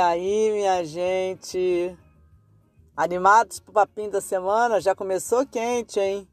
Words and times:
Aí, 0.00 0.50
minha 0.52 0.84
gente? 0.84 1.96
Animados 2.96 3.60
pro 3.60 3.72
papinho 3.72 4.10
da 4.10 4.20
semana? 4.20 4.80
Já 4.80 4.94
começou 4.94 5.46
quente, 5.46 6.00
hein? 6.00 6.26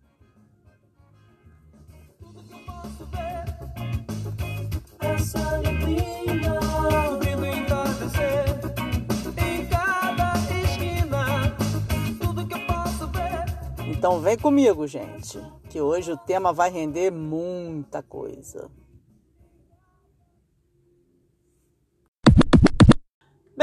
Então 13.90 14.22
vem 14.22 14.38
comigo, 14.38 14.88
gente, 14.88 15.40
que 15.70 15.82
hoje 15.82 16.12
o 16.12 16.18
tema 16.18 16.54
vai 16.54 16.70
render 16.70 17.12
muita 17.12 18.02
coisa. 18.02 18.70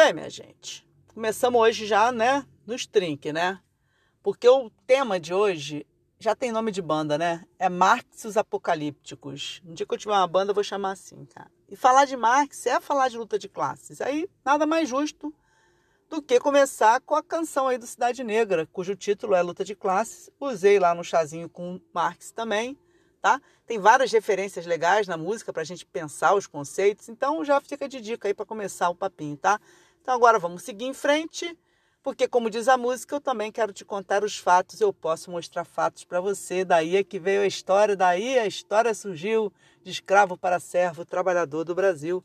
Bem, 0.05 0.13
minha 0.13 0.29
gente, 0.29 0.87
começamos 1.15 1.59
hoje 1.59 1.87
já, 1.87 2.13
né, 2.13 2.45
nos 2.67 2.85
trinque, 2.85 3.33
né? 3.33 3.59
Porque 4.23 4.47
o 4.47 4.69
tema 4.87 5.19
de 5.19 5.33
hoje 5.33 5.87
já 6.19 6.37
tem 6.37 6.53
nome 6.53 6.71
de 6.71 6.83
banda, 6.83 7.17
né? 7.17 7.47
É 7.59 7.71
Marx 7.71 8.23
e 8.23 8.27
os 8.27 8.37
Apocalípticos. 8.37 9.63
Um 9.65 9.73
dia 9.73 9.87
que 9.87 9.95
eu 9.95 9.97
tiver 9.97 10.13
uma 10.13 10.27
banda, 10.27 10.51
eu 10.51 10.55
vou 10.55 10.63
chamar 10.63 10.91
assim, 10.91 11.25
cara. 11.25 11.51
E 11.71 11.75
falar 11.75 12.05
de 12.05 12.19
Marx 12.19 12.67
é 12.67 12.79
falar 12.81 13.09
de 13.09 13.17
luta 13.17 13.39
de 13.39 13.49
classes. 13.49 14.03
Aí, 14.03 14.29
nada 14.45 14.67
mais 14.67 14.91
justo 14.91 15.35
do 16.11 16.21
que 16.21 16.39
começar 16.39 17.01
com 17.01 17.15
a 17.15 17.23
canção 17.23 17.67
aí 17.67 17.79
do 17.79 17.87
Cidade 17.87 18.23
Negra, 18.23 18.67
cujo 18.67 18.95
título 18.95 19.35
é 19.35 19.41
Luta 19.41 19.65
de 19.65 19.75
Classes. 19.75 20.29
Usei 20.39 20.79
lá 20.79 20.95
no 20.95 21.03
chazinho 21.03 21.49
com 21.49 21.81
Marx 21.95 22.31
também, 22.31 22.79
tá? 23.23 23.41
Tem 23.67 23.79
várias 23.79 24.13
referências 24.13 24.67
legais 24.67 25.09
na 25.09 25.17
música 25.17 25.51
para 25.51 25.63
a 25.63 25.65
gente 25.65 25.87
pensar 25.87 26.35
os 26.35 26.47
conceitos, 26.47 27.09
então 27.09 27.43
já 27.43 27.59
fica 27.59 27.89
de 27.89 28.03
dica 28.03 28.29
aí 28.29 28.35
para 28.35 28.45
começar 28.45 28.91
o 28.91 28.95
papinho, 28.95 29.39
tá? 29.39 29.59
Então 30.05 30.15
agora 30.15 30.39
vamos 30.39 30.63
seguir 30.63 30.85
em 30.85 30.93
frente, 30.93 31.59
porque 32.03 32.29
como 32.29 32.51
diz 32.51 32.69
a 32.69 32.77
música, 32.77 33.17
eu 33.17 33.23
também 33.23 33.51
quero 33.51 33.73
te 33.73 33.87
contar 33.87 34.23
os 34.23 34.37
fatos, 34.37 34.79
eu 34.79 34.93
posso 34.93 35.31
mostrar 35.31 35.65
fatos 35.65 36.05
para 36.05 36.21
você. 36.21 36.63
Daí 36.63 36.99
é 36.99 37.03
que 37.03 37.19
veio 37.19 37.41
a 37.41 37.47
história, 37.47 37.97
daí 37.97 38.39
a 38.39 38.47
história 38.47 38.93
surgiu 38.93 39.51
de 39.83 39.91
escravo 39.91 40.37
para 40.37 40.61
servo, 40.61 41.07
trabalhador 41.07 41.65
do 41.65 41.75
Brasil. 41.75 42.23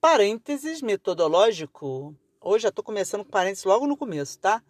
Parênteses 0.00 0.82
metodológico. 0.82 2.12
Hoje 2.40 2.64
já 2.64 2.70
estou 2.70 2.84
começando 2.84 3.24
com 3.24 3.30
parênteses 3.30 3.64
logo 3.64 3.86
no 3.86 3.96
começo, 3.96 4.36
tá? 4.40 4.64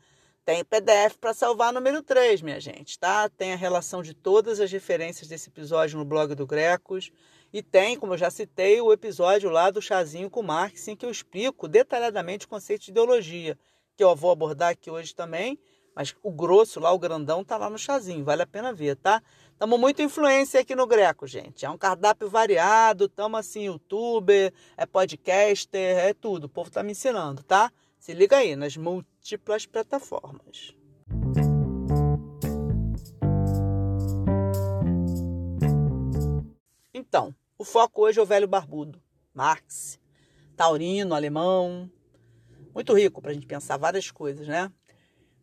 Tem 0.49 0.65
PDF 0.65 1.19
para 1.21 1.35
salvar 1.35 1.75
número 1.75 2.03
3, 2.03 2.41
minha 2.41 2.59
gente, 2.59 2.99
tá? 2.99 3.29
Tem 3.29 3.53
a 3.53 3.57
relação 3.57 4.03
de 4.03 4.15
todas 4.15 4.61
as 4.61 4.73
referências 4.73 5.29
desse 5.29 5.51
episódio 5.51 5.99
no 5.99 6.07
blog 6.07 6.35
do 6.35 6.47
Grecos. 6.47 7.13
E 7.53 7.63
tem, 7.63 7.99
como 7.99 8.15
eu 8.15 8.17
já 8.17 8.31
citei, 8.31 8.81
o 8.81 8.91
episódio 8.91 9.51
lá 9.51 9.71
do 9.71 9.83
chazinho 9.83 10.31
com 10.31 10.43
Marx, 10.43 10.89
em 10.89 10.97
que 10.97 11.05
eu 11.05 11.11
explico 11.11 11.69
detalhadamente 11.69 12.47
o 12.47 12.49
conceito 12.49 12.87
de 12.87 12.93
ideologia, 12.93 13.59
que 13.95 14.03
eu 14.03 14.17
vou 14.17 14.31
abordar 14.31 14.71
aqui 14.71 14.91
hoje 14.91 15.15
também, 15.15 15.59
mas 15.95 16.17
o 16.23 16.33
grosso 16.33 16.81
lá, 16.81 16.91
o 16.93 16.99
grandão, 16.99 17.45
tá 17.45 17.59
lá 17.59 17.69
no 17.69 17.77
chazinho, 17.79 18.25
vale 18.25 18.41
a 18.41 18.47
pena 18.47 18.73
ver, 18.73 18.97
tá? 18.97 19.23
Estamos 19.53 19.79
muito 19.79 20.01
influência 20.01 20.61
aqui 20.61 20.75
no 20.75 20.87
Greco, 20.87 21.27
gente. 21.27 21.67
É 21.67 21.69
um 21.69 21.77
cardápio 21.77 22.27
variado, 22.27 23.05
estamos 23.05 23.39
assim, 23.39 23.67
youtuber, 23.67 24.51
é 24.79 24.87
podcaster, 24.87 25.99
é 25.99 26.15
tudo. 26.15 26.45
O 26.45 26.49
povo 26.49 26.71
tá 26.71 26.83
me 26.83 26.93
ensinando, 26.93 27.43
tá? 27.43 27.71
Se 27.99 28.15
liga 28.15 28.37
aí 28.37 28.57
nas 28.57 28.77
múltiplas 29.29 29.67
plataformas. 29.67 30.75
Então, 36.95 37.35
o 37.59 37.65
foco 37.65 38.03
hoje 38.03 38.19
é 38.19 38.23
o 38.23 38.27
velho 38.27 38.49
barbudo, 38.49 39.03
Marx, 39.35 40.01
taurino, 40.57 41.15
alemão, 41.15 41.91
muito 42.75 42.95
rico 42.95 43.21
para 43.21 43.33
a 43.33 43.35
gente 43.35 43.47
pensar 43.47 43.77
várias 43.77 44.11
coisas, 44.11 44.49
né? 44.49 44.73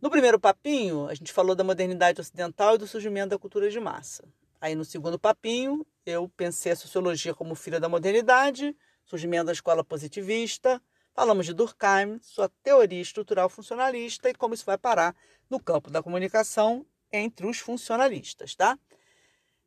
No 0.02 0.10
primeiro 0.10 0.40
papinho, 0.40 1.08
a 1.08 1.14
gente 1.14 1.32
falou 1.32 1.56
da 1.56 1.64
modernidade 1.64 2.20
ocidental 2.20 2.76
e 2.76 2.78
do 2.80 2.88
surgimento 2.88 3.30
da 3.30 3.40
cultura 3.40 3.70
de 3.70 3.80
massa. 3.80 4.28
Aí 4.60 4.74
no 4.74 4.84
segundo 4.84 5.20
papinho, 5.20 5.86
eu 6.08 6.28
pensei 6.30 6.72
a 6.72 6.76
sociologia 6.76 7.36
como 7.36 7.54
filha 7.54 7.80
da 7.80 7.88
modernidade, 7.88 8.76
surgimento 9.06 9.46
da 9.46 9.52
escola 9.52 9.84
positivista, 9.84 10.82
Falamos 11.16 11.46
de 11.46 11.54
Durkheim, 11.54 12.20
sua 12.22 12.50
teoria 12.62 13.02
estrutural 13.02 13.48
funcionalista 13.48 14.30
e 14.30 14.36
como 14.36 14.54
isso 14.54 14.66
vai 14.66 14.78
parar 14.78 15.16
no 15.50 15.62
campo 15.62 15.90
da 15.90 16.04
comunicação 16.04 16.86
entre 17.10 17.48
os 17.48 17.58
funcionalistas, 17.58 18.54
tá? 18.54 18.78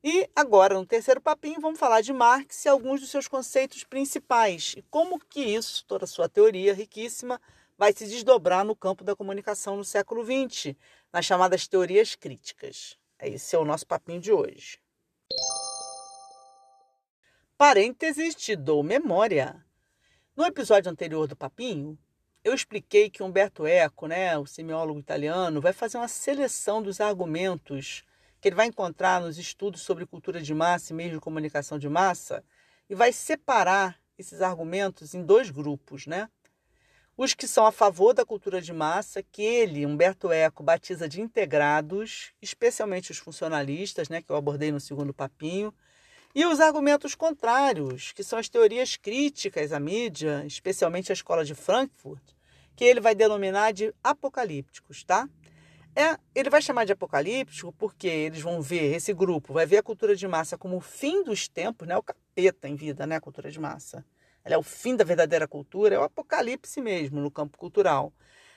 E 0.05 0.29
agora, 0.37 0.75
no 0.75 0.85
terceiro 0.85 1.23
papinho, 1.23 1.59
vamos 1.59 1.81
falar 1.81 2.03
de 2.03 2.13
Marx 2.13 2.67
e 2.67 2.69
alguns 2.69 3.01
dos 3.01 3.09
seus 3.09 3.27
conceitos 3.27 3.83
principais 3.83 4.75
e 4.77 4.83
como 4.91 5.19
que 5.19 5.41
isso, 5.41 5.87
toda 5.87 6.05
a 6.05 6.07
sua 6.07 6.29
teoria 6.29 6.75
riquíssima, 6.75 7.41
vai 7.79 7.95
se 7.95 8.07
desdobrar 8.07 8.63
no 8.63 8.77
campo 8.77 9.03
da 9.03 9.17
comunicação 9.17 9.75
no 9.75 9.87
século 9.87 10.23
XX, 10.23 10.77
nas 11.11 11.25
chamadas 11.25 11.67
teorias 11.67 12.15
críticas. 12.15 12.99
Esse 13.19 13.57
é 13.57 13.59
o 13.59 13.65
nosso 13.65 13.87
papinho 13.87 14.21
de 14.21 14.31
hoje. 14.31 14.79
Parênteses, 17.57 18.35
te 18.35 18.55
dou 18.55 18.83
memória. 18.83 19.65
No 20.39 20.47
episódio 20.47 20.89
anterior 20.89 21.27
do 21.27 21.35
Papinho, 21.35 21.99
eu 22.45 22.55
expliquei 22.55 23.11
que 23.11 23.25
Humberto 23.25 23.67
Eco, 23.67 24.07
né, 24.07 24.39
o 24.39 24.47
semiólogo 24.47 25.01
italiano, 25.01 25.61
vai 25.61 25.73
fazer 25.73 25.99
uma 25.99 26.07
seleção 26.07 26.81
dos 26.81 27.01
argumentos 27.01 28.05
que 28.41 28.47
ele 28.47 28.55
vai 28.55 28.67
encontrar 28.67 29.21
nos 29.21 29.37
estudos 29.37 29.81
sobre 29.81 30.07
cultura 30.07 30.41
de 30.41 30.55
massa 30.55 30.93
e 30.93 30.97
meios 30.97 31.15
de 31.15 31.19
comunicação 31.19 31.77
de 31.77 31.89
massa 31.89 32.45
e 32.89 32.95
vai 32.95 33.13
separar 33.13 34.01
esses 34.17 34.41
argumentos 34.41 35.13
em 35.13 35.25
dois 35.25 35.51
grupos, 35.51 36.07
né? 36.07 36.31
Os 37.17 37.35
que 37.35 37.49
são 37.49 37.67
a 37.67 37.73
favor 37.73 38.15
da 38.15 38.25
cultura 38.25 38.61
de 38.63 38.73
massa, 38.73 39.25
que 39.25 39.43
ele, 39.43 39.85
Humberto 39.85 40.31
Eco, 40.31 40.63
batiza 40.63 41.09
de 41.09 41.21
integrados, 41.21 42.33
especialmente 42.41 43.11
os 43.11 43.19
funcionalistas, 43.19 44.09
né, 44.09 44.23
que 44.23 44.31
eu 44.31 44.37
abordei 44.37 44.71
no 44.71 44.79
segundo 44.79 45.13
papinho, 45.13 45.75
e 46.35 46.45
os 46.47 46.61
argumentos 46.61 47.15
contrários, 47.15 48.13
que 48.13 48.23
são 48.23 48.39
as 48.39 48.49
teorias 48.49 48.97
críticas 48.97 49.73
à 49.73 49.81
mídia, 49.81 50.45
especialmente 50.47 51.11
a 51.11 51.15
escola 51.15 51.45
de 51.45 51.55
Frankfurt, 51.55 52.23
que 52.77 52.85
ele 52.85 53.01
vai 53.01 53.15
denominar 53.15 53.73
de 53.73 53.93
apocalípticos, 54.05 55.03
tá? 55.05 55.29
É, 55.97 56.17
ele 56.33 56.49
vai 56.49 56.63
chamar 56.63 56.85
de 56.85 56.93
apocalíptico 56.93 57.73
porque 57.73 58.07
eles 58.07 58.41
vão 58.41 58.63
ver, 58.63 58.95
esse 58.95 59.13
grupo 59.13 59.53
vai 59.53 59.67
ver 59.67 59.79
a 59.79 59.83
cultura 59.83 60.15
de 60.15 60.29
massa 60.29 60.57
como 60.57 60.77
o 60.77 60.81
fim 60.81 61.25
dos 61.25 61.49
tempos, 61.49 61.89
né? 61.89 61.97
O 61.97 62.03
capeta 62.03 62.69
em 62.69 62.77
vida, 62.77 63.05
né? 63.07 63.17
A 63.17 63.21
cultura 63.21 63.51
de 63.51 63.59
massa. 63.59 64.05
Ela 64.45 64.55
é 64.55 64.59
o 64.59 64.63
fim 64.63 64.95
da 64.95 65.05
verdadeira 65.05 65.49
cultura, 65.49 65.97
é 65.97 65.99
o 65.99 66.05
apocalipse 66.05 66.81
mesmo 66.81 67.21
no 67.21 67.31
campo 67.31 67.59
cultural. 67.59 68.13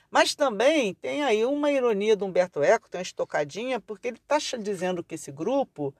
Mas 0.08 0.34
também 0.34 0.94
tem 0.94 1.24
aí 1.24 1.44
uma 1.44 1.72
ironia 1.72 2.14
do 2.14 2.26
Humberto 2.26 2.62
Eco, 2.62 2.88
tem 2.88 2.98
uma 2.98 3.02
estocadinha, 3.02 3.80
porque 3.80 4.08
ele 4.08 4.18
está 4.18 4.38
dizendo 4.58 5.02
que 5.02 5.16
esse 5.16 5.32
grupo 5.32 5.92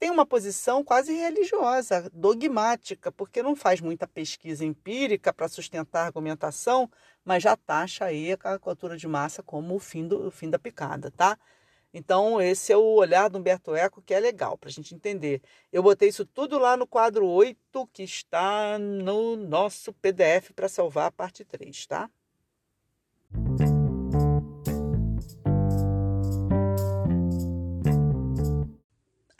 tem 0.00 0.10
uma 0.10 0.24
posição 0.24 0.82
quase 0.82 1.12
religiosa, 1.12 2.10
dogmática, 2.14 3.12
porque 3.12 3.42
não 3.42 3.54
faz 3.54 3.82
muita 3.82 4.08
pesquisa 4.08 4.64
empírica 4.64 5.30
para 5.30 5.46
sustentar 5.46 6.04
a 6.04 6.06
argumentação, 6.06 6.90
mas 7.22 7.42
já 7.42 7.54
taxa 7.54 8.06
aí 8.06 8.34
a 8.42 8.58
cultura 8.58 8.96
de 8.96 9.06
massa 9.06 9.42
como 9.42 9.74
o 9.74 9.78
fim, 9.78 10.08
do, 10.08 10.28
o 10.28 10.30
fim 10.30 10.48
da 10.48 10.58
picada, 10.58 11.10
tá? 11.10 11.38
Então, 11.92 12.40
esse 12.40 12.72
é 12.72 12.76
o 12.76 12.94
olhar 12.94 13.28
do 13.28 13.36
Humberto 13.36 13.74
Eco 13.74 14.00
que 14.00 14.14
é 14.14 14.20
legal 14.20 14.56
para 14.56 14.70
a 14.70 14.72
gente 14.72 14.94
entender. 14.94 15.42
Eu 15.70 15.82
botei 15.82 16.08
isso 16.08 16.24
tudo 16.24 16.58
lá 16.58 16.78
no 16.78 16.86
quadro 16.86 17.26
8, 17.26 17.86
que 17.92 18.02
está 18.02 18.78
no 18.78 19.36
nosso 19.36 19.92
PDF 19.92 20.52
para 20.56 20.68
salvar 20.68 21.08
a 21.08 21.12
parte 21.12 21.44
3, 21.44 21.86
tá? 21.86 22.08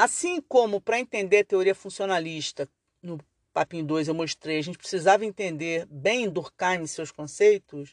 Assim 0.00 0.40
como 0.40 0.80
para 0.80 0.98
entender 0.98 1.40
a 1.40 1.44
teoria 1.44 1.74
funcionalista 1.74 2.66
no 3.02 3.18
Papinho 3.52 3.84
2 3.84 4.08
eu 4.08 4.14
mostrei, 4.14 4.56
a 4.56 4.62
gente 4.62 4.78
precisava 4.78 5.26
entender 5.26 5.86
bem 5.90 6.26
Durkheim 6.30 6.84
e 6.84 6.88
seus 6.88 7.12
conceitos. 7.12 7.92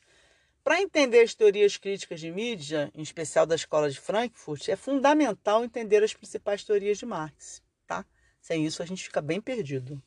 Para 0.63 0.81
entender 0.81 1.19
as 1.19 1.36
teorias 1.36 1.75
críticas 1.75 2.21
de 2.21 2.31
mídia, 2.31 2.89
em 2.95 3.01
especial 3.01 3.45
da 3.45 3.56
escola 3.56 3.89
de 3.89 4.00
Frankfurt, 4.00 4.69
é 4.69 4.77
fundamental 4.77 5.65
entender 5.65 6.01
as 6.01 6.13
principais 6.13 6.63
teorias 6.63 6.98
de 6.98 7.06
Marx, 7.06 7.62
tá? 7.86 8.06
Sem 8.39 8.65
isso 8.65 8.81
a 8.81 8.86
gente 8.86 9.04
fica 9.04 9.21
bem 9.21 9.42
perdido. 9.42 10.01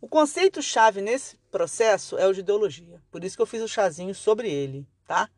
O 0.00 0.08
conceito-chave 0.08 1.02
nesse 1.02 1.36
processo 1.50 2.16
é 2.16 2.26
o 2.26 2.32
de 2.32 2.40
ideologia. 2.40 3.02
Por 3.10 3.22
isso 3.22 3.36
que 3.36 3.42
eu 3.42 3.46
fiz 3.46 3.60
o 3.60 3.68
chazinho 3.68 4.14
sobre 4.14 4.50
ele, 4.50 4.86
tá? 5.06 5.28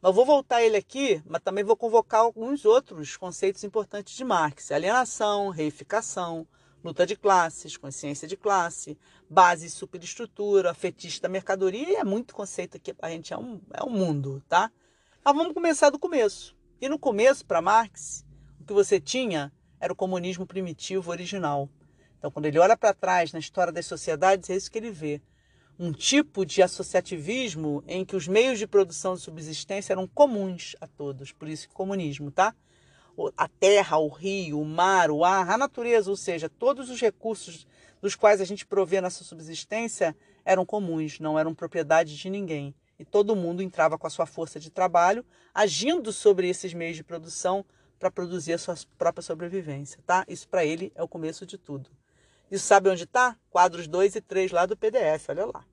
Mas 0.00 0.14
vou 0.14 0.24
voltar 0.24 0.62
ele 0.62 0.76
aqui, 0.76 1.20
mas 1.26 1.42
também 1.42 1.64
vou 1.64 1.76
convocar 1.76 2.20
alguns 2.20 2.64
outros 2.64 3.16
conceitos 3.16 3.64
importantes 3.64 4.16
de 4.16 4.24
Marx: 4.24 4.70
alienação, 4.70 5.48
reificação, 5.48 6.46
luta 6.84 7.04
de 7.04 7.16
classes, 7.16 7.76
consciência 7.76 8.28
de 8.28 8.36
classe, 8.36 8.96
base 9.28 9.66
e 9.66 9.70
superestrutura, 9.70 10.72
fetiche 10.72 11.20
da 11.20 11.28
mercadoria, 11.28 11.90
e 11.90 11.96
é 11.96 12.04
muito 12.04 12.34
conceito 12.34 12.76
aqui, 12.76 12.94
a 13.02 13.10
gente 13.10 13.32
é 13.32 13.36
um, 13.36 13.60
é 13.74 13.82
um 13.82 13.90
mundo, 13.90 14.42
tá? 14.48 14.70
Mas 15.24 15.34
vamos 15.34 15.52
começar 15.52 15.90
do 15.90 15.98
começo. 15.98 16.56
E 16.80 16.88
no 16.88 16.98
começo, 16.98 17.44
para 17.44 17.60
Marx, 17.60 18.24
o 18.60 18.64
que 18.64 18.72
você 18.72 19.00
tinha 19.00 19.52
era 19.80 19.92
o 19.92 19.96
comunismo 19.96 20.46
primitivo 20.46 21.10
original. 21.10 21.68
Então, 22.18 22.30
quando 22.30 22.46
ele 22.46 22.58
olha 22.58 22.76
para 22.76 22.94
trás 22.94 23.32
na 23.32 23.38
história 23.38 23.72
das 23.72 23.86
sociedades, 23.86 24.48
é 24.48 24.56
isso 24.56 24.70
que 24.70 24.78
ele 24.78 24.90
vê 24.90 25.20
um 25.78 25.92
tipo 25.92 26.44
de 26.44 26.60
associativismo 26.60 27.84
em 27.86 28.04
que 28.04 28.16
os 28.16 28.26
meios 28.26 28.58
de 28.58 28.66
produção 28.66 29.14
de 29.14 29.20
subsistência 29.20 29.92
eram 29.92 30.08
comuns 30.08 30.74
a 30.80 30.88
todos, 30.88 31.30
por 31.30 31.48
isso 31.48 31.68
comunismo, 31.70 32.30
tá? 32.32 32.54
A 33.36 33.48
terra, 33.48 33.98
o 33.98 34.08
rio, 34.08 34.60
o 34.60 34.64
mar, 34.64 35.10
o 35.10 35.24
ar, 35.24 35.48
a 35.48 35.58
natureza, 35.58 36.10
ou 36.10 36.16
seja, 36.16 36.48
todos 36.48 36.90
os 36.90 37.00
recursos 37.00 37.66
dos 38.00 38.14
quais 38.14 38.40
a 38.40 38.44
gente 38.44 38.66
provê 38.66 39.00
nossa 39.00 39.24
subsistência 39.24 40.16
eram 40.44 40.64
comuns, 40.64 41.20
não 41.20 41.38
eram 41.38 41.54
propriedade 41.54 42.16
de 42.16 42.30
ninguém. 42.30 42.74
E 42.98 43.04
todo 43.04 43.36
mundo 43.36 43.62
entrava 43.62 43.96
com 43.96 44.06
a 44.06 44.10
sua 44.10 44.26
força 44.26 44.58
de 44.58 44.70
trabalho, 44.70 45.24
agindo 45.54 46.12
sobre 46.12 46.48
esses 46.48 46.74
meios 46.74 46.96
de 46.96 47.04
produção 47.04 47.64
para 47.98 48.10
produzir 48.10 48.52
a 48.52 48.58
sua 48.58 48.76
própria 48.96 49.22
sobrevivência, 49.22 50.00
tá? 50.06 50.24
Isso 50.28 50.48
para 50.48 50.64
ele 50.64 50.92
é 50.94 51.02
o 51.02 51.08
começo 51.08 51.44
de 51.46 51.58
tudo. 51.58 51.90
E 52.50 52.58
sabe 52.58 52.88
onde 52.88 53.04
está? 53.04 53.36
Quadros 53.50 53.86
2 53.86 54.16
e 54.16 54.20
3 54.20 54.52
lá 54.52 54.64
do 54.64 54.76
PDF, 54.76 55.28
olha 55.28 55.46
lá. 55.46 55.64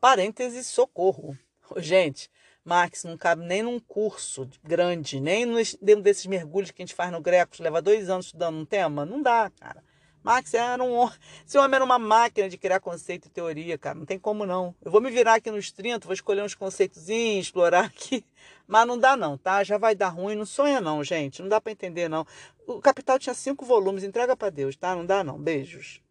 Parênteses, 0.00 0.66
socorro. 0.66 1.36
Gente, 1.78 2.30
Marx 2.62 3.04
não 3.04 3.16
cabe 3.16 3.44
nem 3.44 3.62
num 3.62 3.80
curso 3.80 4.48
grande, 4.62 5.20
nem 5.20 5.46
dentro 5.80 6.02
desses 6.02 6.26
mergulhos 6.26 6.70
que 6.70 6.82
a 6.82 6.84
gente 6.84 6.94
faz 6.94 7.10
no 7.10 7.20
Greco, 7.20 7.54
leva 7.60 7.80
dois 7.80 8.10
anos 8.10 8.26
estudando 8.26 8.58
um 8.58 8.64
tema. 8.64 9.06
Não 9.06 9.22
dá, 9.22 9.50
cara. 9.58 9.82
Marx 10.26 10.52
era 10.54 10.82
um. 10.82 11.08
Esse 11.46 11.56
homem 11.56 11.76
era 11.76 11.84
uma 11.84 12.00
máquina 12.00 12.48
de 12.48 12.58
criar 12.58 12.80
conceito 12.80 13.28
e 13.28 13.30
teoria, 13.30 13.78
cara. 13.78 13.94
Não 13.96 14.04
tem 14.04 14.18
como 14.18 14.44
não. 14.44 14.74
Eu 14.84 14.90
vou 14.90 15.00
me 15.00 15.08
virar 15.08 15.34
aqui 15.34 15.52
nos 15.52 15.70
30, 15.70 16.04
vou 16.04 16.12
escolher 16.12 16.42
uns 16.42 16.52
conceitos, 16.52 17.08
explorar 17.08 17.84
aqui. 17.86 18.24
Mas 18.66 18.84
não 18.88 18.98
dá, 18.98 19.16
não, 19.16 19.38
tá? 19.38 19.62
Já 19.62 19.78
vai 19.78 19.94
dar 19.94 20.08
ruim. 20.08 20.34
Não 20.34 20.44
sonha, 20.44 20.80
não, 20.80 21.04
gente. 21.04 21.40
Não 21.40 21.48
dá 21.48 21.60
para 21.60 21.70
entender, 21.70 22.08
não. 22.08 22.26
O 22.66 22.80
Capital 22.80 23.18
tinha 23.18 23.34
cinco 23.34 23.64
volumes. 23.64 24.02
Entrega 24.02 24.36
para 24.36 24.50
Deus, 24.50 24.76
tá? 24.76 24.94
Não 24.94 25.06
dá, 25.06 25.22
não. 25.22 25.38
Beijos. 25.38 26.02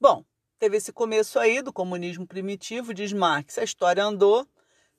Bom, 0.00 0.24
teve 0.58 0.76
esse 0.76 0.92
começo 0.92 1.38
aí 1.38 1.62
do 1.62 1.72
comunismo 1.72 2.26
primitivo, 2.26 2.92
diz 2.92 3.12
Marx. 3.12 3.58
A 3.58 3.64
história 3.64 4.04
andou, 4.04 4.46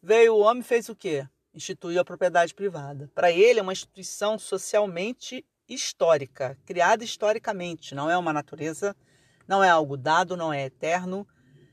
veio 0.01 0.35
o 0.35 0.39
homem 0.39 0.63
fez 0.63 0.89
o 0.89 0.95
quê? 0.95 1.27
instituiu 1.55 2.01
a 2.01 2.05
propriedade 2.05 2.53
privada. 2.53 3.09
Para 3.15 3.31
ele, 3.31 3.59
é 3.59 3.63
uma 3.63 3.71
instituição 3.71 4.37
socialmente 4.37 5.45
histórica, 5.67 6.57
criada 6.65 7.03
historicamente, 7.03 7.95
não 7.95 8.09
é 8.09 8.17
uma 8.17 8.33
natureza, 8.33 8.95
não 9.47 9.63
é 9.63 9.69
algo 9.69 9.97
dado, 9.97 10.37
não 10.37 10.53
é 10.53 10.65
eterno. 10.65 11.25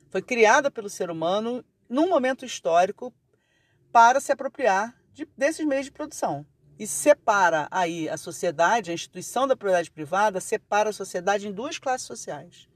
Foi 0.09 0.23
criada 0.23 0.71
pelo 0.71 0.89
ser 0.89 1.11
humano 1.11 1.65
num 1.89 2.09
momento 2.09 2.47
histórico 2.47 3.13
para 3.93 4.19
se 4.21 4.33
apropriar 4.33 4.97
de, 5.13 5.29
desses 5.37 5.65
meios 5.67 5.85
de 5.85 5.93
produção. 5.93 6.47
E 6.79 6.87
separa 6.87 7.69
aí 7.71 8.09
a 8.09 8.17
sociedade, 8.17 8.91
a 8.91 8.95
instituição 8.95 9.47
da 9.47 9.55
propriedade 9.55 9.91
privada, 9.91 10.41
separa 10.41 10.91
a 10.91 10.93
sociedade 10.93 11.47
em 11.47 11.53
duas 11.53 11.79
classes 11.79 12.07
sociais. 12.07 12.67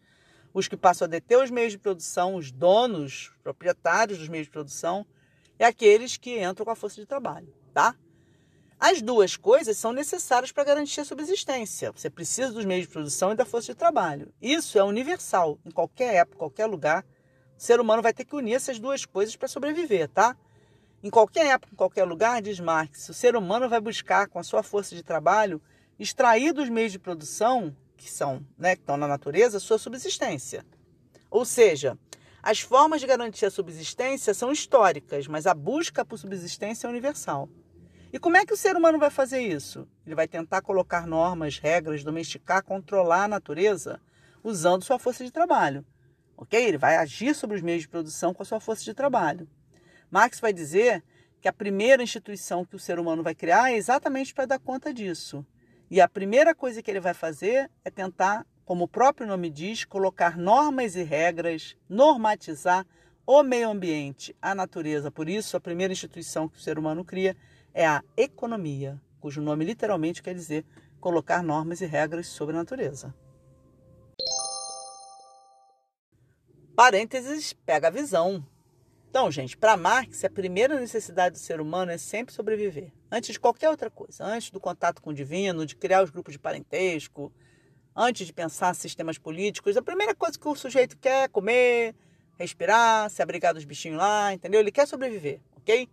Os 0.52 0.68
que 0.68 0.76
passam 0.76 1.06
a 1.06 1.08
deter 1.08 1.38
os 1.42 1.50
meios 1.50 1.72
de 1.72 1.78
produção, 1.78 2.36
os 2.36 2.52
donos, 2.52 3.32
proprietários 3.42 4.18
dos 4.18 4.28
meios 4.28 4.46
de 4.46 4.52
produção, 4.52 5.04
é 5.58 5.64
aqueles 5.64 6.16
que 6.16 6.38
entram 6.38 6.64
com 6.64 6.70
a 6.70 6.76
força 6.76 7.00
de 7.00 7.06
trabalho, 7.06 7.52
tá? 7.72 7.96
As 8.78 9.00
duas 9.00 9.36
coisas 9.36 9.78
são 9.78 9.90
necessárias 9.90 10.52
para 10.52 10.64
garantir 10.64 11.00
a 11.00 11.04
subsistência. 11.04 11.90
Você 11.92 12.10
precisa 12.10 12.52
dos 12.52 12.66
meios 12.66 12.86
de 12.86 12.92
produção 12.92 13.32
e 13.32 13.34
da 13.34 13.46
força 13.46 13.72
de 13.72 13.78
trabalho. 13.78 14.32
Isso 14.40 14.78
é 14.78 14.84
universal. 14.84 15.58
Em 15.64 15.70
qualquer 15.70 16.14
época, 16.16 16.36
qualquer 16.36 16.66
lugar, 16.66 17.02
o 17.56 17.62
ser 17.62 17.80
humano 17.80 18.02
vai 18.02 18.12
ter 18.12 18.26
que 18.26 18.36
unir 18.36 18.52
essas 18.52 18.78
duas 18.78 19.06
coisas 19.06 19.34
para 19.34 19.48
sobreviver, 19.48 20.10
tá? 20.10 20.36
Em 21.06 21.10
qualquer 21.10 21.46
época, 21.46 21.72
em 21.72 21.76
qualquer 21.76 22.02
lugar, 22.02 22.42
diz 22.42 22.58
Marx, 22.58 23.08
o 23.08 23.14
ser 23.14 23.36
humano 23.36 23.68
vai 23.68 23.80
buscar, 23.80 24.26
com 24.26 24.40
a 24.40 24.42
sua 24.42 24.64
força 24.64 24.92
de 24.92 25.04
trabalho, 25.04 25.62
extrair 26.00 26.52
dos 26.52 26.68
meios 26.68 26.90
de 26.90 26.98
produção, 26.98 27.72
que 27.96 28.10
são, 28.10 28.44
né, 28.58 28.74
que 28.74 28.82
estão 28.82 28.96
na 28.96 29.06
natureza, 29.06 29.60
sua 29.60 29.78
subsistência. 29.78 30.66
Ou 31.30 31.44
seja, 31.44 31.96
as 32.42 32.58
formas 32.58 33.00
de 33.00 33.06
garantir 33.06 33.46
a 33.46 33.52
subsistência 33.52 34.34
são 34.34 34.50
históricas, 34.50 35.28
mas 35.28 35.46
a 35.46 35.54
busca 35.54 36.04
por 36.04 36.18
subsistência 36.18 36.88
é 36.88 36.90
universal. 36.90 37.48
E 38.12 38.18
como 38.18 38.36
é 38.36 38.44
que 38.44 38.54
o 38.54 38.56
ser 38.56 38.74
humano 38.74 38.98
vai 38.98 39.08
fazer 39.08 39.38
isso? 39.38 39.86
Ele 40.04 40.16
vai 40.16 40.26
tentar 40.26 40.60
colocar 40.60 41.06
normas, 41.06 41.56
regras, 41.56 42.02
domesticar, 42.02 42.64
controlar 42.64 43.26
a 43.26 43.28
natureza 43.28 44.00
usando 44.42 44.82
sua 44.82 44.98
força 44.98 45.24
de 45.24 45.30
trabalho. 45.30 45.86
Ok? 46.36 46.60
Ele 46.60 46.78
vai 46.78 46.96
agir 46.96 47.32
sobre 47.32 47.54
os 47.54 47.62
meios 47.62 47.82
de 47.82 47.88
produção 47.88 48.34
com 48.34 48.42
a 48.42 48.46
sua 48.46 48.58
força 48.58 48.82
de 48.82 48.92
trabalho. 48.92 49.48
Marx 50.10 50.40
vai 50.40 50.52
dizer 50.52 51.02
que 51.40 51.48
a 51.48 51.52
primeira 51.52 52.02
instituição 52.02 52.64
que 52.64 52.76
o 52.76 52.78
ser 52.78 52.98
humano 52.98 53.22
vai 53.22 53.34
criar 53.34 53.70
é 53.70 53.76
exatamente 53.76 54.34
para 54.34 54.46
dar 54.46 54.58
conta 54.58 54.92
disso. 54.92 55.44
E 55.90 56.00
a 56.00 56.08
primeira 56.08 56.54
coisa 56.54 56.82
que 56.82 56.90
ele 56.90 57.00
vai 57.00 57.14
fazer 57.14 57.70
é 57.84 57.90
tentar 57.90 58.46
como 58.66 58.84
o 58.84 58.88
próprio 58.88 59.28
nome 59.28 59.48
diz, 59.48 59.84
colocar 59.84 60.36
normas 60.36 60.96
e 60.96 61.04
regras, 61.04 61.76
normatizar 61.88 62.84
o 63.24 63.44
meio 63.44 63.70
ambiente, 63.70 64.36
a 64.42 64.56
natureza. 64.56 65.08
Por 65.08 65.28
isso, 65.28 65.56
a 65.56 65.60
primeira 65.60 65.92
instituição 65.92 66.48
que 66.48 66.58
o 66.58 66.60
ser 66.60 66.76
humano 66.76 67.04
cria 67.04 67.36
é 67.72 67.86
a 67.86 68.02
economia, 68.16 69.00
cujo 69.20 69.40
nome 69.40 69.64
literalmente 69.64 70.20
quer 70.20 70.34
dizer 70.34 70.64
colocar 70.98 71.44
normas 71.44 71.80
e 71.80 71.86
regras 71.86 72.26
sobre 72.26 72.56
a 72.56 72.58
natureza. 72.58 73.14
Parênteses, 76.74 77.52
pega 77.52 77.86
a 77.86 77.90
visão. 77.90 78.44
Então, 79.08 79.30
gente, 79.30 79.56
para 79.56 79.76
Marx, 79.76 80.24
a 80.24 80.30
primeira 80.30 80.78
necessidade 80.78 81.34
do 81.34 81.38
ser 81.38 81.60
humano 81.60 81.90
é 81.90 81.98
sempre 81.98 82.34
sobreviver, 82.34 82.92
antes 83.10 83.32
de 83.32 83.40
qualquer 83.40 83.70
outra 83.70 83.90
coisa, 83.90 84.24
antes 84.24 84.50
do 84.50 84.60
contato 84.60 85.00
com 85.00 85.10
o 85.10 85.14
divino, 85.14 85.64
de 85.64 85.74
criar 85.74 86.02
os 86.02 86.10
grupos 86.10 86.32
de 86.32 86.38
parentesco, 86.38 87.32
antes 87.94 88.26
de 88.26 88.32
pensar 88.32 88.74
sistemas 88.74 89.16
políticos, 89.16 89.76
a 89.76 89.82
primeira 89.82 90.14
coisa 90.14 90.38
que 90.38 90.46
o 90.46 90.54
sujeito 90.54 90.98
quer 90.98 91.24
é 91.24 91.28
comer, 91.28 91.94
respirar, 92.38 93.08
se 93.08 93.22
abrigar 93.22 93.54
dos 93.54 93.64
bichinhos 93.64 93.98
lá, 93.98 94.34
entendeu? 94.34 94.60
Ele 94.60 94.70
quer 94.70 94.86
sobreviver, 94.86 95.40
ok? 95.56 95.88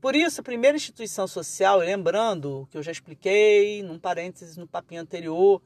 Por 0.00 0.14
isso, 0.14 0.40
a 0.40 0.44
primeira 0.44 0.76
instituição 0.76 1.26
social, 1.26 1.78
lembrando 1.78 2.68
que 2.70 2.78
eu 2.78 2.82
já 2.82 2.92
expliquei, 2.92 3.82
num 3.82 3.98
parênteses 3.98 4.56
no 4.56 4.66
papinho 4.66 5.02
anterior, 5.02 5.60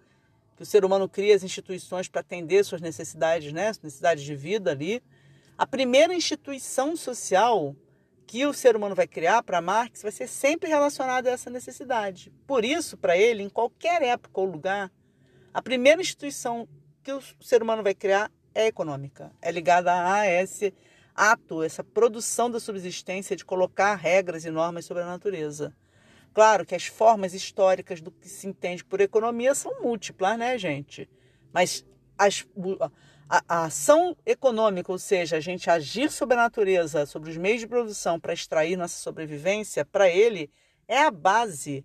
que 0.56 0.62
o 0.62 0.66
ser 0.66 0.84
humano 0.84 1.08
cria 1.08 1.34
as 1.34 1.42
instituições 1.42 2.08
para 2.08 2.20
atender 2.20 2.64
suas 2.64 2.80
necessidades, 2.80 3.52
né? 3.52 3.68
necessidades 3.82 4.24
de 4.24 4.34
vida 4.34 4.70
ali. 4.70 5.02
A 5.56 5.66
primeira 5.66 6.14
instituição 6.14 6.96
social 6.96 7.76
que 8.26 8.46
o 8.46 8.54
ser 8.54 8.74
humano 8.74 8.94
vai 8.94 9.06
criar 9.06 9.42
para 9.42 9.60
Marx 9.60 10.02
vai 10.02 10.10
ser 10.10 10.26
sempre 10.26 10.68
relacionada 10.68 11.28
a 11.28 11.32
essa 11.32 11.50
necessidade. 11.50 12.32
Por 12.46 12.64
isso, 12.64 12.96
para 12.96 13.16
ele, 13.16 13.42
em 13.42 13.48
qualquer 13.48 14.00
época 14.02 14.40
ou 14.40 14.46
lugar, 14.46 14.90
a 15.52 15.60
primeira 15.60 16.00
instituição 16.00 16.66
que 17.02 17.12
o 17.12 17.20
ser 17.40 17.62
humano 17.62 17.82
vai 17.82 17.94
criar 17.94 18.30
é 18.54 18.66
econômica, 18.66 19.30
é 19.40 19.50
ligada 19.50 19.92
a 19.92 20.26
esse 20.26 20.72
ato, 21.14 21.62
essa 21.62 21.84
produção 21.84 22.50
da 22.50 22.58
subsistência 22.58 23.36
de 23.36 23.44
colocar 23.44 23.94
regras 23.94 24.44
e 24.44 24.50
normas 24.50 24.86
sobre 24.86 25.02
a 25.02 25.06
natureza. 25.06 25.74
Claro 26.32 26.64
que 26.64 26.74
as 26.74 26.86
formas 26.86 27.34
históricas 27.34 28.00
do 28.00 28.10
que 28.10 28.28
se 28.28 28.46
entende 28.46 28.82
por 28.82 29.00
economia 29.00 29.54
são 29.54 29.82
múltiplas, 29.82 30.38
né, 30.38 30.56
gente? 30.56 31.08
Mas 31.52 31.84
as, 32.16 32.46
a, 33.32 33.42
a, 33.48 33.64
ação 33.64 34.14
econômica, 34.26 34.92
ou 34.92 34.98
seja, 34.98 35.38
a 35.38 35.40
gente 35.40 35.70
agir 35.70 36.10
sobre 36.10 36.34
a 36.34 36.42
natureza, 36.42 37.06
sobre 37.06 37.30
os 37.30 37.36
meios 37.38 37.60
de 37.60 37.66
produção 37.66 38.20
para 38.20 38.34
extrair 38.34 38.76
nossa 38.76 38.98
sobrevivência, 39.00 39.86
para 39.86 40.06
ele 40.06 40.50
é 40.86 40.98
a 40.98 41.10
base 41.10 41.82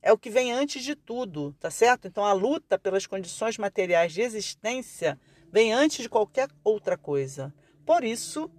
é 0.00 0.10
o 0.10 0.16
que 0.16 0.30
vem 0.30 0.52
antes 0.52 0.82
de 0.82 0.94
tudo, 0.94 1.54
tá 1.60 1.70
certo? 1.70 2.06
Então 2.08 2.24
a 2.24 2.32
luta 2.32 2.78
pelas 2.78 3.06
condições 3.06 3.58
materiais 3.58 4.12
de 4.12 4.22
existência 4.22 5.20
vem 5.52 5.70
antes 5.70 6.02
de 6.02 6.08
qualquer 6.08 6.48
outra 6.64 6.96
coisa. 6.96 7.52
Por 7.84 8.02
isso 8.02 8.50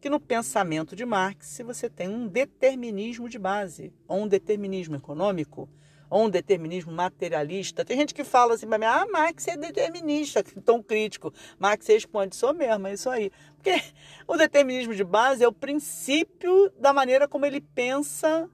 que 0.00 0.10
no 0.10 0.18
pensamento 0.18 0.96
de 0.96 1.04
Marx 1.04 1.60
você 1.64 1.88
tem 1.88 2.08
um 2.08 2.26
determinismo 2.26 3.28
de 3.28 3.38
base, 3.38 3.92
ou 4.08 4.22
um 4.22 4.28
determinismo 4.28 4.96
econômico, 4.96 5.68
ou 6.08 6.24
um 6.24 6.30
determinismo 6.30 6.92
materialista. 6.92 7.84
Tem 7.84 7.96
gente 7.96 8.14
que 8.14 8.24
fala 8.24 8.54
assim 8.54 8.66
para 8.66 8.78
mim, 8.78 8.84
ah, 8.84 9.06
Marx 9.10 9.46
é 9.48 9.56
determinista, 9.56 10.42
tão 10.64 10.82
crítico. 10.82 11.32
Marx 11.58 11.86
responde, 11.86 12.36
sou 12.36 12.54
mesmo, 12.54 12.86
é 12.86 12.94
isso 12.94 13.10
aí. 13.10 13.30
Porque 13.56 13.80
o 14.26 14.36
determinismo 14.36 14.94
de 14.94 15.04
base 15.04 15.42
é 15.42 15.48
o 15.48 15.52
princípio 15.52 16.70
da 16.78 16.92
maneira 16.92 17.26
como 17.26 17.46
ele 17.46 17.60
pensa 17.60 18.48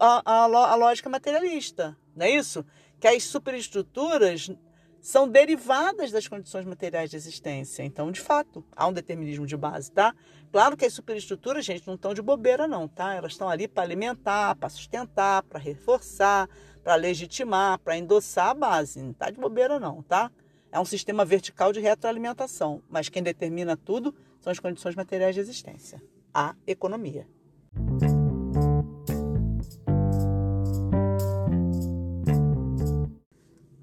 a, 0.00 0.22
a, 0.24 0.42
a 0.44 0.74
lógica 0.74 1.08
materialista, 1.08 1.96
não 2.14 2.26
é 2.26 2.30
isso? 2.30 2.64
Que 3.00 3.08
as 3.08 3.24
superestruturas 3.24 4.50
são 5.02 5.28
derivadas 5.28 6.12
das 6.12 6.28
condições 6.28 6.64
materiais 6.64 7.10
de 7.10 7.16
existência. 7.16 7.82
Então, 7.82 8.12
de 8.12 8.20
fato, 8.20 8.64
há 8.74 8.86
um 8.86 8.92
determinismo 8.92 9.44
de 9.44 9.56
base, 9.56 9.90
tá? 9.90 10.14
Claro 10.52 10.76
que 10.76 10.84
as 10.84 10.92
superestruturas, 10.92 11.64
gente, 11.64 11.84
não 11.86 11.96
estão 11.96 12.14
de 12.14 12.22
bobeira, 12.22 12.68
não, 12.68 12.86
tá? 12.86 13.12
Elas 13.12 13.32
estão 13.32 13.48
ali 13.48 13.66
para 13.66 13.82
alimentar, 13.82 14.54
para 14.54 14.68
sustentar, 14.68 15.42
para 15.42 15.58
reforçar, 15.58 16.48
para 16.84 16.94
legitimar, 16.94 17.80
para 17.80 17.98
endossar 17.98 18.50
a 18.50 18.54
base. 18.54 19.02
Não 19.02 19.10
está 19.10 19.28
de 19.28 19.40
bobeira, 19.40 19.80
não, 19.80 20.02
tá? 20.02 20.30
É 20.70 20.78
um 20.78 20.84
sistema 20.84 21.24
vertical 21.24 21.72
de 21.72 21.80
retroalimentação, 21.80 22.80
mas 22.88 23.08
quem 23.08 23.22
determina 23.22 23.76
tudo 23.76 24.14
são 24.40 24.52
as 24.52 24.60
condições 24.60 24.94
materiais 24.94 25.34
de 25.34 25.40
existência, 25.40 26.00
a 26.32 26.54
economia. 26.64 27.26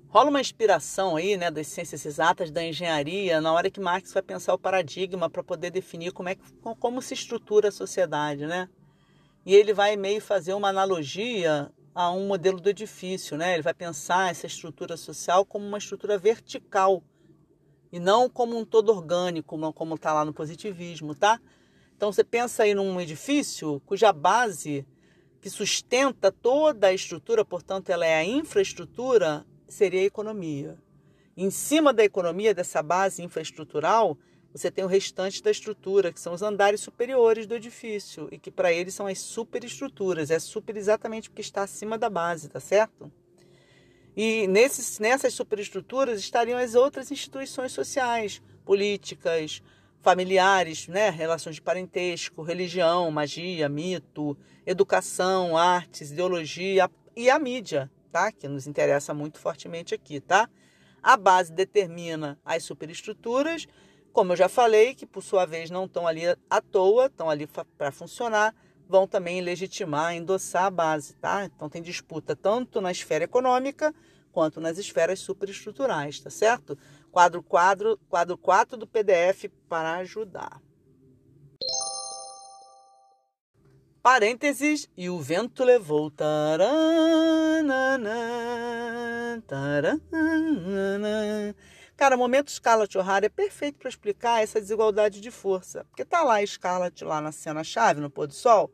Rola 0.10 0.32
uma 0.32 0.42
inspiração 0.42 1.16
aí, 1.16 1.38
né, 1.38 1.52
das 1.52 1.68
ciências 1.68 2.04
exatas, 2.04 2.50
da 2.50 2.64
engenharia, 2.64 3.40
na 3.40 3.54
hora 3.54 3.70
que 3.70 3.80
Marx 3.80 4.12
vai 4.12 4.24
pensar 4.24 4.56
o 4.56 4.58
paradigma 4.58 5.30
para 5.30 5.44
poder 5.44 5.70
definir 5.70 6.12
como 6.12 6.30
é 6.30 6.34
que, 6.34 6.42
como 6.80 7.00
se 7.00 7.14
estrutura 7.14 7.68
a 7.70 7.72
sociedade, 7.72 8.48
né? 8.48 8.68
E 9.46 9.54
ele 9.54 9.72
vai 9.72 9.96
meio 9.96 10.20
fazer 10.20 10.56
uma 10.56 10.70
analogia 10.70 11.72
a 11.94 12.10
um 12.12 12.26
modelo 12.26 12.60
do 12.60 12.70
edifício, 12.70 13.38
né? 13.38 13.54
Ele 13.54 13.62
vai 13.62 13.74
pensar 13.74 14.32
essa 14.32 14.48
estrutura 14.48 14.98
social 14.98 15.46
como 15.46 15.68
uma 15.68 15.78
estrutura 15.78 16.18
vertical 16.18 17.04
e 17.92 18.00
não 18.00 18.28
como 18.28 18.58
um 18.58 18.66
todo 18.66 18.90
orgânico, 18.90 19.60
como 19.74 19.94
está 19.94 20.12
lá 20.12 20.26
no 20.26 20.34
positivismo, 20.34 21.14
tá? 21.14 21.40
Então 21.96 22.12
você 22.12 22.24
pensa 22.24 22.64
aí 22.64 22.74
num 22.74 23.00
edifício 23.00 23.80
cuja 23.86 24.12
base 24.12 24.88
que 25.40 25.52
sustenta 25.52 26.32
toda 26.32 26.88
a 26.88 26.94
estrutura, 26.94 27.46
portanto 27.46 27.92
ela 27.92 28.08
é 28.08 28.16
a 28.16 28.26
infraestrutura, 28.26 29.46
seria 29.70 30.02
a 30.02 30.06
economia. 30.06 30.78
Em 31.38 31.50
cima 31.50 31.94
da 31.94 32.04
economia, 32.04 32.54
dessa 32.54 32.84
base 32.84 33.24
infraestrutural, 33.24 34.18
você 34.54 34.70
tem 34.72 34.84
o 34.84 34.88
restante 34.88 35.42
da 35.42 35.52
estrutura, 35.52 36.12
que 36.12 36.20
são 36.20 36.34
os 36.34 36.42
andares 36.42 36.82
superiores 36.82 37.46
do 37.46 37.56
edifício, 37.56 38.28
e 38.32 38.38
que 38.38 38.52
para 38.52 38.74
eles 38.74 38.94
são 38.94 39.08
as 39.08 39.20
superestruturas. 39.20 40.32
É 40.32 40.40
super 40.40 40.76
exatamente 40.76 41.30
porque 41.30 41.42
está 41.42 41.64
acima 41.64 41.98
da 41.98 42.10
base, 42.10 42.50
tá 42.50 42.60
certo? 42.60 43.12
E 44.18 44.48
nesses, 44.48 45.00
nessas 45.00 45.34
superestruturas 45.34 46.20
estariam 46.20 46.60
as 46.60 46.76
outras 46.76 47.12
instituições 47.12 47.72
sociais, 47.72 48.42
políticas, 48.66 49.62
familiares, 50.02 50.88
né? 50.88 51.10
relações 51.10 51.56
de 51.56 51.62
parentesco, 51.62 52.42
religião, 52.42 53.10
magia, 53.12 53.70
mito, 53.70 54.38
educação, 54.66 55.56
artes, 55.56 56.12
ideologia 56.12 56.90
e 57.16 57.30
a 57.30 57.38
mídia, 57.38 57.90
tá? 58.12 58.32
Que 58.32 58.48
nos 58.48 58.68
interessa 58.68 59.14
muito 59.14 59.40
fortemente 59.40 59.94
aqui, 59.94 60.20
tá? 60.20 60.50
A 61.02 61.16
base 61.16 61.52
determina 61.52 62.38
as 62.44 62.64
superestruturas, 62.64 63.68
como 64.12 64.34
eu 64.34 64.38
já 64.38 64.50
falei, 64.50 64.94
que 64.96 65.06
por 65.06 65.24
sua 65.24 65.46
vez 65.46 65.70
não 65.70 65.86
estão 65.86 66.08
ali 66.08 66.24
à 66.50 66.62
toa, 66.62 67.06
estão 67.06 67.30
ali 67.30 67.48
para 67.78 67.92
funcionar, 67.92 68.54
vão 68.88 69.08
também 69.08 69.40
legitimar, 69.40 70.16
endossar 70.16 70.66
a 70.66 70.72
base, 70.72 71.14
tá? 71.16 71.46
Então 71.46 71.70
tem 71.70 71.82
disputa 71.82 72.36
tanto 72.36 72.82
na 72.82 72.92
esfera 72.92 73.24
econômica 73.24 73.94
quanto 74.32 74.60
nas 74.60 74.78
esferas 74.78 75.20
superestruturais, 75.20 76.20
tá 76.20 76.30
certo? 76.30 76.78
Quadro 77.12 77.42
quadro, 77.42 78.00
quadro 78.10 78.38
4 78.38 78.78
do 78.78 78.88
PDF 78.88 79.46
para 79.68 79.96
ajudar. 79.98 80.62
Parênteses, 84.02 84.90
e 84.96 85.10
o 85.10 85.20
vento 85.20 85.64
levou. 85.64 86.10
Taranana, 86.10 86.64
taranana. 89.46 91.56
Cara, 91.98 92.16
o 92.16 92.18
momento 92.18 92.50
Scarlett 92.50 92.98
O'Hara 92.98 93.26
é 93.26 93.30
perfeito 93.30 93.78
para 93.78 93.90
explicar 93.90 94.42
essa 94.42 94.62
desigualdade 94.62 95.20
de 95.20 95.30
força. 95.30 95.86
Porque 95.90 96.06
tá 96.06 96.24
lá 96.24 96.38
a 96.38 96.48
Scarlett 96.48 97.04
lá 97.04 97.20
na 97.20 97.34
cena-chave, 97.34 98.00
no 98.00 98.10
pôr 98.10 98.26
do 98.26 98.34
sol, 98.34 98.72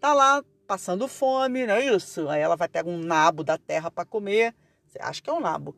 tá 0.00 0.14
lá 0.14 0.42
passando 0.66 1.06
fome, 1.06 1.66
não 1.66 1.74
é 1.74 1.94
isso? 1.94 2.26
Aí 2.28 2.40
ela 2.40 2.56
vai 2.56 2.68
pegar 2.68 2.88
um 2.88 2.98
nabo 2.98 3.44
da 3.44 3.58
terra 3.58 3.90
para 3.90 4.06
comer. 4.06 4.54
Acha 4.98 5.20
que 5.20 5.28
é 5.28 5.32
um 5.32 5.40
nabo. 5.40 5.76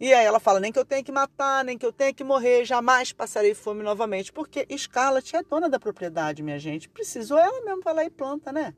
E 0.00 0.14
aí 0.14 0.24
ela 0.24 0.40
fala: 0.40 0.58
nem 0.58 0.72
que 0.72 0.78
eu 0.78 0.84
tenha 0.84 1.04
que 1.04 1.12
matar, 1.12 1.62
nem 1.62 1.76
que 1.76 1.84
eu 1.84 1.92
tenha 1.92 2.12
que 2.14 2.24
morrer, 2.24 2.64
jamais 2.64 3.12
passarei 3.12 3.52
fome 3.54 3.82
novamente. 3.82 4.32
Porque 4.32 4.66
Scarlett 4.76 5.36
é 5.36 5.42
dona 5.42 5.68
da 5.68 5.78
propriedade, 5.78 6.42
minha 6.42 6.58
gente. 6.58 6.88
Precisou 6.88 7.38
ela 7.38 7.60
mesmo 7.62 7.82
vai 7.82 7.94
lá 7.94 8.04
e 8.04 8.10
planta, 8.10 8.50
né? 8.50 8.74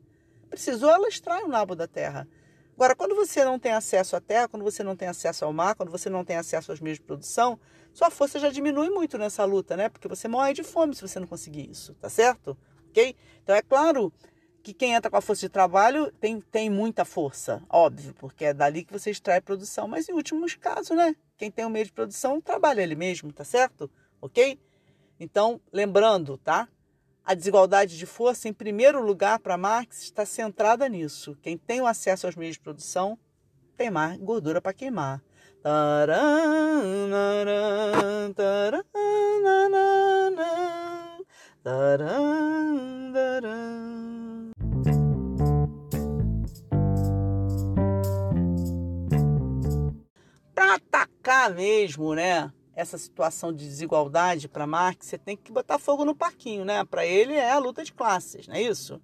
Precisou 0.49 0.89
ela 0.89 1.07
extrai 1.07 1.41
o 1.43 1.47
nabo 1.47 1.75
da 1.75 1.87
terra. 1.87 2.27
Agora, 2.75 2.95
quando 2.95 3.15
você 3.15 3.45
não 3.45 3.57
tem 3.57 3.71
acesso 3.71 4.15
à 4.15 4.19
terra, 4.19 4.47
quando 4.49 4.63
você 4.63 4.83
não 4.83 4.95
tem 4.95 5.07
acesso 5.07 5.45
ao 5.45 5.53
mar, 5.53 5.75
quando 5.75 5.91
você 5.91 6.09
não 6.09 6.25
tem 6.25 6.35
acesso 6.35 6.71
aos 6.71 6.81
meios 6.81 6.97
de 6.97 7.05
produção, 7.05 7.57
sua 7.93 8.09
força 8.09 8.39
já 8.39 8.49
diminui 8.49 8.89
muito 8.89 9.17
nessa 9.17 9.45
luta, 9.45 9.77
né? 9.77 9.87
Porque 9.87 10.07
você 10.07 10.27
morre 10.27 10.53
de 10.53 10.63
fome 10.63 10.93
se 10.93 11.01
você 11.01 11.19
não 11.19 11.27
conseguir 11.27 11.69
isso, 11.69 11.93
tá 12.01 12.09
certo? 12.09 12.57
Ok? 12.89 13.15
Então 13.43 13.55
é 13.55 13.61
claro 13.61 14.11
que 14.63 14.73
quem 14.73 14.93
entra 14.93 15.11
com 15.11 15.17
a 15.17 15.21
força 15.21 15.41
de 15.41 15.49
trabalho 15.49 16.09
tem, 16.21 16.39
tem 16.39 16.69
muita 16.69 17.03
força, 17.03 17.61
óbvio, 17.69 18.13
porque 18.13 18.45
é 18.45 18.53
dali 18.53 18.85
que 18.85 18.93
você 18.93 19.11
extrai 19.11 19.41
produção. 19.41 19.89
Mas 19.89 20.07
em 20.07 20.13
últimos 20.13 20.55
casos, 20.55 20.95
né? 20.95 21.13
Quem 21.37 21.51
tem 21.51 21.65
o 21.65 21.69
meio 21.69 21.85
de 21.85 21.91
produção 21.91 22.39
trabalha 22.39 22.81
ele 22.81 22.95
mesmo, 22.95 23.33
tá 23.33 23.43
certo? 23.43 23.91
Ok? 24.21 24.57
Então, 25.19 25.59
lembrando, 25.71 26.37
tá? 26.37 26.69
A 27.25 27.33
desigualdade 27.33 27.97
de 27.97 28.05
força, 28.05 28.47
em 28.47 28.53
primeiro 28.53 29.01
lugar, 29.01 29.39
para 29.39 29.57
Marx, 29.57 30.03
está 30.03 30.25
centrada 30.25 30.87
nisso. 30.87 31.37
Quem 31.41 31.57
tem 31.57 31.81
o 31.81 31.87
acesso 31.87 32.25
aos 32.25 32.35
meios 32.35 32.55
de 32.55 32.61
produção 32.61 33.19
tem 33.75 33.91
mais 33.91 34.17
gordura 34.17 34.61
para 34.61 34.73
queimar. 34.73 35.21
Taran, 35.61 37.09
taran, 37.09 38.33
taran, 38.33 38.83
taran, 41.63 43.13
taran. 43.13 44.22
Para 50.53 50.75
atacar 50.75 51.53
mesmo, 51.53 52.13
né, 52.13 52.51
essa 52.75 52.97
situação 52.97 53.51
de 53.51 53.65
desigualdade 53.65 54.47
para 54.47 54.67
Marx, 54.67 55.07
você 55.07 55.17
tem 55.17 55.35
que 55.35 55.51
botar 55.51 55.79
fogo 55.79 56.05
no 56.05 56.15
parquinho, 56.15 56.63
né? 56.65 56.83
Para 56.85 57.05
ele 57.05 57.33
é 57.33 57.51
a 57.51 57.59
luta 57.59 57.83
de 57.83 57.93
classes, 57.93 58.47
não 58.47 58.55
é 58.55 58.61
isso? 58.61 59.01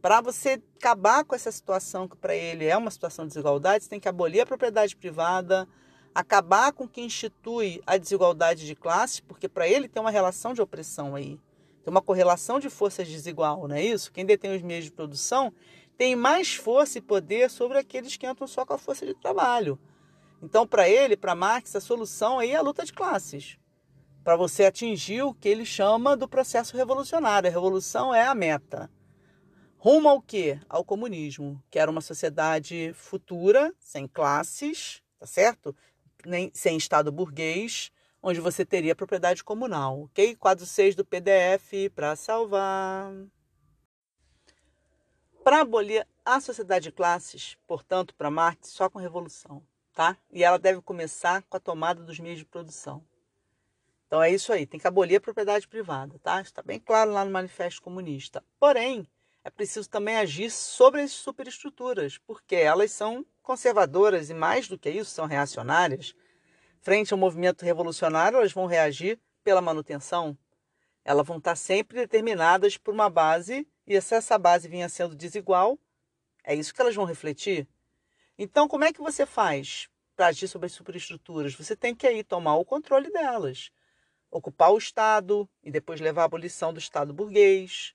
Para 0.00 0.20
você 0.20 0.62
acabar 0.76 1.24
com 1.24 1.34
essa 1.34 1.50
situação 1.50 2.06
que 2.06 2.16
para 2.16 2.34
ele 2.34 2.64
é 2.64 2.76
uma 2.76 2.90
situação 2.90 3.24
de 3.24 3.30
desigualdade, 3.30 3.84
você 3.84 3.90
tem 3.90 4.00
que 4.00 4.08
abolir 4.08 4.40
a 4.40 4.46
propriedade 4.46 4.94
privada, 4.94 5.68
acabar 6.14 6.72
com 6.72 6.84
o 6.84 6.88
que 6.88 7.00
institui 7.00 7.82
a 7.86 7.96
desigualdade 7.96 8.64
de 8.64 8.74
classes, 8.76 9.20
porque 9.20 9.48
para 9.48 9.68
ele 9.68 9.88
tem 9.88 10.00
uma 10.00 10.10
relação 10.10 10.54
de 10.54 10.62
opressão 10.62 11.14
aí. 11.14 11.40
Tem 11.82 11.90
uma 11.90 12.02
correlação 12.02 12.60
de 12.60 12.70
forças 12.70 13.08
desigual, 13.08 13.66
não 13.66 13.74
é 13.74 13.82
isso? 13.82 14.12
Quem 14.12 14.24
detém 14.24 14.54
os 14.54 14.62
meios 14.62 14.84
de 14.84 14.92
produção 14.92 15.52
tem 15.96 16.14
mais 16.14 16.54
força 16.54 16.98
e 16.98 17.00
poder 17.00 17.50
sobre 17.50 17.78
aqueles 17.78 18.16
que 18.16 18.26
entram 18.26 18.46
só 18.46 18.64
com 18.64 18.74
a 18.74 18.78
força 18.78 19.04
de 19.04 19.14
trabalho. 19.14 19.78
Então, 20.42 20.66
para 20.66 20.88
ele, 20.88 21.16
para 21.16 21.34
Marx, 21.34 21.74
a 21.74 21.80
solução 21.80 22.38
aí 22.38 22.52
é 22.52 22.56
a 22.56 22.62
luta 22.62 22.84
de 22.84 22.92
classes. 22.92 23.58
Para 24.22 24.36
você 24.36 24.66
atingir 24.66 25.22
o 25.22 25.34
que 25.34 25.48
ele 25.48 25.64
chama 25.64 26.16
do 26.16 26.28
processo 26.28 26.76
revolucionário. 26.76 27.48
A 27.48 27.52
revolução 27.52 28.14
é 28.14 28.26
a 28.26 28.34
meta. 28.34 28.90
Rumo 29.76 30.08
ao 30.08 30.20
quê? 30.20 30.60
Ao 30.68 30.84
comunismo, 30.84 31.62
que 31.70 31.78
era 31.78 31.90
uma 31.90 32.00
sociedade 32.00 32.92
futura, 32.94 33.72
sem 33.78 34.06
classes, 34.06 35.02
tá 35.18 35.26
certo? 35.26 35.74
Nem, 36.24 36.50
sem 36.52 36.76
Estado 36.76 37.12
burguês, 37.12 37.90
onde 38.22 38.40
você 38.40 38.64
teria 38.64 38.94
propriedade 38.94 39.42
comunal, 39.42 40.02
ok? 40.02 40.34
Quadro 40.36 40.66
6 40.66 40.94
do 40.94 41.04
PDF 41.04 41.90
para 41.94 42.16
salvar. 42.16 43.12
Para 45.42 45.60
abolir 45.60 46.06
a 46.24 46.40
sociedade 46.40 46.84
de 46.84 46.92
classes, 46.92 47.56
portanto, 47.66 48.14
para 48.14 48.30
Marx, 48.30 48.68
só 48.68 48.90
com 48.90 48.98
revolução 48.98 49.62
tá? 49.98 50.16
E 50.30 50.44
ela 50.44 50.60
deve 50.60 50.80
começar 50.80 51.42
com 51.42 51.56
a 51.56 51.60
tomada 51.60 52.04
dos 52.04 52.20
meios 52.20 52.38
de 52.38 52.44
produção. 52.44 53.04
Então 54.06 54.22
é 54.22 54.30
isso 54.30 54.52
aí, 54.52 54.64
tem 54.64 54.78
que 54.78 54.86
abolir 54.86 55.16
a 55.16 55.20
propriedade 55.20 55.66
privada, 55.66 56.20
tá? 56.20 56.40
Está 56.40 56.62
bem 56.62 56.78
claro 56.78 57.10
lá 57.10 57.24
no 57.24 57.32
Manifesto 57.32 57.82
Comunista. 57.82 58.44
Porém, 58.60 59.08
é 59.42 59.50
preciso 59.50 59.90
também 59.90 60.16
agir 60.16 60.52
sobre 60.52 61.00
as 61.00 61.10
superestruturas, 61.10 62.16
porque 62.16 62.54
elas 62.54 62.92
são 62.92 63.26
conservadoras 63.42 64.30
e 64.30 64.34
mais 64.34 64.68
do 64.68 64.78
que 64.78 64.88
isso, 64.88 65.10
são 65.10 65.26
reacionárias. 65.26 66.14
Frente 66.80 67.12
ao 67.12 67.18
movimento 67.18 67.64
revolucionário, 67.64 68.38
elas 68.38 68.52
vão 68.52 68.66
reagir 68.66 69.18
pela 69.42 69.60
manutenção. 69.60 70.38
Elas 71.04 71.26
vão 71.26 71.38
estar 71.38 71.56
sempre 71.56 71.98
determinadas 71.98 72.76
por 72.76 72.94
uma 72.94 73.10
base, 73.10 73.66
e 73.84 74.00
se 74.00 74.14
essa 74.14 74.38
base 74.38 74.68
vinha 74.68 74.88
sendo 74.88 75.16
desigual, 75.16 75.76
é 76.44 76.54
isso 76.54 76.72
que 76.72 76.80
elas 76.80 76.94
vão 76.94 77.04
refletir. 77.04 77.66
Então, 78.40 78.68
como 78.68 78.84
é 78.84 78.92
que 78.92 79.00
você 79.00 79.26
faz 79.26 79.88
para 80.14 80.28
agir 80.28 80.46
sobre 80.46 80.66
as 80.66 80.72
superestruturas? 80.72 81.54
Você 81.56 81.74
tem 81.74 81.92
que 81.92 82.06
aí 82.06 82.22
tomar 82.22 82.54
o 82.54 82.64
controle 82.64 83.10
delas, 83.10 83.72
ocupar 84.30 84.70
o 84.72 84.78
Estado 84.78 85.48
e 85.60 85.72
depois 85.72 86.00
levar 86.00 86.22
a 86.22 86.26
abolição 86.26 86.72
do 86.72 86.78
Estado 86.78 87.12
burguês. 87.12 87.94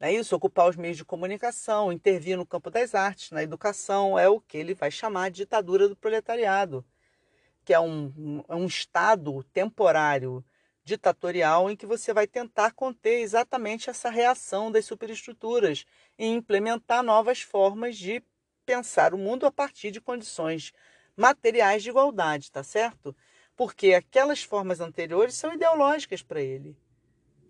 É 0.00 0.10
isso, 0.10 0.34
ocupar 0.34 0.70
os 0.70 0.76
meios 0.76 0.96
de 0.96 1.04
comunicação, 1.04 1.92
intervir 1.92 2.38
no 2.38 2.46
campo 2.46 2.70
das 2.70 2.94
artes, 2.94 3.30
na 3.30 3.42
educação, 3.42 4.18
é 4.18 4.26
o 4.28 4.40
que 4.40 4.56
ele 4.56 4.74
vai 4.74 4.90
chamar 4.90 5.30
de 5.30 5.38
ditadura 5.38 5.88
do 5.88 5.96
proletariado, 5.96 6.82
que 7.62 7.74
é 7.74 7.80
um, 7.80 8.42
é 8.48 8.54
um 8.54 8.66
Estado 8.66 9.44
temporário 9.52 10.42
ditatorial 10.84 11.70
em 11.70 11.76
que 11.76 11.84
você 11.84 12.14
vai 12.14 12.26
tentar 12.26 12.72
conter 12.72 13.20
exatamente 13.20 13.90
essa 13.90 14.08
reação 14.08 14.72
das 14.72 14.86
superestruturas 14.86 15.84
e 16.18 16.26
implementar 16.26 17.02
novas 17.02 17.42
formas 17.42 17.98
de 17.98 18.22
pensar 18.66 19.14
o 19.14 19.18
mundo 19.18 19.46
a 19.46 19.52
partir 19.52 19.92
de 19.92 20.00
condições 20.00 20.72
materiais 21.16 21.82
de 21.82 21.88
igualdade, 21.88 22.50
tá 22.50 22.62
certo? 22.62 23.16
Porque 23.56 23.94
aquelas 23.94 24.42
formas 24.42 24.80
anteriores 24.80 25.34
são 25.34 25.54
ideológicas 25.54 26.22
para 26.22 26.42
ele. 26.42 26.76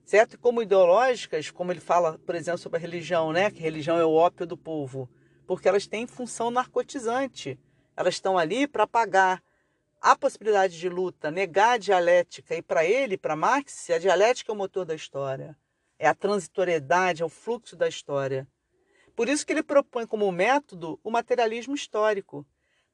Certo? 0.04 0.38
Como 0.38 0.62
ideológicas, 0.62 1.50
como 1.50 1.72
ele 1.72 1.80
fala, 1.80 2.16
por 2.18 2.36
exemplo, 2.36 2.58
sobre 2.58 2.78
a 2.78 2.80
religião, 2.80 3.32
né? 3.32 3.50
Que 3.50 3.58
religião 3.58 3.98
é 3.98 4.04
o 4.04 4.12
ópio 4.12 4.46
do 4.46 4.56
povo. 4.56 5.08
Porque 5.48 5.68
elas 5.68 5.88
têm 5.88 6.06
função 6.06 6.48
narcotizante. 6.48 7.58
Elas 7.96 8.14
estão 8.14 8.38
ali 8.38 8.68
para 8.68 8.86
pagar 8.86 9.42
a 10.00 10.14
possibilidade 10.14 10.78
de 10.78 10.88
luta, 10.88 11.30
negar 11.32 11.72
a 11.72 11.78
dialética, 11.78 12.54
e 12.54 12.62
para 12.62 12.84
ele, 12.84 13.18
para 13.18 13.34
Marx, 13.34 13.90
a 13.90 13.98
dialética 13.98 14.52
é 14.52 14.54
o 14.54 14.56
motor 14.56 14.84
da 14.84 14.94
história, 14.94 15.56
é 15.98 16.06
a 16.06 16.14
transitoriedade, 16.14 17.22
é 17.22 17.24
o 17.24 17.28
fluxo 17.28 17.74
da 17.74 17.88
história. 17.88 18.46
Por 19.16 19.30
isso 19.30 19.46
que 19.46 19.52
ele 19.54 19.62
propõe 19.62 20.06
como 20.06 20.30
método 20.30 21.00
o 21.02 21.10
materialismo 21.10 21.74
histórico, 21.74 22.46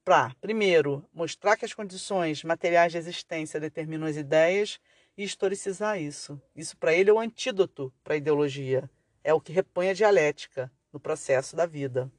para, 0.04 0.34
primeiro, 0.40 1.04
mostrar 1.12 1.56
que 1.56 1.64
as 1.64 1.74
condições 1.74 2.44
materiais 2.44 2.92
de 2.92 2.98
existência 2.98 3.58
determinam 3.58 4.06
as 4.06 4.16
ideias 4.16 4.78
e 5.16 5.24
historicizar 5.24 6.00
isso. 6.00 6.40
Isso 6.54 6.76
para 6.76 6.94
ele 6.94 7.10
é 7.10 7.12
o 7.12 7.18
antídoto 7.18 7.92
para 8.04 8.14
a 8.14 8.16
ideologia, 8.16 8.88
é 9.24 9.34
o 9.34 9.40
que 9.40 9.52
repõe 9.52 9.90
a 9.90 9.94
dialética 9.94 10.70
no 10.92 11.00
processo 11.00 11.56
da 11.56 11.66
vida. 11.66 12.10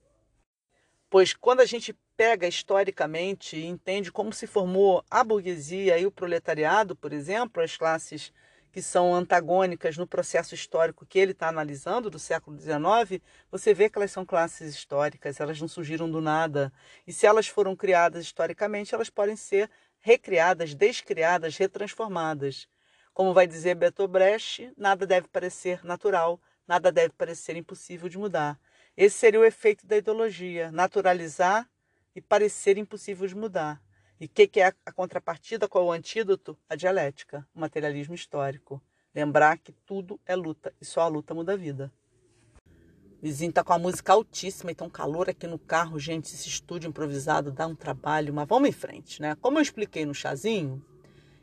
Pois 1.10 1.34
quando 1.34 1.62
a 1.62 1.66
gente 1.66 1.98
pega 2.18 2.48
historicamente 2.48 3.56
e 3.56 3.66
entende 3.66 4.12
como 4.12 4.34
se 4.34 4.48
formou 4.48 5.04
a 5.10 5.24
burguesia 5.24 5.98
e 5.98 6.06
o 6.06 6.12
proletariado, 6.12 6.96
por 6.96 7.14
exemplo, 7.14 7.64
as 7.64 7.78
classes 7.78 8.34
que 8.74 8.82
são 8.82 9.14
antagônicas 9.14 9.98
no 9.98 10.08
processo 10.08 10.56
histórico 10.56 11.06
que 11.06 11.20
ele 11.20 11.32
está 11.32 11.48
analisando 11.48 12.10
do 12.10 12.18
século 12.18 12.60
XIX, 12.60 13.22
você 13.52 13.72
vê 13.72 13.88
que 13.88 14.00
elas 14.00 14.12
são 14.12 14.26
classes 14.26 14.74
históricas, 14.74 15.40
elas 15.40 15.62
não 15.62 15.68
surgiram 15.68 16.10
do 16.10 16.20
nada. 16.20 16.74
E 17.06 17.14
se 17.14 17.28
elas 17.28 17.48
foram 17.48 17.76
criadas 17.76 18.24
historicamente, 18.24 18.96
elas 18.96 19.12
podem 19.12 19.36
ser 19.36 19.70
recriadas, 20.00 20.74
descriadas, 20.74 21.56
retransformadas. 21.56 22.68
Como 23.14 23.32
vai 23.32 23.46
dizer 23.46 23.76
Bertolt 23.76 24.10
Brecht, 24.10 24.74
nada 24.76 25.06
deve 25.06 25.28
parecer 25.28 25.86
natural, 25.86 26.42
nada 26.68 26.92
deve 26.92 27.14
parecer 27.14 27.56
impossível 27.56 28.10
de 28.10 28.18
mudar. 28.18 28.60
Esse 28.98 29.20
seria 29.20 29.40
o 29.40 29.46
efeito 29.46 29.86
da 29.86 29.98
ideologia, 29.98 30.72
naturalizar 30.72 31.70
e 32.16 32.22
parecer 32.22 32.80
impossível 32.80 33.28
de 33.28 33.36
mudar. 33.36 33.80
E 34.24 34.26
o 34.26 34.30
que, 34.30 34.48
que, 34.48 34.62
é 34.62 34.74
a 34.86 34.92
contrapartida? 34.94 35.68
Qual 35.68 35.84
é 35.84 35.88
o 35.88 35.92
antídoto? 35.92 36.58
A 36.70 36.78
dialética, 36.78 37.46
o 37.54 37.60
materialismo 37.60 38.16
histórico. 38.16 38.82
Lembrar 39.14 39.58
que 39.58 39.74
tudo 39.86 40.18
é 40.26 40.34
luta 40.34 40.74
e 40.80 40.86
só 40.86 41.02
a 41.02 41.10
luta 41.10 41.34
muda 41.34 41.52
a 41.52 41.58
vida. 41.58 41.92
Vizinho 43.22 43.52
tá 43.52 43.66
com 43.66 43.74
a 43.74 43.78
música 43.78 44.14
altíssima 44.14 44.72
e 44.72 44.78
um 44.82 44.90
calor 44.90 45.30
aqui 45.30 45.46
no 45.46 45.60
carro, 45.60 46.00
gente. 46.00 46.34
Esse 46.34 46.48
estúdio 46.48 46.88
improvisado 46.88 47.52
dá 47.52 47.68
um 47.68 47.76
trabalho, 47.76 48.34
mas 48.34 48.48
vamos 48.48 48.70
em 48.70 48.72
frente, 48.72 49.22
né? 49.22 49.36
Como 49.42 49.58
eu 49.58 49.62
expliquei 49.62 50.06
no 50.06 50.14
chazinho, 50.14 50.82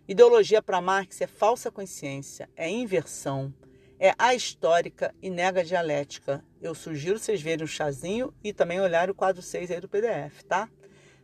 ideologia 0.08 0.62
para 0.62 0.80
Marx 0.80 1.20
é 1.20 1.26
falsa 1.26 1.70
consciência, 1.70 2.48
é 2.56 2.66
inversão, 2.70 3.52
é 3.98 4.14
a 4.16 4.34
histórica 4.34 5.14
e 5.20 5.28
nega 5.28 5.62
dialética. 5.62 6.42
Eu 6.62 6.74
sugiro 6.74 7.18
vocês 7.18 7.42
verem 7.42 7.66
o 7.66 7.68
chazinho 7.68 8.32
e 8.42 8.54
também 8.54 8.80
olharem 8.80 9.12
o 9.12 9.14
quadro 9.14 9.42
6 9.42 9.70
aí 9.70 9.80
do 9.82 9.88
PDF, 9.88 10.44
tá? 10.48 10.66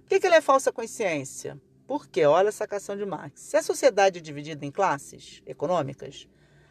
Por 0.08 0.20
que, 0.20 0.24
ele 0.24 0.36
é 0.36 0.40
falsa 0.40 0.70
consciência? 0.70 1.60
Porque, 1.84 2.24
olha 2.24 2.50
a 2.50 2.52
sacação 2.52 2.96
de 2.96 3.04
Marx. 3.04 3.40
Se 3.40 3.56
a 3.56 3.62
sociedade 3.62 4.20
é 4.20 4.22
dividida 4.22 4.64
em 4.64 4.70
classes 4.70 5.42
econômicas, 5.44 6.28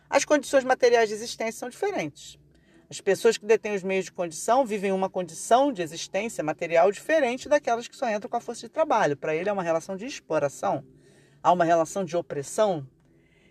as 0.09 0.23
condições 0.23 0.63
materiais 0.63 1.09
de 1.09 1.15
existência 1.15 1.59
são 1.59 1.69
diferentes. 1.69 2.39
As 2.89 3.01
pessoas 3.01 3.37
que 3.37 3.45
detêm 3.45 3.75
os 3.75 3.83
meios 3.83 4.05
de 4.05 4.13
condição 4.13 4.65
vivem 4.65 4.93
uma 4.93 5.09
condição 5.09 5.73
de 5.73 5.81
existência 5.81 6.41
material 6.45 6.89
diferente 6.93 7.49
daquelas 7.49 7.89
que 7.89 7.95
só 7.97 8.09
entram 8.09 8.29
com 8.29 8.37
a 8.37 8.41
força 8.41 8.67
de 8.67 8.69
trabalho. 8.69 9.17
Para 9.17 9.35
ele 9.35 9.49
é 9.49 9.53
uma 9.53 9.63
relação 9.63 9.97
de 9.97 10.05
exploração, 10.05 10.85
há 11.43 11.51
uma 11.51 11.65
relação 11.65 12.05
de 12.05 12.15
opressão. 12.15 12.87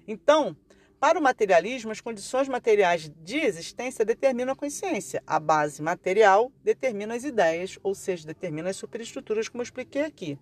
Então, 0.08 0.56
para 1.04 1.18
o 1.18 1.22
materialismo, 1.22 1.92
as 1.92 2.00
condições 2.00 2.48
materiais 2.48 3.12
de 3.22 3.36
existência 3.36 4.06
determinam 4.06 4.54
a 4.54 4.56
consciência. 4.56 5.22
A 5.26 5.38
base 5.38 5.82
material 5.82 6.50
determina 6.64 7.14
as 7.14 7.24
ideias, 7.24 7.78
ou 7.82 7.94
seja, 7.94 8.26
determina 8.26 8.70
as 8.70 8.76
superestruturas, 8.76 9.46
como 9.46 9.60
eu 9.60 9.64
expliquei 9.64 10.00
aqui. 10.00 10.38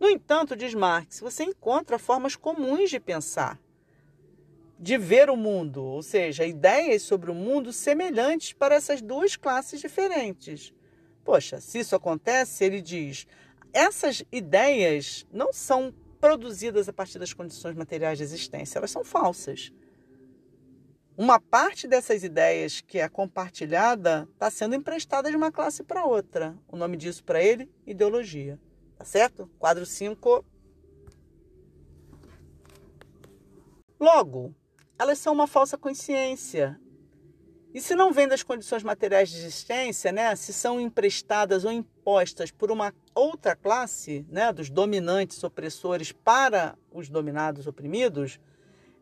No 0.00 0.10
entanto, 0.10 0.56
diz 0.56 0.74
Marx, 0.74 1.20
você 1.20 1.44
encontra 1.44 1.96
formas 1.96 2.34
comuns 2.34 2.90
de 2.90 2.98
pensar, 2.98 3.56
de 4.80 4.98
ver 4.98 5.30
o 5.30 5.36
mundo, 5.36 5.84
ou 5.84 6.02
seja, 6.02 6.44
ideias 6.44 7.02
sobre 7.02 7.30
o 7.30 7.34
mundo 7.34 7.72
semelhantes 7.72 8.52
para 8.52 8.74
essas 8.74 9.00
duas 9.00 9.36
classes 9.36 9.80
diferentes. 9.80 10.74
Poxa, 11.24 11.60
se 11.60 11.78
isso 11.78 11.94
acontece, 11.94 12.64
ele 12.64 12.82
diz, 12.82 13.28
essas 13.72 14.24
ideias 14.32 15.24
não 15.32 15.52
são 15.52 15.94
produzidas 16.20 16.88
a 16.88 16.92
partir 16.92 17.20
das 17.20 17.32
condições 17.32 17.76
materiais 17.76 18.18
de 18.18 18.24
existência, 18.24 18.78
elas 18.78 18.90
são 18.90 19.04
falsas. 19.04 19.72
Uma 21.16 21.38
parte 21.38 21.86
dessas 21.86 22.24
ideias 22.24 22.80
que 22.80 22.98
é 22.98 23.08
compartilhada 23.08 24.28
está 24.32 24.50
sendo 24.50 24.74
emprestada 24.74 25.30
de 25.30 25.36
uma 25.36 25.52
classe 25.52 25.84
para 25.84 26.04
outra. 26.04 26.58
O 26.66 26.76
nome 26.76 26.96
disso 26.96 27.22
para 27.22 27.40
ele, 27.40 27.70
ideologia. 27.86 28.58
Tá 28.98 29.04
certo? 29.04 29.48
Quadro 29.56 29.86
5. 29.86 30.44
Logo, 34.00 34.52
elas 34.98 35.18
são 35.20 35.32
uma 35.32 35.46
falsa 35.46 35.78
consciência. 35.78 36.80
E 37.72 37.80
se 37.80 37.94
não 37.94 38.12
vêm 38.12 38.26
das 38.26 38.42
condições 38.42 38.82
materiais 38.82 39.30
de 39.30 39.38
existência, 39.38 40.10
né, 40.10 40.34
se 40.34 40.52
são 40.52 40.80
emprestadas 40.80 41.64
ou 41.64 41.70
impostas 41.70 42.50
por 42.50 42.72
uma 42.72 42.92
outra 43.14 43.54
classe, 43.54 44.26
né, 44.28 44.52
dos 44.52 44.68
dominantes 44.68 45.42
opressores 45.44 46.10
para 46.10 46.76
os 46.92 47.08
dominados 47.08 47.68
oprimidos, 47.68 48.40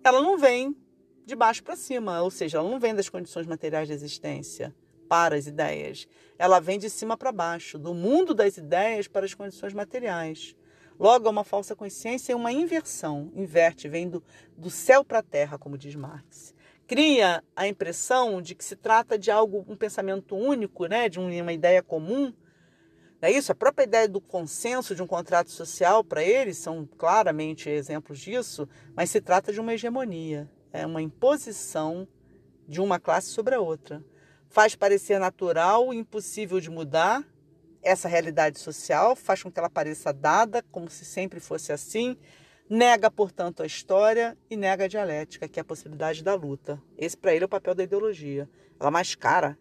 ela 0.04 0.20
não 0.20 0.36
vem 0.36 0.76
de 1.24 1.36
baixo 1.36 1.62
para 1.62 1.76
cima, 1.76 2.20
ou 2.22 2.30
seja, 2.30 2.58
ela 2.58 2.68
não 2.68 2.80
vem 2.80 2.94
das 2.94 3.08
condições 3.08 3.46
materiais 3.46 3.88
de 3.88 3.94
existência 3.94 4.74
para 5.08 5.36
as 5.36 5.46
ideias. 5.46 6.08
Ela 6.38 6.58
vem 6.58 6.78
de 6.78 6.90
cima 6.90 7.16
para 7.16 7.30
baixo, 7.30 7.78
do 7.78 7.94
mundo 7.94 8.34
das 8.34 8.56
ideias 8.56 9.06
para 9.06 9.24
as 9.24 9.34
condições 9.34 9.72
materiais. 9.72 10.56
Logo, 10.98 11.26
é 11.26 11.30
uma 11.30 11.44
falsa 11.44 11.76
consciência 11.76 12.32
e 12.32 12.34
uma 12.34 12.52
inversão. 12.52 13.30
Inverte, 13.34 13.88
vem 13.88 14.08
do, 14.08 14.22
do 14.56 14.70
céu 14.70 15.04
para 15.04 15.18
a 15.18 15.22
terra, 15.22 15.58
como 15.58 15.78
diz 15.78 15.94
Marx. 15.94 16.54
Cria 16.86 17.42
a 17.54 17.66
impressão 17.66 18.42
de 18.42 18.54
que 18.54 18.64
se 18.64 18.74
trata 18.74 19.18
de 19.18 19.30
algo, 19.30 19.64
um 19.68 19.76
pensamento 19.76 20.34
único, 20.36 20.86
né? 20.86 21.08
de 21.08 21.18
uma 21.18 21.52
ideia 21.52 21.82
comum. 21.82 22.32
É 23.20 23.30
isso? 23.30 23.52
A 23.52 23.54
própria 23.54 23.84
ideia 23.84 24.08
do 24.08 24.20
consenso 24.20 24.94
de 24.94 25.02
um 25.02 25.06
contrato 25.06 25.50
social, 25.50 26.02
para 26.02 26.24
eles, 26.24 26.58
são 26.58 26.88
claramente 26.98 27.70
exemplos 27.70 28.18
disso, 28.18 28.68
mas 28.96 29.10
se 29.10 29.20
trata 29.20 29.52
de 29.52 29.60
uma 29.60 29.74
hegemonia 29.74 30.50
é 30.72 30.86
uma 30.86 31.02
imposição 31.02 32.08
de 32.66 32.80
uma 32.80 32.98
classe 32.98 33.28
sobre 33.28 33.54
a 33.54 33.60
outra. 33.60 34.02
Faz 34.48 34.74
parecer 34.74 35.18
natural 35.18 35.92
e 35.92 35.98
impossível 35.98 36.60
de 36.60 36.70
mudar 36.70 37.24
essa 37.82 38.08
realidade 38.08 38.58
social, 38.58 39.16
faz 39.16 39.42
com 39.42 39.50
que 39.50 39.58
ela 39.58 39.68
pareça 39.68 40.12
dada, 40.12 40.62
como 40.70 40.88
se 40.88 41.04
sempre 41.04 41.40
fosse 41.40 41.72
assim, 41.72 42.16
nega, 42.70 43.10
portanto, 43.10 43.62
a 43.62 43.66
história 43.66 44.38
e 44.48 44.56
nega 44.56 44.84
a 44.84 44.88
dialética, 44.88 45.48
que 45.48 45.58
é 45.58 45.62
a 45.62 45.64
possibilidade 45.64 46.22
da 46.22 46.34
luta. 46.34 46.80
Esse, 46.96 47.16
para 47.16 47.34
ele, 47.34 47.44
é 47.44 47.46
o 47.46 47.48
papel 47.48 47.74
da 47.74 47.82
ideologia. 47.82 48.48
Ela 48.78 48.90
mascara 48.90 49.58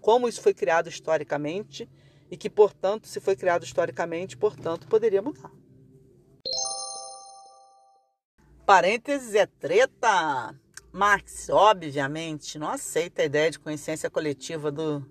como 0.00 0.28
isso 0.28 0.42
foi 0.42 0.52
criado 0.52 0.88
historicamente 0.88 1.88
e 2.30 2.36
que, 2.36 2.50
portanto, 2.50 3.06
se 3.08 3.20
foi 3.20 3.34
criado 3.34 3.64
historicamente, 3.64 4.36
portanto, 4.36 4.86
poderia 4.86 5.22
mudar. 5.22 5.50
Parênteses 8.68 9.34
é 9.34 9.46
treta. 9.46 10.54
Marx, 10.92 11.48
obviamente, 11.48 12.58
não 12.58 12.68
aceita 12.68 13.22
a 13.22 13.24
ideia 13.24 13.50
de 13.50 13.58
consciência 13.58 14.10
coletiva 14.10 14.70
do, 14.70 15.02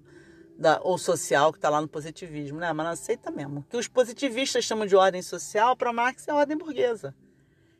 da, 0.56 0.80
ou 0.84 0.96
social 0.96 1.52
que 1.52 1.58
está 1.58 1.68
lá 1.68 1.82
no 1.82 1.88
positivismo, 1.88 2.60
né? 2.60 2.72
Mas 2.72 2.86
não 2.86 2.94
aceita 2.94 3.32
mesmo. 3.32 3.62
O 3.62 3.64
que 3.64 3.76
os 3.76 3.88
positivistas 3.88 4.64
chamam 4.64 4.86
de 4.86 4.96
ordem 4.96 5.24
social, 5.24 5.76
para 5.76 5.92
Marx 5.92 6.28
é 6.28 6.34
ordem 6.36 6.56
burguesa. 6.56 7.16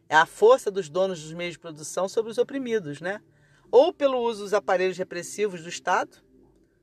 É 0.10 0.16
a 0.16 0.26
força 0.26 0.72
dos 0.72 0.90
donos 0.90 1.22
dos 1.22 1.34
meios 1.34 1.54
de 1.54 1.60
produção 1.60 2.10
sobre 2.10 2.32
os 2.32 2.40
oprimidos, 2.40 3.00
né? 3.00 3.22
Ou 3.70 3.94
pelo 3.94 4.18
uso 4.18 4.46
dos 4.46 4.56
aparelhos 4.56 4.98
repressivos 4.98 5.62
do 5.62 5.70
Estado, 5.70 6.18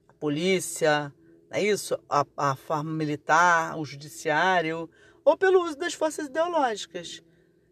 a 0.07 0.12
polícia, 0.12 1.12
é 1.50 1.61
isso, 1.61 1.98
a, 2.09 2.24
a 2.37 2.54
forma 2.54 2.92
militar, 2.92 3.76
o 3.76 3.85
judiciário, 3.85 4.88
ou 5.24 5.37
pelo 5.37 5.64
uso 5.64 5.76
das 5.76 5.94
forças 5.94 6.28
ideológicas. 6.28 7.24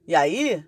E 0.04 0.16
aí, 0.16 0.66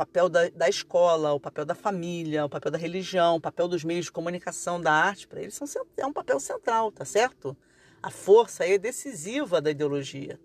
papel 0.00 0.30
da, 0.30 0.48
da 0.48 0.66
escola, 0.66 1.34
o 1.34 1.38
papel 1.38 1.66
da 1.66 1.74
família, 1.74 2.46
o 2.46 2.48
papel 2.48 2.72
da 2.72 2.78
religião, 2.78 3.36
o 3.36 3.40
papel 3.40 3.68
dos 3.68 3.84
meios 3.84 4.06
de 4.06 4.12
comunicação, 4.12 4.80
da 4.80 4.90
arte, 4.90 5.28
para 5.28 5.42
eles 5.42 5.54
são, 5.54 5.66
é 5.94 6.06
um 6.06 6.12
papel 6.12 6.40
central, 6.40 6.90
tá 6.90 7.04
certo? 7.04 7.54
A 8.02 8.10
força 8.10 8.66
é 8.66 8.78
decisiva 8.78 9.60
da 9.60 9.70
ideologia. 9.70 10.40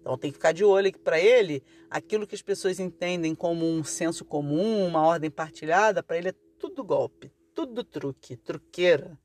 Então 0.00 0.18
tem 0.18 0.32
que 0.32 0.38
ficar 0.38 0.50
de 0.50 0.64
olho 0.64 0.92
que 0.92 0.98
para 0.98 1.20
ele, 1.20 1.62
aquilo 1.88 2.26
que 2.26 2.34
as 2.34 2.42
pessoas 2.42 2.80
entendem 2.80 3.32
como 3.32 3.64
um 3.64 3.84
senso 3.84 4.24
comum, 4.24 4.84
uma 4.88 5.06
ordem 5.06 5.30
partilhada, 5.30 6.02
para 6.02 6.18
ele 6.18 6.30
é 6.30 6.34
tudo 6.58 6.82
golpe, 6.82 7.32
tudo 7.54 7.84
truque, 7.84 8.36
truqueira. 8.36 9.16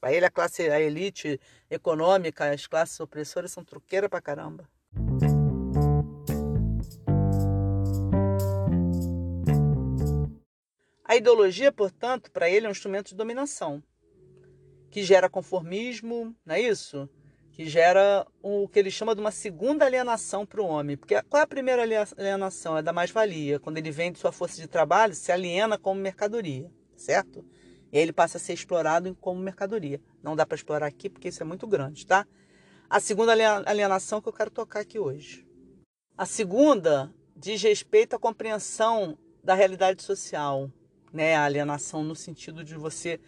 Para 0.00 0.12
ele 0.12 0.24
a 0.24 0.30
classe, 0.30 0.70
a 0.70 0.80
elite 0.80 1.40
econômica, 1.68 2.48
as 2.48 2.68
classes 2.68 3.00
opressoras 3.00 3.50
são 3.50 3.64
truqueira 3.64 4.08
pra 4.08 4.20
caramba. 4.20 4.68
A 11.10 11.16
ideologia, 11.16 11.72
portanto, 11.72 12.30
para 12.30 12.48
ele 12.48 12.66
é 12.66 12.68
um 12.68 12.70
instrumento 12.70 13.08
de 13.08 13.16
dominação, 13.16 13.82
que 14.92 15.02
gera 15.02 15.28
conformismo, 15.28 16.36
não 16.46 16.54
é 16.54 16.60
isso? 16.60 17.10
Que 17.50 17.68
gera 17.68 18.24
o 18.40 18.68
que 18.68 18.78
ele 18.78 18.92
chama 18.92 19.12
de 19.12 19.20
uma 19.20 19.32
segunda 19.32 19.84
alienação 19.84 20.46
para 20.46 20.62
o 20.62 20.64
homem. 20.64 20.96
Porque 20.96 21.20
qual 21.24 21.40
é 21.40 21.42
a 21.42 21.48
primeira 21.48 21.82
alienação? 21.82 22.78
É 22.78 22.82
da 22.82 22.92
mais-valia. 22.92 23.58
Quando 23.58 23.78
ele 23.78 23.90
vende 23.90 24.20
sua 24.20 24.30
força 24.30 24.60
de 24.60 24.68
trabalho, 24.68 25.12
se 25.12 25.32
aliena 25.32 25.76
como 25.76 26.00
mercadoria, 26.00 26.70
certo? 26.96 27.44
E 27.90 27.96
aí 27.96 28.04
ele 28.04 28.12
passa 28.12 28.36
a 28.36 28.40
ser 28.40 28.52
explorado 28.52 29.12
como 29.16 29.40
mercadoria. 29.40 30.00
Não 30.22 30.36
dá 30.36 30.46
para 30.46 30.54
explorar 30.54 30.86
aqui 30.86 31.10
porque 31.10 31.26
isso 31.26 31.42
é 31.42 31.44
muito 31.44 31.66
grande, 31.66 32.06
tá? 32.06 32.24
A 32.88 33.00
segunda 33.00 33.32
alienação 33.66 34.22
que 34.22 34.28
eu 34.28 34.32
quero 34.32 34.52
tocar 34.52 34.78
aqui 34.78 35.00
hoje. 35.00 35.44
A 36.16 36.24
segunda 36.24 37.12
diz 37.34 37.60
respeito 37.60 38.14
à 38.14 38.18
compreensão 38.18 39.18
da 39.42 39.54
realidade 39.54 40.04
social, 40.04 40.70
né? 41.12 41.34
A 41.36 41.44
alienação 41.44 42.02
no 42.02 42.14
sentido 42.14 42.64
de 42.64 42.74
você 42.74 43.20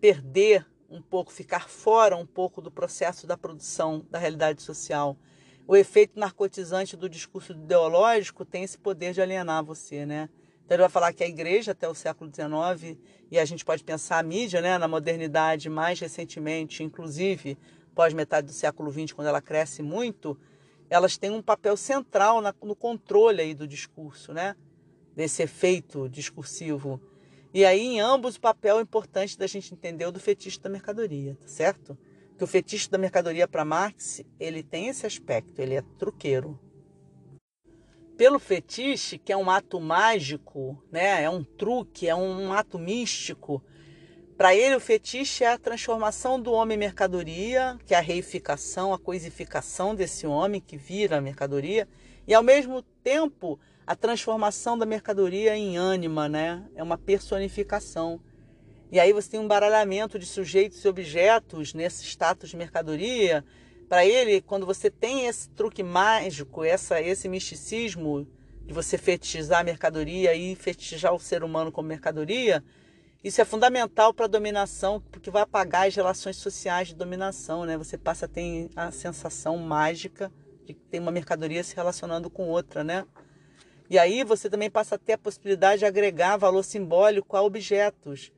perder 0.00 0.66
um 0.88 1.00
pouco, 1.00 1.32
ficar 1.32 1.68
fora 1.68 2.16
um 2.16 2.26
pouco 2.26 2.60
do 2.60 2.70
processo 2.70 3.26
da 3.26 3.36
produção 3.36 4.04
da 4.10 4.18
realidade 4.18 4.62
social. 4.62 5.16
O 5.66 5.74
efeito 5.74 6.18
narcotizante 6.18 6.96
do 6.96 7.08
discurso 7.08 7.52
ideológico 7.52 8.44
tem 8.44 8.64
esse 8.64 8.78
poder 8.78 9.12
de 9.12 9.22
alienar 9.22 9.64
você, 9.64 10.04
né? 10.04 10.28
Então 10.64 10.76
ele 10.76 10.82
vai 10.82 10.90
falar 10.90 11.12
que 11.12 11.24
a 11.24 11.28
igreja 11.28 11.72
até 11.72 11.88
o 11.88 11.94
século 11.94 12.30
XIX, 12.32 12.98
e 13.30 13.38
a 13.38 13.44
gente 13.44 13.64
pode 13.64 13.82
pensar 13.82 14.18
a 14.18 14.22
mídia 14.22 14.60
né, 14.60 14.78
na 14.78 14.88
modernidade 14.88 15.68
mais 15.68 16.00
recentemente, 16.00 16.82
inclusive 16.82 17.58
pós 17.94 18.12
metade 18.12 18.46
do 18.46 18.52
século 18.52 18.90
XX, 18.90 19.12
quando 19.12 19.28
ela 19.28 19.40
cresce 19.40 19.82
muito, 19.82 20.38
elas 20.90 21.16
têm 21.16 21.30
um 21.30 21.42
papel 21.42 21.76
central 21.76 22.42
no 22.62 22.74
controle 22.74 23.40
aí 23.40 23.54
do 23.54 23.68
discurso, 23.68 24.32
né? 24.32 24.56
desse 25.14 25.42
efeito 25.42 26.08
discursivo. 26.08 27.00
E 27.54 27.64
aí, 27.64 27.80
em 27.82 28.00
ambos, 28.00 28.34
o 28.34 28.40
papel 28.40 28.80
importante 28.80 29.38
da 29.38 29.46
gente 29.46 29.72
entender 29.72 30.04
o 30.04 30.10
do 30.10 30.18
fetiche 30.18 30.58
da 30.58 30.68
mercadoria, 30.68 31.38
tá 31.40 31.46
certo? 31.46 31.96
Que 32.36 32.42
o 32.42 32.48
fetiche 32.48 32.90
da 32.90 32.98
mercadoria 32.98 33.46
para 33.46 33.64
Marx, 33.64 34.24
ele 34.40 34.60
tem 34.60 34.88
esse 34.88 35.06
aspecto, 35.06 35.60
ele 35.60 35.74
é 35.74 35.82
truqueiro. 35.96 36.58
Pelo 38.16 38.40
fetiche, 38.40 39.18
que 39.18 39.32
é 39.32 39.36
um 39.36 39.48
ato 39.48 39.80
mágico, 39.80 40.82
né? 40.90 41.22
É 41.22 41.30
um 41.30 41.44
truque, 41.44 42.08
é 42.08 42.14
um 42.14 42.52
ato 42.52 42.76
místico. 42.76 43.62
Para 44.36 44.52
ele, 44.52 44.74
o 44.74 44.80
fetiche 44.80 45.44
é 45.44 45.52
a 45.52 45.58
transformação 45.58 46.40
do 46.40 46.50
homem 46.50 46.74
em 46.74 46.80
mercadoria, 46.80 47.78
que 47.86 47.94
é 47.94 47.98
a 47.98 48.00
reificação, 48.00 48.92
a 48.92 48.98
coisificação 48.98 49.94
desse 49.94 50.26
homem 50.26 50.60
que 50.60 50.76
vira 50.76 51.20
mercadoria, 51.20 51.86
e 52.26 52.34
ao 52.34 52.42
mesmo 52.42 52.82
tempo 52.82 53.60
a 53.86 53.94
transformação 53.94 54.78
da 54.78 54.86
mercadoria 54.86 55.56
em 55.56 55.76
ânima, 55.76 56.28
né? 56.28 56.64
É 56.74 56.82
uma 56.82 56.96
personificação. 56.96 58.20
E 58.90 58.98
aí 58.98 59.12
você 59.12 59.30
tem 59.30 59.40
um 59.40 59.48
baralhamento 59.48 60.18
de 60.18 60.26
sujeitos 60.26 60.84
e 60.84 60.88
objetos 60.88 61.74
nesse 61.74 62.04
status 62.04 62.50
de 62.50 62.56
mercadoria. 62.56 63.44
Para 63.88 64.06
ele, 64.06 64.40
quando 64.40 64.64
você 64.64 64.90
tem 64.90 65.26
esse 65.26 65.48
truque 65.50 65.82
mágico, 65.82 66.64
essa, 66.64 67.00
esse 67.00 67.28
misticismo 67.28 68.26
de 68.64 68.72
você 68.72 68.96
fetichizar 68.96 69.60
a 69.60 69.64
mercadoria 69.64 70.34
e 70.34 70.54
fetichizar 70.54 71.12
o 71.12 71.18
ser 71.18 71.44
humano 71.44 71.70
como 71.70 71.88
mercadoria, 71.88 72.64
isso 73.22 73.40
é 73.40 73.44
fundamental 73.44 74.14
para 74.14 74.26
a 74.26 74.28
dominação, 74.28 75.02
porque 75.10 75.30
vai 75.30 75.42
apagar 75.42 75.86
as 75.88 75.94
relações 75.94 76.36
sociais 76.36 76.88
de 76.88 76.94
dominação, 76.94 77.64
né? 77.64 77.76
Você 77.76 77.98
passa 77.98 78.26
a 78.26 78.28
ter 78.28 78.70
a 78.76 78.90
sensação 78.90 79.56
mágica 79.58 80.32
de 80.64 80.72
que 80.74 80.80
tem 80.80 81.00
uma 81.00 81.10
mercadoria 81.10 81.62
se 81.62 81.74
relacionando 81.74 82.30
com 82.30 82.48
outra, 82.48 82.84
né? 82.84 83.06
E 83.94 83.98
aí 83.98 84.24
você 84.24 84.50
também 84.50 84.68
passa 84.68 84.96
a 84.96 84.98
ter 84.98 85.12
a 85.12 85.18
possibilidade 85.18 85.78
de 85.78 85.84
agregar 85.84 86.36
valor 86.36 86.64
simbólico 86.64 87.36
a 87.36 87.42
objetos, 87.42 88.32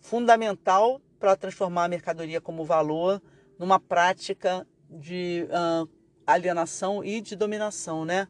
fundamental 0.00 1.02
para 1.20 1.36
transformar 1.36 1.84
a 1.84 1.88
mercadoria 1.88 2.40
como 2.40 2.64
valor 2.64 3.20
numa 3.58 3.78
prática 3.78 4.66
de 4.88 5.46
uh, 5.50 5.86
alienação 6.26 7.04
e 7.04 7.20
de 7.20 7.36
dominação, 7.36 8.06
né? 8.06 8.26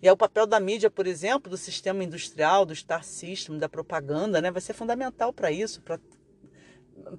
E 0.00 0.06
aí 0.06 0.12
o 0.12 0.16
papel 0.16 0.46
da 0.46 0.60
mídia, 0.60 0.88
por 0.88 1.08
exemplo, 1.08 1.50
do 1.50 1.56
sistema 1.56 2.04
industrial, 2.04 2.64
do 2.64 2.72
Star 2.72 3.02
System, 3.02 3.58
da 3.58 3.68
propaganda, 3.68 4.40
né, 4.40 4.52
vai 4.52 4.62
ser 4.62 4.74
fundamental 4.74 5.32
para 5.32 5.50
isso, 5.50 5.82
para 5.82 5.98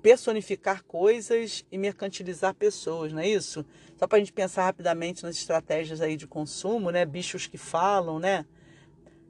personificar 0.02 0.82
coisas 0.86 1.66
e 1.70 1.78
mercantilizar 1.78 2.56
pessoas, 2.56 3.12
não 3.12 3.20
é 3.20 3.28
isso? 3.28 3.66
Só 3.98 4.08
para 4.08 4.16
a 4.16 4.20
gente 4.20 4.32
pensar 4.32 4.64
rapidamente 4.64 5.24
nas 5.24 5.36
estratégias 5.36 6.00
aí 6.00 6.16
de 6.16 6.26
consumo, 6.26 6.90
né? 6.90 7.04
Bichos 7.06 7.48
que 7.48 7.58
falam, 7.58 8.18
né? 8.18 8.46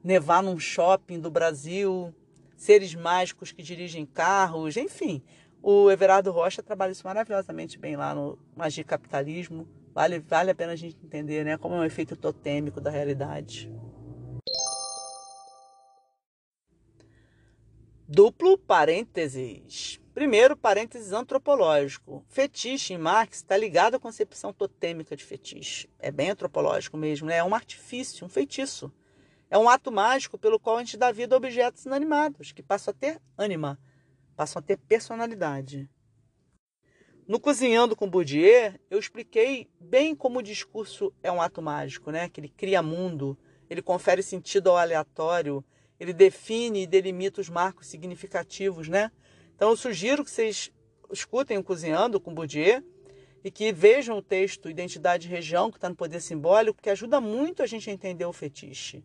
Nevar 0.08 0.42
num 0.42 0.58
shopping 0.58 1.20
do 1.20 1.30
Brasil, 1.30 2.14
seres 2.56 2.94
mágicos 2.94 3.52
que 3.52 3.62
dirigem 3.62 4.06
carros, 4.06 4.74
enfim. 4.78 5.22
O 5.62 5.90
Everardo 5.90 6.32
Rocha 6.32 6.62
trabalha 6.62 6.92
isso 6.92 7.06
maravilhosamente 7.06 7.78
bem 7.78 7.94
lá 7.94 8.14
no 8.14 8.38
Magia 8.56 8.82
Capitalismo. 8.82 9.68
Vale, 9.92 10.20
vale 10.20 10.50
a 10.50 10.54
pena 10.54 10.72
a 10.72 10.76
gente 10.76 10.96
entender 11.04 11.44
né, 11.44 11.58
como 11.58 11.74
é 11.74 11.80
um 11.80 11.84
efeito 11.84 12.16
totêmico 12.16 12.80
da 12.80 12.88
realidade. 12.88 13.70
Duplo 18.08 18.56
parênteses. 18.56 20.00
Primeiro, 20.14 20.56
parênteses 20.56 21.12
antropológico. 21.12 22.24
Fetiche 22.30 22.94
em 22.94 22.98
Marx 22.98 23.36
está 23.36 23.58
ligado 23.58 23.96
à 23.96 24.00
concepção 24.00 24.54
totêmica 24.54 25.14
de 25.14 25.22
fetiche. 25.22 25.86
É 25.98 26.10
bem 26.10 26.30
antropológico 26.30 26.96
mesmo, 26.96 27.26
né? 27.26 27.36
É 27.36 27.44
um 27.44 27.54
artifício, 27.54 28.24
um 28.24 28.30
feitiço. 28.30 28.90
É 29.50 29.56
um 29.56 29.68
ato 29.68 29.90
mágico 29.90 30.38
pelo 30.38 30.60
qual 30.60 30.76
a 30.76 30.80
gente 30.80 30.96
dá 30.96 31.10
vida 31.10 31.34
a 31.34 31.38
objetos 31.38 31.86
inanimados, 31.86 32.52
que 32.52 32.62
passam 32.62 32.92
a 32.92 32.94
ter 32.94 33.20
ânima, 33.36 33.78
passam 34.36 34.60
a 34.60 34.62
ter 34.62 34.76
personalidade. 34.76 35.88
No 37.26 37.40
Cozinhando 37.40 37.96
com 37.96 38.08
Bourdieu, 38.08 38.74
eu 38.90 38.98
expliquei 38.98 39.68
bem 39.80 40.14
como 40.14 40.38
o 40.38 40.42
discurso 40.42 41.12
é 41.22 41.32
um 41.32 41.40
ato 41.40 41.60
mágico, 41.60 42.10
né? 42.10 42.28
que 42.28 42.40
ele 42.40 42.48
cria 42.48 42.82
mundo, 42.82 43.38
ele 43.68 43.82
confere 43.82 44.22
sentido 44.22 44.70
ao 44.70 44.76
aleatório, 44.76 45.64
ele 45.98 46.12
define 46.12 46.82
e 46.82 46.86
delimita 46.86 47.40
os 47.40 47.48
marcos 47.48 47.86
significativos. 47.86 48.88
Né? 48.88 49.10
Então 49.54 49.70
eu 49.70 49.76
sugiro 49.76 50.24
que 50.24 50.30
vocês 50.30 50.70
escutem 51.10 51.58
o 51.58 51.64
Cozinhando 51.64 52.20
com 52.20 52.34
Bourdieu 52.34 52.82
e 53.42 53.50
que 53.50 53.72
vejam 53.72 54.18
o 54.18 54.22
texto 54.22 54.68
Identidade 54.70 55.26
e 55.26 55.30
Região, 55.30 55.70
que 55.70 55.78
está 55.78 55.88
no 55.88 55.96
Poder 55.96 56.20
Simbólico, 56.20 56.80
que 56.82 56.90
ajuda 56.90 57.20
muito 57.20 57.62
a 57.62 57.66
gente 57.66 57.88
a 57.88 57.92
entender 57.92 58.24
o 58.24 58.32
fetiche. 58.32 59.02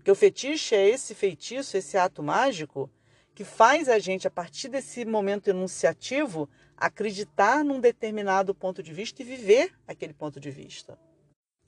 Porque 0.00 0.10
o 0.10 0.14
fetiche 0.14 0.74
é 0.74 0.88
esse 0.88 1.14
feitiço, 1.14 1.76
esse 1.76 1.98
ato 1.98 2.22
mágico 2.22 2.90
que 3.34 3.44
faz 3.44 3.86
a 3.86 3.98
gente, 3.98 4.26
a 4.26 4.30
partir 4.30 4.70
desse 4.70 5.04
momento 5.04 5.48
enunciativo, 5.48 6.48
acreditar 6.74 7.62
num 7.62 7.78
determinado 7.78 8.54
ponto 8.54 8.82
de 8.82 8.94
vista 8.94 9.20
e 9.20 9.26
viver 9.26 9.74
aquele 9.86 10.14
ponto 10.14 10.40
de 10.40 10.50
vista. 10.50 10.98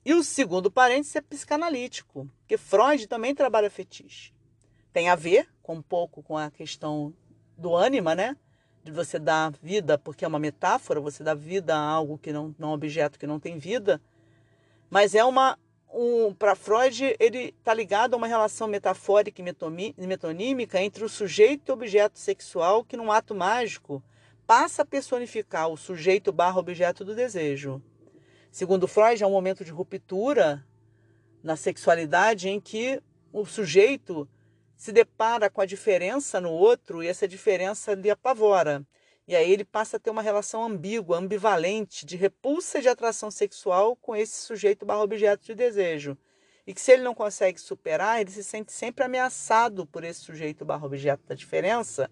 E 0.03 0.15
o 0.15 0.23
segundo 0.23 0.71
parênteses 0.71 1.15
é 1.15 1.21
psicanalítico, 1.21 2.27
porque 2.39 2.57
Freud 2.57 3.05
também 3.05 3.35
trabalha 3.35 3.69
fetiche. 3.69 4.33
Tem 4.91 5.09
a 5.09 5.15
ver 5.15 5.47
com 5.61 5.75
um 5.75 5.81
pouco 5.83 6.23
com 6.23 6.35
a 6.35 6.49
questão 6.49 7.13
do 7.55 7.75
ânima, 7.75 8.15
né? 8.15 8.35
De 8.83 8.91
você 8.91 9.19
dar 9.19 9.53
vida, 9.61 9.95
porque 9.95 10.25
é 10.25 10.27
uma 10.27 10.39
metáfora, 10.39 10.99
você 10.99 11.23
dá 11.23 11.35
vida 11.35 11.75
a 11.75 11.79
algo 11.79 12.17
que 12.17 12.33
não, 12.33 12.55
não 12.57 12.69
é 12.69 12.71
um 12.71 12.73
objeto 12.73 13.19
que 13.19 13.27
não 13.27 13.39
tem 13.39 13.59
vida. 13.59 14.01
Mas 14.89 15.13
é 15.13 15.23
uma 15.23 15.55
um, 15.93 16.33
para 16.33 16.55
Freud, 16.55 17.15
ele 17.19 17.53
está 17.57 17.73
ligado 17.73 18.15
a 18.15 18.17
uma 18.17 18.27
relação 18.27 18.67
metafórica 18.67 19.41
e 19.41 20.07
metonímica 20.07 20.81
entre 20.81 21.03
o 21.03 21.09
sujeito 21.09 21.69
e 21.69 21.71
o 21.71 21.75
objeto 21.75 22.17
sexual 22.17 22.83
que, 22.83 22.97
num 22.97 23.11
ato 23.11 23.35
mágico, 23.35 24.03
passa 24.47 24.81
a 24.81 24.85
personificar 24.85 25.69
o 25.69 25.77
sujeito 25.77 26.31
barra 26.31 26.59
objeto 26.59 27.05
do 27.05 27.15
desejo. 27.15 27.81
Segundo 28.51 28.87
Freud, 28.87 29.23
é 29.23 29.27
um 29.27 29.31
momento 29.31 29.63
de 29.63 29.71
ruptura 29.71 30.65
na 31.43 31.55
sexualidade 31.55 32.49
em 32.49 32.59
que 32.59 33.01
o 33.31 33.45
sujeito 33.45 34.27
se 34.75 34.91
depara 34.91 35.49
com 35.49 35.61
a 35.61 35.65
diferença 35.65 36.41
no 36.41 36.51
outro 36.51 37.03
e 37.03 37.07
essa 37.07 37.27
diferença 37.27 37.93
lhe 37.93 38.09
apavora. 38.09 38.85
E 39.27 39.35
aí 39.35 39.51
ele 39.51 39.63
passa 39.63 39.95
a 39.95 39.99
ter 39.99 40.09
uma 40.09 40.21
relação 40.21 40.63
ambígua, 40.63 41.17
ambivalente, 41.17 42.05
de 42.05 42.17
repulsa 42.17 42.79
e 42.79 42.81
de 42.81 42.89
atração 42.89 43.31
sexual 43.31 43.95
com 43.95 44.15
esse 44.15 44.41
sujeito 44.41 44.85
barra 44.85 45.01
objeto 45.01 45.45
de 45.45 45.55
desejo. 45.55 46.17
E 46.67 46.73
que 46.73 46.81
se 46.81 46.91
ele 46.91 47.03
não 47.03 47.13
consegue 47.13 47.59
superar, 47.59 48.19
ele 48.19 48.31
se 48.31 48.43
sente 48.43 48.73
sempre 48.73 49.03
ameaçado 49.03 49.85
por 49.85 50.03
esse 50.03 50.21
sujeito 50.21 50.65
barra 50.65 50.85
objeto 50.85 51.25
da 51.25 51.35
diferença. 51.35 52.11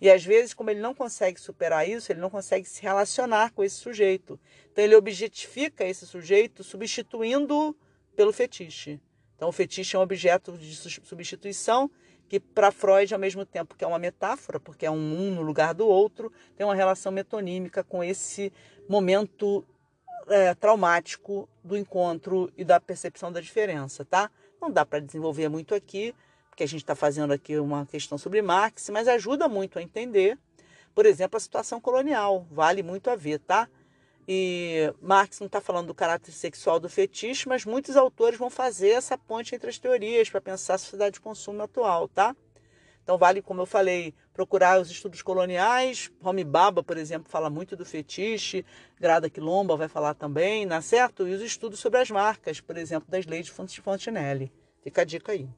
E 0.00 0.10
às 0.10 0.24
vezes, 0.24 0.54
como 0.54 0.70
ele 0.70 0.80
não 0.80 0.94
consegue 0.94 1.40
superar 1.40 1.88
isso, 1.88 2.10
ele 2.10 2.20
não 2.20 2.30
consegue 2.30 2.68
se 2.68 2.82
relacionar 2.82 3.52
com 3.52 3.62
esse 3.62 3.76
sujeito. 3.76 4.38
Então 4.72 4.82
ele 4.82 4.96
objetifica 4.96 5.84
esse 5.84 6.06
sujeito 6.06 6.64
substituindo 6.64 7.76
pelo 8.16 8.32
fetiche. 8.32 9.00
Então 9.36 9.48
o 9.48 9.52
fetiche 9.52 9.94
é 9.94 9.98
um 9.98 10.02
objeto 10.02 10.52
de 10.58 10.74
substituição 10.74 11.90
que 12.30 12.38
para 12.38 12.70
Freud, 12.70 13.12
ao 13.12 13.18
mesmo 13.18 13.44
tempo 13.44 13.74
que 13.74 13.82
é 13.84 13.86
uma 13.88 13.98
metáfora, 13.98 14.60
porque 14.60 14.86
é 14.86 14.90
um 14.90 14.94
um 14.94 15.34
no 15.34 15.42
lugar 15.42 15.74
do 15.74 15.84
outro, 15.84 16.32
tem 16.56 16.64
uma 16.64 16.76
relação 16.76 17.10
metonímica 17.10 17.82
com 17.82 18.04
esse 18.04 18.52
momento 18.88 19.66
é, 20.28 20.54
traumático 20.54 21.48
do 21.64 21.76
encontro 21.76 22.48
e 22.56 22.62
da 22.64 22.78
percepção 22.78 23.32
da 23.32 23.40
diferença, 23.40 24.04
tá? 24.04 24.30
Não 24.62 24.70
dá 24.70 24.86
para 24.86 25.00
desenvolver 25.00 25.48
muito 25.48 25.74
aqui, 25.74 26.14
porque 26.48 26.62
a 26.62 26.68
gente 26.68 26.82
está 26.82 26.94
fazendo 26.94 27.32
aqui 27.32 27.58
uma 27.58 27.84
questão 27.84 28.16
sobre 28.16 28.40
Marx, 28.40 28.90
mas 28.90 29.08
ajuda 29.08 29.48
muito 29.48 29.80
a 29.80 29.82
entender, 29.82 30.38
por 30.94 31.06
exemplo, 31.06 31.36
a 31.36 31.40
situação 31.40 31.80
colonial, 31.80 32.46
vale 32.48 32.80
muito 32.80 33.10
a 33.10 33.16
ver, 33.16 33.40
tá? 33.40 33.68
E 34.32 34.94
Marx 35.02 35.40
não 35.40 35.48
está 35.48 35.60
falando 35.60 35.88
do 35.88 35.94
caráter 35.94 36.30
sexual 36.30 36.78
do 36.78 36.88
fetiche, 36.88 37.48
mas 37.48 37.64
muitos 37.64 37.96
autores 37.96 38.38
vão 38.38 38.48
fazer 38.48 38.90
essa 38.90 39.18
ponte 39.18 39.56
entre 39.56 39.68
as 39.68 39.76
teorias 39.76 40.30
para 40.30 40.40
pensar 40.40 40.74
a 40.74 40.78
sociedade 40.78 41.14
de 41.14 41.20
consumo 41.20 41.60
atual, 41.64 42.06
tá? 42.06 42.36
Então 43.02 43.18
vale, 43.18 43.42
como 43.42 43.62
eu 43.62 43.66
falei, 43.66 44.14
procurar 44.32 44.80
os 44.80 44.88
estudos 44.88 45.20
coloniais. 45.20 46.12
Homi 46.22 46.44
Baba, 46.44 46.80
por 46.80 46.96
exemplo, 46.96 47.28
fala 47.28 47.50
muito 47.50 47.74
do 47.74 47.84
fetiche. 47.84 48.64
Grada 49.00 49.28
Quilomba 49.28 49.76
vai 49.76 49.88
falar 49.88 50.14
também, 50.14 50.64
não 50.64 50.76
é 50.76 50.80
certo? 50.80 51.26
E 51.26 51.34
os 51.34 51.42
estudos 51.42 51.80
sobre 51.80 51.98
as 51.98 52.08
marcas, 52.08 52.60
por 52.60 52.76
exemplo, 52.76 53.10
das 53.10 53.26
leis 53.26 53.46
de 53.46 53.80
Fontenelle. 53.82 54.52
Fica 54.80 55.02
a 55.02 55.04
dica 55.04 55.32
aí. 55.32 55.48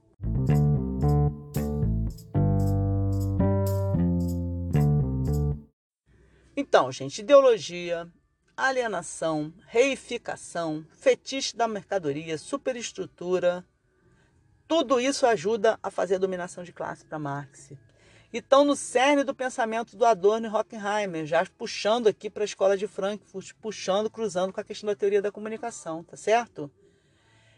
Então, 6.56 6.90
gente, 6.90 7.18
ideologia, 7.18 8.10
alienação, 8.56 9.52
reificação, 9.66 10.86
fetiche 10.92 11.56
da 11.56 11.66
mercadoria, 11.66 12.38
superestrutura. 12.38 13.64
Tudo 14.68 15.00
isso 15.00 15.26
ajuda 15.26 15.78
a 15.82 15.90
fazer 15.90 16.16
a 16.16 16.18
dominação 16.18 16.62
de 16.64 16.72
classe 16.72 17.04
para 17.04 17.18
Marx. 17.18 17.72
E 18.32 18.38
estão 18.38 18.64
no 18.64 18.74
cerne 18.74 19.24
do 19.24 19.34
pensamento 19.34 19.96
do 19.96 20.06
Adorno 20.06 20.46
e 20.46 20.50
Hockenheimer, 20.50 21.26
já 21.26 21.44
puxando 21.58 22.06
aqui 22.06 22.30
para 22.30 22.44
a 22.44 22.46
escola 22.46 22.76
de 22.76 22.86
Frankfurt, 22.86 23.52
puxando, 23.60 24.08
cruzando 24.08 24.52
com 24.52 24.60
a 24.60 24.64
questão 24.64 24.86
da 24.86 24.96
teoria 24.96 25.20
da 25.20 25.30
comunicação, 25.30 26.02
tá 26.02 26.16
certo? 26.16 26.70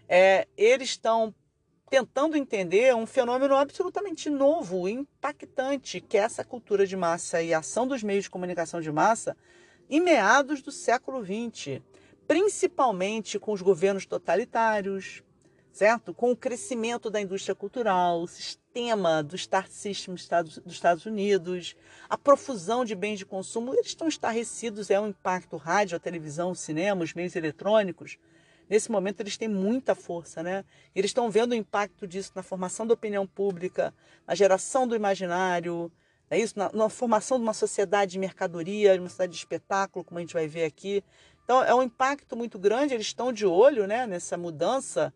É, 0.09 0.49
eles 0.57 0.91
estão 0.91 1.33
tentando 1.89 2.37
entender 2.37 2.93
um 2.95 3.07
fenômeno 3.07 3.55
absolutamente 3.55 4.29
novo, 4.29 4.89
impactante, 4.89 6.01
que 6.01 6.17
é 6.17 6.23
essa 6.23 6.45
cultura 6.45 6.85
de 6.85 6.97
massa 6.97 7.41
e 7.41 7.55
a 7.55 7.59
ação 7.59 7.87
dos 7.87 8.03
meios 8.03 8.25
de 8.25 8.31
comunicação 8.31 8.81
de 8.81 8.91
massa 8.91 9.37
em 9.89 10.01
meados 10.01 10.63
do 10.63 10.73
século 10.73 11.25
XX, 11.25 11.81
principalmente 12.27 13.39
com 13.39 13.53
os 13.53 13.63
governos 13.63 14.07
totalitários, 14.07 15.23
certo? 15.73 16.15
Com 16.15 16.31
o 16.31 16.37
crescimento 16.37 17.11
da 17.11 17.21
indústria 17.21 17.55
cultural, 17.55 18.23
o 18.23 18.29
sistema 18.29 19.23
do 19.23 19.37
Star 19.37 19.69
System 19.69 20.15
dos 20.15 20.61
Estados 20.67 21.05
Unidos, 21.05 21.77
a 22.09 22.17
profusão 22.17 22.85
de 22.85 22.95
bens 22.95 23.19
de 23.19 23.27
consumo, 23.27 23.75
eles 23.75 23.89
estão 23.89 24.09
estarrecidos, 24.09 24.91
é 24.91 25.01
um 25.01 25.09
impacto 25.09 25.57
rádio, 25.57 25.97
a 25.97 26.01
televisão, 26.01 26.53
o 26.53 26.57
cinema, 26.57 27.05
os 27.05 27.13
meios 27.13 27.37
eletrônicos. 27.37 28.19
Nesse 28.69 28.91
momento 28.91 29.21
eles 29.21 29.37
têm 29.37 29.49
muita 29.49 29.95
força, 29.95 30.43
né? 30.43 30.65
Eles 30.95 31.11
estão 31.11 31.31
vendo 31.31 31.53
o 31.53 31.57
impacto 31.57 32.07
disso 32.07 32.33
na 32.35 32.43
formação 32.43 32.87
da 32.87 32.95
opinião 32.95 33.27
pública, 33.27 33.93
na 34.27 34.35
geração 34.35 34.89
do 34.89 34.97
imaginário, 34.97 35.93
é 36.31 36.39
isso? 36.39 36.59
Na, 36.59 36.71
na, 36.73 36.89
formação 36.89 37.39
de 37.39 37.43
uma 37.43 37.53
sociedade 37.53 38.13
de 38.13 38.19
mercadoria, 38.19 38.95
de 38.95 39.01
uma 39.01 39.09
sociedade 39.09 39.33
de 39.33 39.39
espetáculo, 39.39 40.05
como 40.05 40.19
a 40.19 40.21
gente 40.21 40.35
vai 40.35 40.47
ver 40.47 40.65
aqui. 40.65 41.05
Então, 41.45 41.63
é 41.63 41.75
um 41.75 41.83
impacto 41.83 42.37
muito 42.37 42.59
grande, 42.59 42.95
eles 42.95 43.07
estão 43.07 43.33
de 43.33 43.45
olho 43.45 43.87
né, 43.87 44.07
nessa 44.07 44.37
mudança 44.37 45.13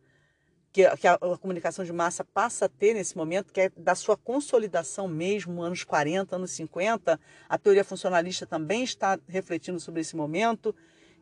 que, 0.73 0.97
que 0.97 1.07
a, 1.07 1.15
a, 1.15 1.39
comunicação 1.39 1.85
de 1.85 1.93
massa 1.93 2.25
passa 2.25 2.67
a 2.67 2.69
ter 2.69 2.95
nesse 2.95 3.17
momento, 3.17 3.53
que 3.53 3.63
é 3.63 3.71
da 3.77 3.95
sua 3.95 4.17
consolidação 4.17 5.09
mesmo, 5.09 5.63
anos 5.63 5.85
40, 5.85 6.37
anos 6.37 6.51
50. 6.53 7.19
A 7.49 7.59
teoria 7.59 7.85
funcionalista 7.85 8.47
também 8.47 8.85
está 8.85 9.19
refletindo 9.27 9.81
sobre 9.81 10.03
esse 10.03 10.15
momento. 10.15 10.75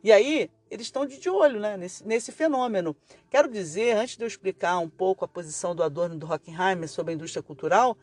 E 0.03 0.11
aí, 0.11 0.49
eles 0.69 0.87
estão 0.87 1.05
de 1.05 1.29
olho 1.29 1.59
né, 1.59 1.77
nesse, 1.77 2.05
nesse 2.05 2.31
fenômeno. 2.31 2.95
Quero 3.29 3.49
dizer, 3.49 3.95
antes 3.95 4.17
de 4.17 4.23
eu 4.23 4.27
explicar 4.27 4.77
um 4.79 4.89
pouco 4.89 5.25
a 5.25 5.27
posição 5.27 5.73
do 5.73 5.81
Adorno 5.81 6.15
e 6.15 6.19
do 6.19 6.31
Hockenheimer 6.31 6.87
sobre 6.87 7.13
a 7.13 7.15
indústria 7.15 7.41
cultural, 7.41 7.97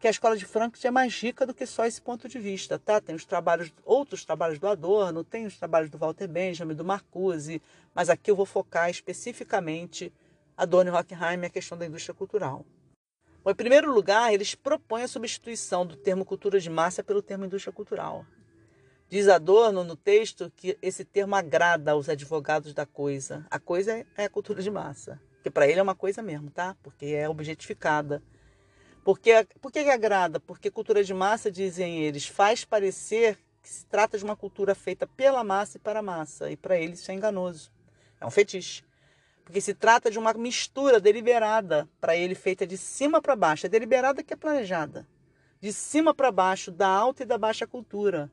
que 0.00 0.08
a 0.08 0.10
escola 0.10 0.34
de 0.34 0.46
Frankfurt 0.46 0.82
é 0.82 0.90
mais 0.90 1.14
rica 1.20 1.46
do 1.46 1.52
que 1.52 1.66
só 1.66 1.84
esse 1.84 2.00
ponto 2.00 2.26
de 2.26 2.38
vista, 2.38 2.78
tá? 2.78 3.02
Tem 3.02 3.14
os 3.14 3.26
trabalhos, 3.26 3.70
outros 3.84 4.24
trabalhos 4.24 4.58
do 4.58 4.66
Adorno, 4.66 5.22
tem 5.22 5.44
os 5.44 5.58
trabalhos 5.58 5.90
do 5.90 5.98
Walter 5.98 6.26
Benjamin, 6.26 6.74
do 6.74 6.82
Marcuse, 6.82 7.60
mas 7.94 8.08
aqui 8.08 8.30
eu 8.30 8.34
vou 8.34 8.46
focar 8.46 8.88
especificamente 8.88 10.10
Adorno 10.56 10.90
e 10.90 10.94
Hockenheim 10.94 11.44
a 11.44 11.50
questão 11.50 11.76
da 11.76 11.84
indústria 11.84 12.14
cultural. 12.14 12.64
Bom, 13.44 13.50
em 13.50 13.54
primeiro 13.54 13.92
lugar, 13.92 14.32
eles 14.32 14.54
propõem 14.54 15.02
a 15.02 15.08
substituição 15.08 15.84
do 15.84 15.96
termo 15.96 16.24
cultura 16.24 16.58
de 16.58 16.70
massa 16.70 17.04
pelo 17.04 17.20
termo 17.20 17.44
indústria 17.44 17.72
cultural. 17.72 18.24
Diz 19.06 19.28
Adorno 19.28 19.84
no 19.84 19.96
texto 19.96 20.50
que 20.56 20.78
esse 20.80 21.04
termo 21.04 21.34
agrada 21.34 21.92
aos 21.92 22.08
advogados 22.08 22.72
da 22.72 22.86
coisa. 22.86 23.44
A 23.50 23.58
coisa 23.58 24.06
é 24.16 24.24
a 24.24 24.30
cultura 24.30 24.62
de 24.62 24.70
massa, 24.70 25.20
que 25.42 25.50
para 25.50 25.68
ele 25.68 25.78
é 25.78 25.82
uma 25.82 25.94
coisa 25.94 26.22
mesmo, 26.22 26.50
tá? 26.50 26.74
Porque 26.82 27.06
é 27.06 27.28
objetificada 27.28 28.22
porque, 29.04 29.46
por 29.60 29.72
que 29.72 29.78
agrada? 29.80 30.38
Porque 30.38 30.70
cultura 30.70 31.02
de 31.02 31.14
massa, 31.14 31.50
dizem 31.50 32.02
eles, 32.02 32.26
faz 32.26 32.64
parecer 32.64 33.38
que 33.62 33.68
se 33.68 33.84
trata 33.86 34.18
de 34.18 34.24
uma 34.24 34.36
cultura 34.36 34.74
feita 34.74 35.06
pela 35.06 35.44
massa 35.44 35.76
e 35.76 35.80
para 35.80 36.00
a 36.00 36.02
massa. 36.02 36.50
E 36.50 36.56
para 36.56 36.78
eles 36.78 37.00
isso 37.00 37.10
é 37.10 37.14
enganoso. 37.14 37.70
É 38.20 38.26
um 38.26 38.30
fetiche. 38.30 38.84
Porque 39.44 39.60
se 39.60 39.74
trata 39.74 40.10
de 40.10 40.18
uma 40.18 40.32
mistura 40.34 41.00
deliberada, 41.00 41.88
para 42.00 42.16
ele 42.16 42.34
feita 42.34 42.66
de 42.66 42.76
cima 42.76 43.20
para 43.20 43.34
baixo. 43.34 43.66
É 43.66 43.68
deliberada 43.68 44.22
que 44.22 44.32
é 44.32 44.36
planejada. 44.36 45.06
De 45.60 45.72
cima 45.72 46.14
para 46.14 46.30
baixo, 46.30 46.70
da 46.70 46.88
alta 46.88 47.22
e 47.22 47.26
da 47.26 47.36
baixa 47.36 47.66
cultura. 47.66 48.30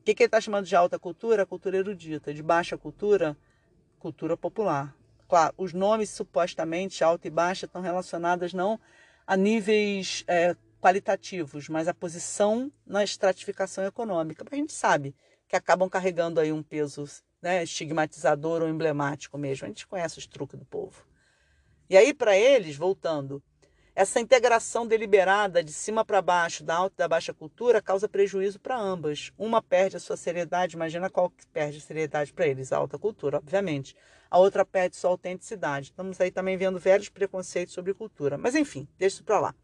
O 0.00 0.02
que, 0.02 0.14
que 0.14 0.22
ele 0.22 0.28
está 0.28 0.40
chamando 0.40 0.66
de 0.66 0.76
alta 0.76 0.98
cultura? 0.98 1.44
Cultura 1.44 1.76
erudita. 1.76 2.32
De 2.32 2.42
baixa 2.42 2.78
cultura, 2.78 3.36
cultura 3.98 4.36
popular. 4.36 4.94
Claro, 5.28 5.54
os 5.56 5.72
nomes 5.72 6.10
supostamente 6.10 7.04
alta 7.04 7.28
e 7.28 7.30
baixa 7.30 7.66
estão 7.66 7.82
relacionados 7.82 8.52
não 8.52 8.80
a 9.30 9.36
níveis 9.36 10.24
é, 10.26 10.56
qualitativos, 10.80 11.68
mas 11.68 11.86
a 11.86 11.94
posição 11.94 12.68
na 12.84 13.04
estratificação 13.04 13.84
econômica. 13.84 14.44
A 14.50 14.56
gente 14.56 14.72
sabe 14.72 15.14
que 15.46 15.54
acabam 15.54 15.88
carregando 15.88 16.40
aí 16.40 16.50
um 16.50 16.64
peso 16.64 17.04
né, 17.40 17.62
estigmatizador 17.62 18.60
ou 18.60 18.68
emblemático 18.68 19.38
mesmo. 19.38 19.66
A 19.66 19.68
gente 19.68 19.86
conhece 19.86 20.18
os 20.18 20.26
truques 20.26 20.58
do 20.58 20.64
povo. 20.64 21.06
E 21.88 21.96
aí, 21.96 22.12
para 22.12 22.36
eles, 22.36 22.74
voltando, 22.74 23.40
essa 24.00 24.18
integração 24.18 24.86
deliberada 24.86 25.62
de 25.62 25.74
cima 25.74 26.02
para 26.02 26.22
baixo, 26.22 26.64
da 26.64 26.74
alta 26.74 26.94
e 26.94 26.98
da 27.00 27.06
baixa 27.06 27.34
cultura, 27.34 27.82
causa 27.82 28.08
prejuízo 28.08 28.58
para 28.58 28.74
ambas. 28.74 29.30
Uma 29.36 29.60
perde 29.60 29.98
a 29.98 30.00
sua 30.00 30.16
seriedade, 30.16 30.74
imagina 30.74 31.10
qual 31.10 31.28
que 31.28 31.46
perde 31.48 31.76
a 31.76 31.80
seriedade 31.82 32.32
para 32.32 32.46
eles, 32.46 32.72
a 32.72 32.78
alta 32.78 32.98
cultura, 32.98 33.36
obviamente 33.36 33.94
a 34.30 34.38
outra 34.38 34.64
perde 34.64 34.96
sua 34.96 35.10
autenticidade. 35.10 35.90
Estamos 35.90 36.18
aí 36.18 36.30
também 36.30 36.56
vendo 36.56 36.78
velhos 36.78 37.10
preconceitos 37.10 37.74
sobre 37.74 37.92
cultura. 37.92 38.38
Mas 38.38 38.54
enfim, 38.54 38.88
deixa 38.96 39.16
isso 39.16 39.24
para 39.24 39.40
lá. 39.40 39.54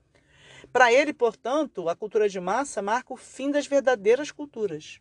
Para 0.70 0.92
ele, 0.92 1.14
portanto, 1.14 1.88
a 1.88 1.96
cultura 1.96 2.29
de 2.29 2.38
massa 2.38 2.83
marca 2.83 3.14
o 3.14 3.16
fim 3.16 3.51
das 3.51 3.66
verdadeiras 3.66 4.31
culturas. 4.31 5.01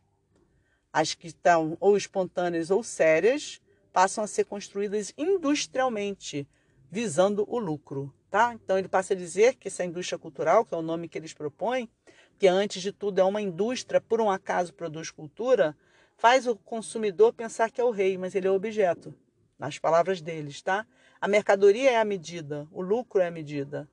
As 0.94 1.14
que 1.14 1.28
estão 1.28 1.76
ou 1.82 1.98
espontâneas 1.98 2.72
ou 2.72 2.84
sérias 2.84 3.60
passam 3.92 4.24
a 4.24 4.28
ser 4.28 4.46
construídas 4.46 5.12
industrialmente, 5.18 6.48
visando 6.90 7.44
o 7.50 7.60
lucro. 7.60 8.14
Tá? 8.36 8.54
Então 8.54 8.78
ele 8.78 8.90
passa 8.90 9.14
a 9.14 9.16
dizer 9.16 9.56
que 9.56 9.70
essa 9.70 9.86
indústria 9.86 10.20
cultural, 10.20 10.66
que 10.66 10.74
é 10.74 10.78
o 10.78 10.82
nome 10.82 11.08
que 11.08 11.18
eles 11.18 11.34
propõem, 11.34 11.90
que 12.38 12.50
antes 12.50 12.82
de 12.82 12.92
tudo 12.92 13.22
é 13.22 13.24
uma 13.24 13.42
indústria, 13.42 14.02
por 14.02 14.20
um 14.20 14.30
acaso 14.30 14.74
produz 14.74 15.10
cultura, 15.10 15.74
faz 16.18 16.46
o 16.46 16.54
consumidor 16.54 17.32
pensar 17.32 17.72
que 17.72 17.80
é 17.80 17.84
o 17.86 17.92
rei, 17.92 18.18
mas 18.18 18.36
ele 18.36 18.46
é 18.46 18.52
o 18.52 18.56
objeto 18.56 19.16
nas 19.58 19.80
palavras 19.80 20.22
deles, 20.22 20.62
tá? 20.62 20.86
A 21.22 21.30
mercadoria 21.30 21.92
é 21.92 21.96
a 21.96 22.04
medida, 22.04 22.68
o 22.74 22.82
lucro 22.82 23.22
é 23.22 23.28
a 23.28 23.32
medida. 23.32 23.88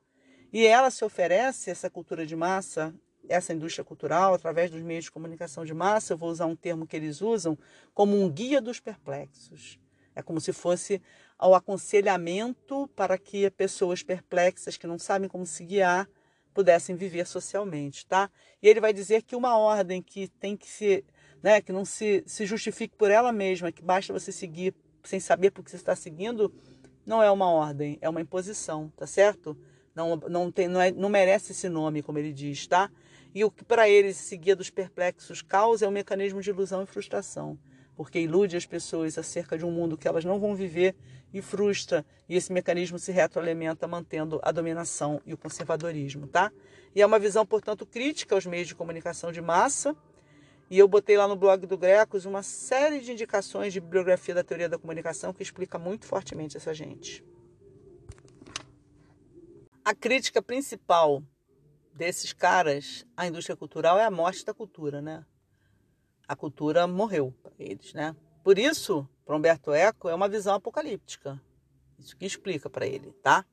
E 0.52 0.66
ela 0.66 0.90
se 0.90 1.04
oferece, 1.04 1.70
essa 1.70 1.88
cultura 1.88 2.26
de 2.26 2.34
massa, 2.34 2.92
essa 3.28 3.52
indústria 3.52 3.84
cultural, 3.84 4.34
através 4.34 4.72
dos 4.72 4.82
meios 4.82 5.04
de 5.04 5.12
comunicação 5.12 5.64
de 5.64 5.72
massa, 5.72 6.14
eu 6.14 6.18
vou 6.18 6.28
usar 6.28 6.46
um 6.46 6.56
termo 6.56 6.84
que 6.84 6.96
eles 6.96 7.22
usam, 7.22 7.56
como 7.94 8.20
um 8.20 8.28
guia 8.28 8.60
dos 8.60 8.80
perplexos. 8.80 9.78
É 10.14 10.22
como 10.22 10.40
se 10.40 10.52
fosse 10.52 11.00
o 11.40 11.54
aconselhamento 11.54 12.88
para 12.94 13.18
que 13.18 13.50
pessoas 13.50 14.02
perplexas 14.02 14.76
que 14.76 14.86
não 14.86 14.98
sabem 14.98 15.28
como 15.28 15.44
se 15.46 15.64
guiar 15.64 16.08
pudessem 16.52 16.94
viver 16.94 17.26
socialmente, 17.26 18.06
tá? 18.06 18.30
E 18.62 18.68
ele 18.68 18.80
vai 18.80 18.92
dizer 18.92 19.22
que 19.22 19.34
uma 19.34 19.56
ordem 19.56 20.02
que 20.02 20.28
tem 20.28 20.56
que 20.56 20.68
se, 20.68 21.04
né, 21.42 21.60
que 21.60 21.72
não 21.72 21.84
se, 21.84 22.22
se 22.26 22.44
justifique 22.46 22.94
por 22.96 23.10
ela 23.10 23.32
mesma, 23.32 23.72
que 23.72 23.82
basta 23.82 24.12
você 24.12 24.30
seguir 24.30 24.74
sem 25.02 25.18
saber 25.18 25.50
por 25.50 25.64
que 25.64 25.70
você 25.70 25.76
está 25.76 25.96
seguindo, 25.96 26.52
não 27.04 27.22
é 27.22 27.30
uma 27.30 27.50
ordem, 27.50 27.98
é 28.00 28.08
uma 28.08 28.20
imposição, 28.20 28.92
tá 28.96 29.06
certo? 29.06 29.56
Não, 29.94 30.16
não, 30.16 30.50
tem, 30.50 30.68
não, 30.68 30.80
é, 30.80 30.90
não 30.90 31.08
merece 31.08 31.52
esse 31.52 31.68
nome, 31.68 32.02
como 32.02 32.18
ele 32.18 32.32
diz, 32.32 32.66
tá? 32.66 32.90
E 33.34 33.44
o 33.44 33.50
que 33.50 33.64
para 33.64 33.88
ele 33.88 34.12
se 34.12 34.36
guia 34.36 34.54
dos 34.54 34.70
perplexos 34.70 35.42
causa 35.42 35.84
é 35.84 35.88
um 35.88 35.92
mecanismo 35.92 36.40
de 36.40 36.50
ilusão 36.50 36.82
e 36.82 36.86
frustração, 36.86 37.58
porque 37.96 38.18
ilude 38.18 38.56
as 38.56 38.66
pessoas 38.66 39.18
acerca 39.18 39.56
de 39.56 39.64
um 39.64 39.70
mundo 39.70 39.96
que 39.96 40.08
elas 40.08 40.24
não 40.24 40.40
vão 40.40 40.54
viver 40.54 40.94
e 41.32 41.40
frustra, 41.40 42.04
e 42.28 42.36
esse 42.36 42.52
mecanismo 42.52 42.98
se 42.98 43.10
retroalimenta 43.12 43.88
mantendo 43.88 44.40
a 44.42 44.52
dominação 44.52 45.20
e 45.24 45.32
o 45.32 45.38
conservadorismo, 45.38 46.26
tá? 46.26 46.52
E 46.94 47.00
é 47.00 47.06
uma 47.06 47.18
visão, 47.18 47.46
portanto, 47.46 47.86
crítica 47.86 48.34
aos 48.34 48.44
meios 48.44 48.68
de 48.68 48.74
comunicação 48.74 49.32
de 49.32 49.40
massa, 49.40 49.96
e 50.70 50.78
eu 50.78 50.88
botei 50.88 51.16
lá 51.16 51.28
no 51.28 51.36
blog 51.36 51.66
do 51.66 51.76
Grecos 51.76 52.24
uma 52.24 52.42
série 52.42 53.00
de 53.00 53.12
indicações 53.12 53.72
de 53.72 53.80
bibliografia 53.80 54.34
da 54.34 54.42
teoria 54.42 54.68
da 54.68 54.78
comunicação 54.78 55.32
que 55.32 55.42
explica 55.42 55.78
muito 55.78 56.06
fortemente 56.06 56.56
essa 56.56 56.72
gente. 56.72 57.24
A 59.84 59.94
crítica 59.94 60.40
principal 60.40 61.22
desses 61.92 62.32
caras 62.32 63.04
à 63.16 63.26
indústria 63.26 63.56
cultural 63.56 63.98
é 63.98 64.04
a 64.04 64.10
morte 64.10 64.44
da 64.44 64.54
cultura, 64.54 65.02
né? 65.02 65.24
A 66.26 66.36
cultura 66.36 66.86
morreu 66.86 67.34
para 67.42 67.52
eles, 67.58 67.92
né? 67.92 68.14
Por 68.42 68.58
isso, 68.58 69.08
para 69.24 69.36
Humberto 69.36 69.72
Eco, 69.72 70.08
é 70.08 70.14
uma 70.14 70.28
visão 70.28 70.54
apocalíptica. 70.54 71.40
Isso 71.98 72.16
que 72.16 72.26
explica 72.26 72.68
para 72.68 72.86
ele, 72.86 73.12
tá? 73.22 73.44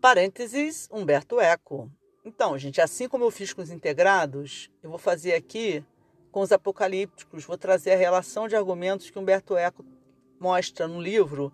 Parênteses, 0.00 0.88
Humberto 0.92 1.40
Eco. 1.40 1.90
Então, 2.24 2.58
gente, 2.58 2.80
assim 2.80 3.08
como 3.08 3.24
eu 3.24 3.30
fiz 3.30 3.52
com 3.52 3.62
os 3.62 3.70
integrados, 3.70 4.70
eu 4.82 4.90
vou 4.90 4.98
fazer 4.98 5.34
aqui 5.34 5.84
com 6.30 6.40
os 6.40 6.52
apocalípticos, 6.52 7.44
vou 7.44 7.58
trazer 7.58 7.92
a 7.92 7.96
relação 7.96 8.48
de 8.48 8.56
argumentos 8.56 9.10
que 9.10 9.18
Humberto 9.18 9.56
Eco 9.56 9.84
mostra 10.40 10.88
no 10.88 11.00
livro, 11.00 11.52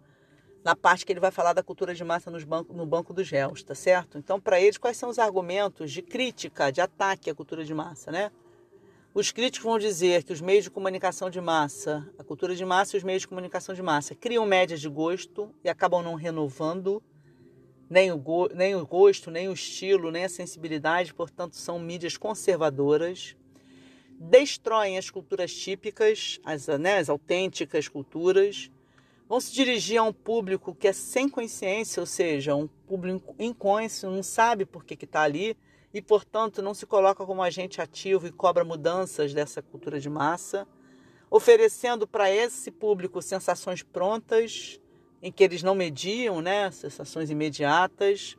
na 0.68 0.76
parte 0.76 1.06
que 1.06 1.10
ele 1.10 1.18
vai 1.18 1.30
falar 1.30 1.54
da 1.54 1.62
cultura 1.62 1.94
de 1.94 2.04
massa 2.04 2.30
nos 2.30 2.44
banco, 2.44 2.74
no 2.74 2.84
banco 2.84 3.14
dos 3.14 3.30
réus, 3.30 3.62
tá 3.62 3.74
certo? 3.74 4.18
Então, 4.18 4.38
para 4.38 4.60
eles, 4.60 4.76
quais 4.76 4.98
são 4.98 5.08
os 5.08 5.18
argumentos 5.18 5.90
de 5.90 6.02
crítica, 6.02 6.70
de 6.70 6.78
ataque 6.78 7.30
à 7.30 7.34
cultura 7.34 7.64
de 7.64 7.72
massa, 7.72 8.12
né? 8.12 8.30
Os 9.14 9.32
críticos 9.32 9.64
vão 9.64 9.78
dizer 9.78 10.24
que 10.24 10.32
os 10.34 10.42
meios 10.42 10.64
de 10.64 10.70
comunicação 10.70 11.30
de 11.30 11.40
massa, 11.40 12.06
a 12.18 12.22
cultura 12.22 12.54
de 12.54 12.66
massa 12.66 12.94
e 12.94 12.98
os 12.98 13.02
meios 13.02 13.22
de 13.22 13.28
comunicação 13.28 13.74
de 13.74 13.80
massa, 13.80 14.14
criam 14.14 14.44
médias 14.44 14.78
de 14.78 14.90
gosto 14.90 15.50
e 15.64 15.70
acabam 15.70 16.02
não 16.02 16.14
renovando 16.14 17.02
nem 17.88 18.12
o, 18.12 18.18
go 18.18 18.50
nem 18.54 18.76
o 18.76 18.86
gosto, 18.86 19.30
nem 19.30 19.48
o 19.48 19.54
estilo, 19.54 20.10
nem 20.10 20.24
a 20.24 20.28
sensibilidade, 20.28 21.14
portanto, 21.14 21.56
são 21.56 21.78
mídias 21.78 22.18
conservadoras, 22.18 23.34
destroem 24.20 24.98
as 24.98 25.08
culturas 25.08 25.50
típicas, 25.50 26.38
as, 26.44 26.66
né, 26.66 26.98
as 26.98 27.08
autênticas 27.08 27.88
culturas, 27.88 28.70
vão 29.28 29.38
se 29.40 29.52
dirigir 29.52 29.98
a 29.98 30.02
um 30.02 30.12
público 30.12 30.74
que 30.74 30.88
é 30.88 30.92
sem 30.92 31.28
consciência, 31.28 32.00
ou 32.00 32.06
seja, 32.06 32.54
um 32.54 32.66
público 32.66 33.34
inconsciente, 33.38 34.06
não 34.06 34.22
sabe 34.22 34.64
por 34.64 34.84
que 34.84 35.04
está 35.04 35.22
ali 35.22 35.56
e, 35.92 36.00
portanto, 36.00 36.62
não 36.62 36.72
se 36.72 36.86
coloca 36.86 37.26
como 37.26 37.42
agente 37.42 37.80
ativo 37.80 38.26
e 38.26 38.32
cobra 38.32 38.64
mudanças 38.64 39.34
dessa 39.34 39.60
cultura 39.60 40.00
de 40.00 40.08
massa, 40.08 40.66
oferecendo 41.30 42.06
para 42.06 42.30
esse 42.30 42.70
público 42.70 43.20
sensações 43.20 43.82
prontas, 43.82 44.80
em 45.20 45.30
que 45.30 45.44
eles 45.44 45.62
não 45.62 45.74
mediam, 45.74 46.40
né, 46.40 46.70
sensações 46.70 47.28
imediatas. 47.28 48.36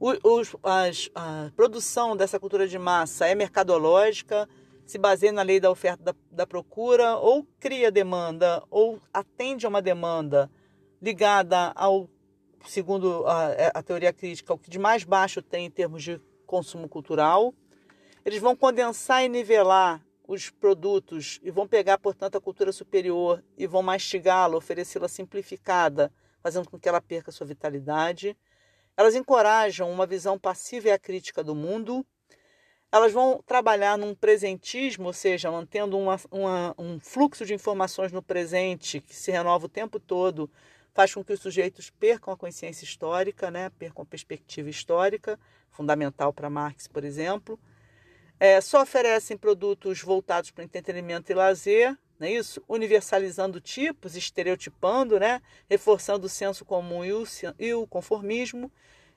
O, 0.00 0.12
os, 0.22 0.56
as, 0.62 1.10
a 1.14 1.50
produção 1.54 2.16
dessa 2.16 2.40
cultura 2.40 2.66
de 2.66 2.78
massa 2.78 3.26
é 3.26 3.34
mercadológica, 3.34 4.48
se 4.92 4.98
baseia 4.98 5.32
na 5.32 5.40
lei 5.40 5.58
da 5.58 5.70
oferta 5.70 6.02
da, 6.02 6.14
da 6.30 6.46
procura, 6.46 7.16
ou 7.16 7.46
cria 7.58 7.90
demanda, 7.90 8.62
ou 8.70 9.00
atende 9.10 9.64
a 9.64 9.68
uma 9.70 9.80
demanda 9.80 10.50
ligada 11.00 11.72
ao, 11.74 12.10
segundo 12.66 13.24
a, 13.26 13.70
a 13.74 13.82
teoria 13.82 14.12
crítica, 14.12 14.52
o 14.52 14.58
que 14.58 14.68
de 14.68 14.78
mais 14.78 15.02
baixo 15.02 15.40
tem 15.40 15.64
em 15.64 15.70
termos 15.70 16.02
de 16.02 16.20
consumo 16.46 16.90
cultural. 16.90 17.54
Eles 18.22 18.38
vão 18.38 18.54
condensar 18.54 19.24
e 19.24 19.30
nivelar 19.30 20.04
os 20.28 20.50
produtos 20.50 21.40
e 21.42 21.50
vão 21.50 21.66
pegar, 21.66 21.96
portanto, 21.96 22.36
a 22.36 22.40
cultura 22.40 22.70
superior 22.70 23.42
e 23.56 23.66
vão 23.66 23.82
mastigá-la, 23.82 24.58
oferecê-la 24.58 25.08
simplificada, 25.08 26.12
fazendo 26.42 26.68
com 26.68 26.78
que 26.78 26.86
ela 26.86 27.00
perca 27.00 27.32
sua 27.32 27.46
vitalidade. 27.46 28.36
Elas 28.94 29.14
encorajam 29.14 29.90
uma 29.90 30.06
visão 30.06 30.38
passiva 30.38 30.88
e 30.88 30.92
acrítica 30.92 31.42
do 31.42 31.54
mundo. 31.54 32.06
Elas 32.92 33.12
vão 33.12 33.42
trabalhar 33.46 33.96
num 33.96 34.14
presentismo, 34.14 35.06
ou 35.06 35.12
seja, 35.14 35.50
mantendo 35.50 35.98
uma, 35.98 36.20
uma, 36.30 36.74
um 36.78 37.00
fluxo 37.00 37.46
de 37.46 37.54
informações 37.54 38.12
no 38.12 38.22
presente 38.22 39.00
que 39.00 39.16
se 39.16 39.30
renova 39.32 39.64
o 39.64 39.68
tempo 39.68 39.98
todo, 39.98 40.48
faz 40.92 41.14
com 41.14 41.24
que 41.24 41.32
os 41.32 41.40
sujeitos 41.40 41.88
percam 41.88 42.34
a 42.34 42.36
consciência 42.36 42.84
histórica, 42.84 43.50
né? 43.50 43.70
percam 43.78 44.02
a 44.02 44.06
perspectiva 44.06 44.68
histórica, 44.68 45.40
fundamental 45.70 46.34
para 46.34 46.50
Marx, 46.50 46.86
por 46.86 47.02
exemplo 47.02 47.58
é, 48.42 48.60
só 48.60 48.82
oferecem 48.82 49.36
produtos 49.36 50.02
voltados 50.02 50.50
para 50.50 50.64
entretenimento 50.64 51.30
e 51.30 51.34
lazer, 51.34 51.96
não 52.18 52.26
é 52.26 52.32
isso? 52.32 52.60
Universalizando 52.66 53.60
tipos, 53.60 54.16
estereotipando, 54.16 55.20
né? 55.20 55.40
reforçando 55.70 56.26
o 56.26 56.28
senso 56.28 56.64
comum 56.64 57.04
e 57.04 57.12
o, 57.12 57.24
e 57.56 57.72
o 57.72 57.86
conformismo. 57.86 58.68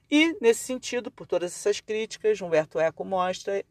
E, 0.10 0.38
nesse 0.39 0.63
sentido, 0.63 1.10
por 1.12 1.26
todas 1.26 1.52
essas 1.54 1.80
críticas, 1.80 2.39
Humberto 2.41 2.80
Eco 2.80 3.04
mostra, 3.04 3.63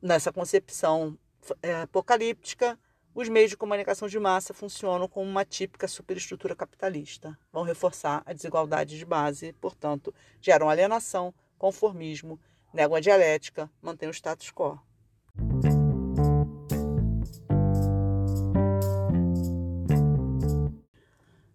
nessa 0.00 0.32
concepção 0.32 1.18
é, 1.62 1.82
apocalíptica, 1.82 2.78
os 3.14 3.28
meios 3.28 3.50
de 3.50 3.56
comunicação 3.56 4.06
de 4.06 4.18
massa 4.18 4.54
funcionam 4.54 5.08
como 5.08 5.28
uma 5.28 5.44
típica 5.44 5.88
superestrutura 5.88 6.54
capitalista. 6.54 7.36
Vão 7.52 7.64
reforçar 7.64 8.22
a 8.24 8.32
desigualdade 8.32 8.96
de 8.96 9.04
base, 9.04 9.52
portanto, 9.54 10.14
geram 10.40 10.70
alienação, 10.70 11.34
conformismo 11.58 12.38
negam 12.72 12.96
a 12.96 13.00
dialética, 13.00 13.70
mantêm 13.82 14.08
o 14.08 14.12
status 14.12 14.52
quo. 14.52 14.78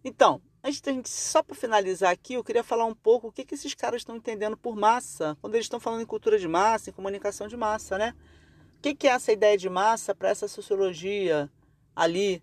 Então, 0.03 0.41
antes 0.63 0.79
da 0.79 0.91
gente, 0.91 1.09
só 1.09 1.43
para 1.43 1.55
finalizar 1.55 2.11
aqui, 2.11 2.35
eu 2.35 2.43
queria 2.43 2.63
falar 2.63 2.85
um 2.85 2.95
pouco 2.95 3.27
o 3.27 3.31
que, 3.31 3.43
que 3.43 3.53
esses 3.53 3.73
caras 3.73 4.01
estão 4.01 4.15
entendendo 4.15 4.55
por 4.55 4.75
massa, 4.75 5.37
quando 5.41 5.55
eles 5.55 5.65
estão 5.65 5.79
falando 5.79 6.01
em 6.01 6.05
cultura 6.05 6.39
de 6.39 6.47
massa, 6.47 6.89
em 6.89 6.93
comunicação 6.93 7.47
de 7.47 7.57
massa, 7.57 7.97
né? 7.97 8.15
O 8.77 8.81
que, 8.81 8.95
que 8.95 9.07
é 9.07 9.11
essa 9.11 9.31
ideia 9.31 9.57
de 9.57 9.69
massa 9.69 10.15
para 10.15 10.29
essa 10.29 10.47
sociologia 10.47 11.49
ali 11.95 12.41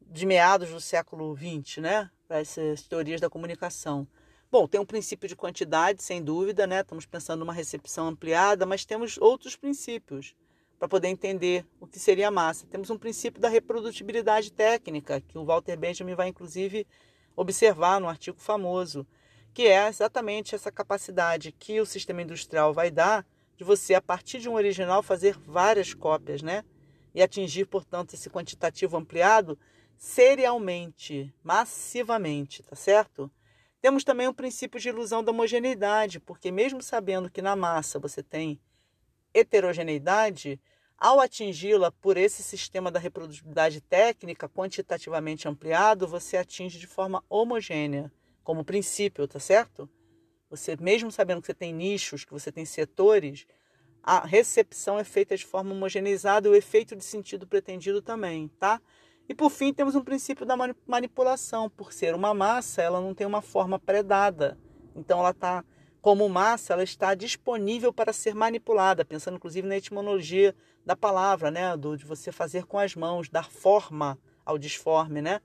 de 0.00 0.24
meados 0.24 0.70
do 0.70 0.80
século 0.80 1.36
XX, 1.36 1.78
né? 1.78 2.10
Para 2.26 2.40
essas 2.40 2.82
teorias 2.82 3.20
da 3.20 3.28
comunicação. 3.28 4.08
Bom, 4.50 4.66
tem 4.66 4.80
um 4.80 4.86
princípio 4.86 5.28
de 5.28 5.36
quantidade, 5.36 6.02
sem 6.02 6.22
dúvida, 6.22 6.66
né? 6.66 6.80
Estamos 6.80 7.04
pensando 7.04 7.40
numa 7.40 7.52
recepção 7.52 8.08
ampliada, 8.08 8.64
mas 8.64 8.86
temos 8.86 9.18
outros 9.18 9.56
princípios 9.56 10.34
para 10.78 10.88
poder 10.88 11.08
entender 11.08 11.66
o 11.80 11.86
que 11.86 11.98
seria 11.98 12.30
massa. 12.30 12.66
Temos 12.66 12.88
um 12.88 12.96
princípio 12.96 13.40
da 13.40 13.48
reprodutibilidade 13.48 14.52
técnica, 14.52 15.20
que 15.20 15.36
o 15.36 15.44
Walter 15.44 15.76
Benjamin 15.76 16.14
vai 16.14 16.28
inclusive 16.28 16.86
observar 17.38 18.00
no 18.00 18.08
artigo 18.08 18.40
famoso, 18.40 19.06
que 19.54 19.68
é 19.68 19.86
exatamente 19.86 20.56
essa 20.56 20.72
capacidade 20.72 21.52
que 21.52 21.80
o 21.80 21.86
sistema 21.86 22.20
industrial 22.20 22.74
vai 22.74 22.90
dar 22.90 23.24
de 23.56 23.62
você, 23.62 23.94
a 23.94 24.02
partir 24.02 24.40
de 24.40 24.48
um 24.48 24.54
original, 24.54 25.04
fazer 25.04 25.38
várias 25.38 25.94
cópias, 25.94 26.42
né? 26.42 26.64
E 27.14 27.22
atingir, 27.22 27.66
portanto, 27.66 28.14
esse 28.14 28.28
quantitativo 28.28 28.96
ampliado 28.96 29.56
serialmente, 29.96 31.32
massivamente, 31.42 32.62
tá 32.62 32.74
certo? 32.74 33.30
Temos 33.80 34.02
também 34.02 34.26
o 34.26 34.34
princípio 34.34 34.80
de 34.80 34.88
ilusão 34.88 35.22
da 35.22 35.30
homogeneidade, 35.30 36.18
porque 36.18 36.50
mesmo 36.50 36.82
sabendo 36.82 37.30
que 37.30 37.40
na 37.40 37.54
massa 37.54 38.00
você 38.00 38.20
tem 38.20 38.60
heterogeneidade, 39.32 40.60
ao 40.98 41.20
atingi-la 41.20 41.92
por 41.92 42.16
esse 42.16 42.42
sistema 42.42 42.90
da 42.90 42.98
reprodutibilidade 42.98 43.80
técnica 43.80 44.48
quantitativamente 44.48 45.46
ampliado, 45.46 46.08
você 46.08 46.36
atinge 46.36 46.78
de 46.78 46.86
forma 46.86 47.22
homogênea, 47.28 48.10
como 48.42 48.64
princípio, 48.64 49.28
tá 49.28 49.38
certo? 49.38 49.88
Você 50.50 50.76
mesmo 50.80 51.12
sabendo 51.12 51.40
que 51.40 51.46
você 51.46 51.54
tem 51.54 51.72
nichos, 51.72 52.24
que 52.24 52.32
você 52.32 52.50
tem 52.50 52.64
setores, 52.64 53.46
a 54.02 54.26
recepção 54.26 54.98
é 54.98 55.04
feita 55.04 55.36
de 55.36 55.44
forma 55.44 55.72
homogeneizada 55.72 56.48
e 56.48 56.50
o 56.50 56.54
efeito 56.54 56.96
de 56.96 57.04
sentido 57.04 57.46
pretendido 57.46 58.02
também, 58.02 58.48
tá? 58.58 58.80
E 59.28 59.34
por 59.34 59.50
fim, 59.50 59.74
temos 59.74 59.94
um 59.94 60.02
princípio 60.02 60.46
da 60.46 60.56
manipulação. 60.86 61.68
Por 61.68 61.92
ser 61.92 62.14
uma 62.14 62.32
massa, 62.32 62.80
ela 62.80 63.00
não 63.00 63.14
tem 63.14 63.26
uma 63.26 63.42
forma 63.42 63.78
predada. 63.78 64.58
Então 64.96 65.20
ela 65.20 65.30
está 65.30 65.62
como 66.08 66.26
massa, 66.26 66.72
ela 66.72 66.82
está 66.82 67.14
disponível 67.14 67.92
para 67.92 68.14
ser 68.14 68.34
manipulada, 68.34 69.04
pensando 69.04 69.36
inclusive 69.36 69.68
na 69.68 69.76
etimologia 69.76 70.56
da 70.82 70.96
palavra, 70.96 71.50
né, 71.50 71.76
do 71.76 71.98
de 71.98 72.06
você 72.06 72.32
fazer 72.32 72.64
com 72.64 72.78
as 72.78 72.94
mãos, 72.94 73.28
dar 73.28 73.50
forma 73.50 74.18
ao 74.42 74.56
disforme, 74.56 75.20
né? 75.20 75.42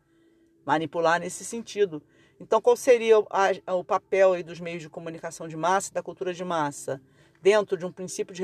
Manipular 0.66 1.20
nesse 1.20 1.44
sentido. 1.44 2.02
Então, 2.40 2.62
qual 2.62 2.78
seria 2.78 3.20
o, 3.20 3.28
a, 3.30 3.76
o 3.76 3.84
papel 3.84 4.32
aí 4.32 4.42
dos 4.42 4.62
meios 4.62 4.82
de 4.82 4.90
comunicação 4.90 5.50
de 5.50 5.58
massa 5.58 5.92
e 5.92 5.94
da 5.96 6.02
cultura 6.02 6.34
de 6.34 6.46
massa? 6.46 7.02
Dentro 7.42 7.76
de 7.76 7.86
um 7.86 7.92
princípio 7.92 8.34
de 8.34 8.44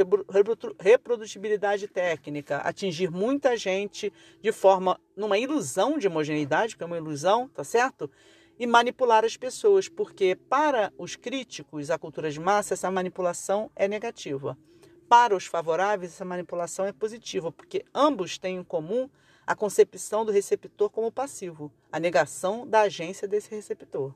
reprodutibilidade 0.78 1.88
técnica, 1.88 2.58
atingir 2.58 3.10
muita 3.10 3.56
gente 3.56 4.12
de 4.42 4.52
forma, 4.52 5.00
numa 5.16 5.38
ilusão 5.38 5.98
de 5.98 6.10
homogeneidade, 6.10 6.76
que 6.76 6.84
é 6.84 6.86
uma 6.86 6.98
ilusão, 6.98 7.48
tá 7.48 7.64
certo? 7.64 8.12
E 8.60 8.68
manipular 8.68 9.24
as 9.24 9.38
pessoas, 9.38 9.88
porque 9.88 10.36
para 10.36 10.92
os 10.98 11.16
críticos 11.16 11.90
à 11.90 11.98
cultura 11.98 12.30
de 12.30 12.42
massa, 12.42 12.74
essa 12.74 12.92
manipulação 12.92 13.72
é 13.74 13.88
negativa. 13.88 14.58
Para 15.08 15.34
os 15.34 15.46
favoráveis, 15.46 16.12
essa 16.12 16.26
manipulação 16.26 16.86
é 16.86 16.92
positiva, 16.92 17.54
porque 17.54 17.86
ambos 17.96 18.38
têm 18.38 18.58
em 18.58 18.64
comum 18.64 19.10
a 19.48 19.56
concepção 19.56 20.26
do 20.26 20.32
receptor 20.34 20.90
como 20.90 21.10
passivo, 21.10 21.72
a 21.90 22.00
negação 22.02 22.68
da 22.68 22.82
agência 22.82 23.30
desse 23.30 23.50
receptor. 23.50 24.14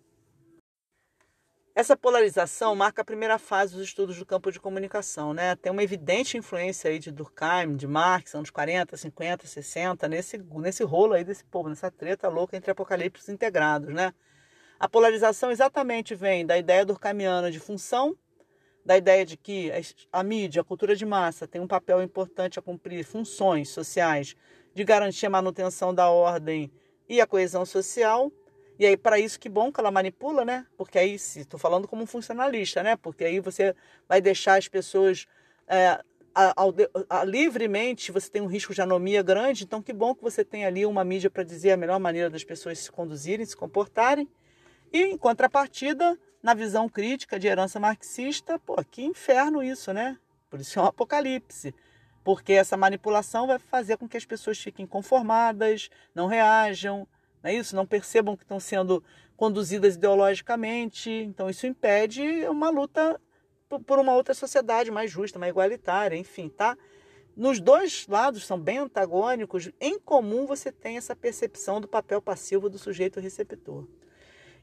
Essa 1.76 1.98
polarização 1.98 2.76
marca 2.76 3.02
a 3.02 3.06
primeira 3.06 3.40
fase 3.40 3.74
dos 3.74 3.84
estudos 3.88 4.16
do 4.20 4.26
campo 4.26 4.52
de 4.52 4.60
comunicação. 4.60 5.34
Né? 5.34 5.56
Tem 5.56 5.72
uma 5.72 5.82
evidente 5.82 6.38
influência 6.38 6.92
aí 6.92 7.00
de 7.00 7.12
Durkheim, 7.12 7.76
de 7.76 7.88
Marx, 7.88 8.36
anos 8.36 8.52
40, 8.52 8.96
50, 8.96 9.48
60, 9.48 10.08
nesse, 10.08 10.38
nesse 10.38 10.84
rolo 10.84 11.14
aí 11.14 11.24
desse 11.24 11.44
povo, 11.46 11.70
nessa 11.70 11.90
treta 11.90 12.28
louca 12.28 12.56
entre 12.56 12.70
apocalipses 12.70 13.28
integrados. 13.28 13.92
Né? 13.92 14.14
A 14.84 14.90
polarização 14.90 15.50
exatamente 15.50 16.14
vem 16.14 16.46
da 16.46 16.58
ideia 16.58 16.86
durkheimiana 16.86 17.50
de 17.50 17.58
função, 17.58 18.18
da 18.86 18.98
ideia 18.98 19.26
de 19.26 19.38
que 19.38 19.72
a 20.12 20.22
mídia, 20.22 20.62
a 20.62 20.66
cultura 20.66 20.94
de 20.94 21.06
massa, 21.06 21.48
tem 21.48 21.62
um 21.62 21.68
papel 21.68 22.04
importante 22.04 22.60
a 22.60 22.62
cumprir 22.62 23.06
funções 23.06 23.70
sociais 23.70 24.36
de 24.74 24.84
garantir 24.84 25.26
a 25.26 25.30
manutenção 25.30 25.96
da 25.96 26.10
ordem 26.10 26.70
e 27.08 27.22
a 27.22 27.26
coesão 27.26 27.66
social. 27.66 28.30
E 28.78 28.86
aí, 28.86 28.98
para 28.98 29.18
isso, 29.18 29.40
que 29.40 29.48
bom 29.48 29.72
que 29.72 29.80
ela 29.80 29.90
manipula, 29.90 30.44
né? 30.44 30.68
Porque 30.76 31.00
aí, 31.00 31.18
se 31.18 31.40
estou 31.40 31.58
falando 31.58 31.88
como 31.88 32.04
um 32.04 32.06
funcionalista, 32.06 32.84
né? 32.84 32.98
Porque 32.98 33.24
aí 33.24 33.40
você 33.40 33.74
vai 34.06 34.20
deixar 34.20 34.58
as 34.58 34.68
pessoas 34.68 35.26
é, 35.66 35.98
a, 36.36 36.54
a, 36.58 37.22
a, 37.22 37.24
livremente, 37.24 38.12
você 38.12 38.30
tem 38.30 38.42
um 38.42 38.48
risco 38.48 38.74
de 38.74 38.82
anomia 38.82 39.24
grande, 39.24 39.64
então 39.64 39.82
que 39.82 39.94
bom 39.94 40.14
que 40.14 40.22
você 40.22 40.44
tem 40.44 40.66
ali 40.66 40.86
uma 40.86 41.06
mídia 41.06 41.30
para 41.30 41.44
dizer 41.44 41.72
a 41.72 41.78
melhor 41.78 42.02
maneira 42.02 42.30
das 42.30 42.44
pessoas 42.44 42.80
se 42.80 42.92
conduzirem, 42.92 43.46
se 43.46 43.56
comportarem. 43.56 44.28
E, 44.94 45.02
em 45.02 45.18
contrapartida, 45.18 46.18
na 46.42 46.54
visão 46.54 46.88
crítica 46.88 47.38
de 47.40 47.48
herança 47.48 47.80
marxista, 47.80 48.58
pô, 48.60 48.76
que 48.90 49.04
inferno 49.04 49.62
isso, 49.62 49.92
né? 49.92 50.18
Por 50.50 50.62
isso 50.62 50.80
é 50.80 50.82
um 50.84 50.86
apocalipse 50.86 51.74
porque 52.24 52.54
essa 52.54 52.78
manipulação 52.78 53.46
vai 53.48 53.60
fazer 53.60 53.98
com 53.98 54.08
que 54.08 54.18
as 54.18 54.26
pessoas 54.26 54.58
fiquem 54.58 54.88
conformadas, 54.88 55.90
não 56.16 56.28
reajam, 56.28 57.08
não 57.44 57.52
é 57.52 57.54
isso? 57.54 57.76
Não 57.76 57.86
percebam 57.86 58.38
que 58.38 58.44
estão 58.44 58.60
sendo 58.60 59.04
conduzidas 59.36 59.96
ideologicamente. 59.96 61.10
Então 61.12 61.50
isso 61.50 61.68
impede 61.68 62.22
uma 62.48 62.70
luta 62.70 63.20
por 63.86 64.00
uma 64.00 64.14
outra 64.14 64.34
sociedade 64.34 64.92
mais 64.92 65.12
justa, 65.12 65.40
mais 65.40 65.50
igualitária, 65.50 66.16
enfim, 66.16 66.48
tá? 66.48 66.78
Nos 67.36 67.60
dois 67.60 68.06
lados 68.08 68.46
são 68.46 68.60
bem 68.60 68.78
antagônicos. 68.78 69.70
Em 69.82 70.00
comum 70.00 70.46
você 70.46 70.72
tem 70.72 70.98
essa 70.98 71.16
percepção 71.16 71.82
do 71.82 71.88
papel 71.88 72.22
passivo 72.22 72.70
do 72.70 72.78
sujeito 72.78 73.20
receptor. 73.20 73.86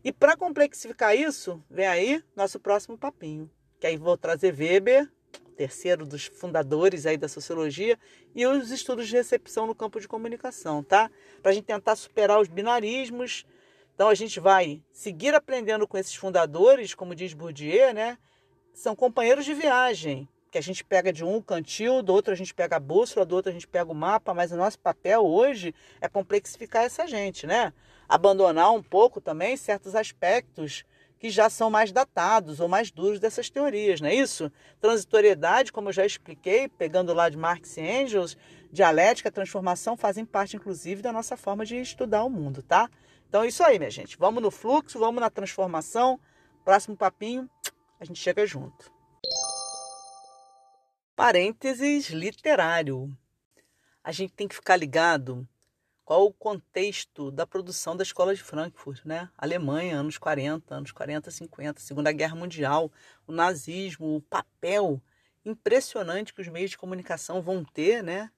E 0.03 0.13
para 0.13 0.37
complexificar 0.37 1.15
isso, 1.17 1.63
vem 1.71 1.87
aí 1.87 2.25
nosso 2.35 2.59
próximo 2.59 2.97
papinho, 2.97 3.51
que 3.79 3.87
aí 3.87 3.97
vou 3.97 4.17
trazer 4.17 4.55
Weber 4.55 5.11
terceiro 5.61 6.07
dos 6.07 6.25
fundadores 6.25 7.05
aí 7.05 7.19
da 7.19 7.29
sociologia, 7.29 7.99
e 8.35 8.47
os 8.47 8.71
estudos 8.71 9.09
de 9.09 9.13
recepção 9.15 9.67
no 9.67 9.75
campo 9.75 10.01
de 10.01 10.09
comunicação, 10.09 10.83
tá? 10.83 11.11
Para 11.43 11.51
a 11.51 11.55
gente 11.55 11.67
tentar 11.67 11.97
superar 11.97 12.41
os 12.41 12.49
binarismos. 12.49 13.45
Então 13.95 14.09
a 14.09 14.15
gente 14.15 14.41
vai 14.41 14.83
seguir 14.91 15.35
aprendendo 15.35 15.87
com 15.87 15.99
esses 15.99 16.15
fundadores, 16.15 16.95
como 16.95 17.15
diz 17.15 17.35
Bourdieu, 17.35 17.93
né? 17.93 18.17
São 18.73 18.97
companheiros 18.97 19.45
de 19.45 19.53
viagem, 19.53 20.27
que 20.51 20.57
a 20.57 20.63
gente 20.63 20.83
pega 20.83 21.13
de 21.13 21.23
um 21.23 21.37
o 21.37 21.43
cantil, 21.43 22.03
do 22.03 22.15
outro 22.15 22.33
a 22.33 22.37
gente 22.37 22.55
pega 22.55 22.77
a 22.77 22.81
bússola, 22.81 23.27
do 23.27 23.37
outro 23.37 23.51
a 23.51 23.53
gente 23.53 23.69
pega 23.69 23.93
o 23.93 23.95
mapa, 23.95 24.33
mas 24.33 24.53
o 24.53 24.57
nosso 24.57 24.79
papel 24.79 25.27
hoje 25.27 25.75
é 26.01 26.09
complexificar 26.09 26.85
essa 26.85 27.07
gente, 27.07 27.47
né? 27.47 27.75
Abandonar 28.11 28.73
um 28.73 28.83
pouco 28.83 29.21
também 29.21 29.57
certos 29.57 29.95
aspectos 29.95 30.85
que 31.17 31.31
já 31.31 31.49
são 31.49 31.71
mais 31.71 31.93
datados 31.93 32.59
ou 32.59 32.67
mais 32.67 32.91
duros 32.91 33.21
dessas 33.21 33.49
teorias, 33.49 34.01
não 34.01 34.09
é 34.09 34.15
isso? 34.17 34.51
Transitoriedade, 34.81 35.71
como 35.71 35.91
eu 35.91 35.93
já 35.93 36.05
expliquei, 36.05 36.67
pegando 36.67 37.15
lá 37.15 37.29
de 37.29 37.37
Marx 37.37 37.77
e 37.77 37.83
Engels, 37.83 38.37
dialética, 38.73 39.31
transformação 39.31 39.97
fazem 39.97 40.25
parte, 40.25 40.57
inclusive, 40.57 41.03
da 41.03 41.13
nossa 41.13 41.37
forma 41.37 41.65
de 41.65 41.77
estudar 41.77 42.25
o 42.25 42.29
mundo, 42.29 42.65
tá? 42.65 42.91
Então 43.29 43.45
é 43.45 43.47
isso 43.47 43.63
aí, 43.63 43.79
minha 43.79 43.93
gente. 43.93 44.19
Vamos 44.19 44.43
no 44.43 44.51
fluxo, 44.51 44.99
vamos 44.99 45.21
na 45.21 45.31
transformação. 45.31 46.19
Próximo 46.65 46.97
papinho, 46.97 47.49
a 48.01 48.05
gente 48.05 48.19
chega 48.19 48.45
junto. 48.45 48.91
Parênteses 51.15 52.11
literário. 52.11 53.09
A 54.03 54.11
gente 54.11 54.33
tem 54.33 54.49
que 54.49 54.57
ficar 54.57 54.77
ligado 54.77 55.47
qual 56.11 56.27
o 56.27 56.33
contexto 56.33 57.31
da 57.31 57.47
produção 57.47 57.97
da 57.97 58.03
escola 58.03 58.35
de 58.35 58.43
Frankfurt, 58.43 59.05
né? 59.05 59.31
Alemanha, 59.39 59.97
anos 59.97 60.19
40, 60.19 60.75
anos 60.75 60.91
40, 60.91 61.31
50, 61.31 61.81
Segunda 61.81 62.11
Guerra 62.11 62.35
Mundial, 62.35 62.91
o 63.29 63.33
nazismo, 63.33 64.17
o 64.17 64.21
papel 64.21 65.01
impressionante 65.45 66.35
que 66.35 66.41
os 66.41 66.49
meios 66.49 66.73
de 66.73 66.79
comunicação 66.79 67.41
vão 67.41 67.65
ter, 67.65 68.03
né? 68.03 68.29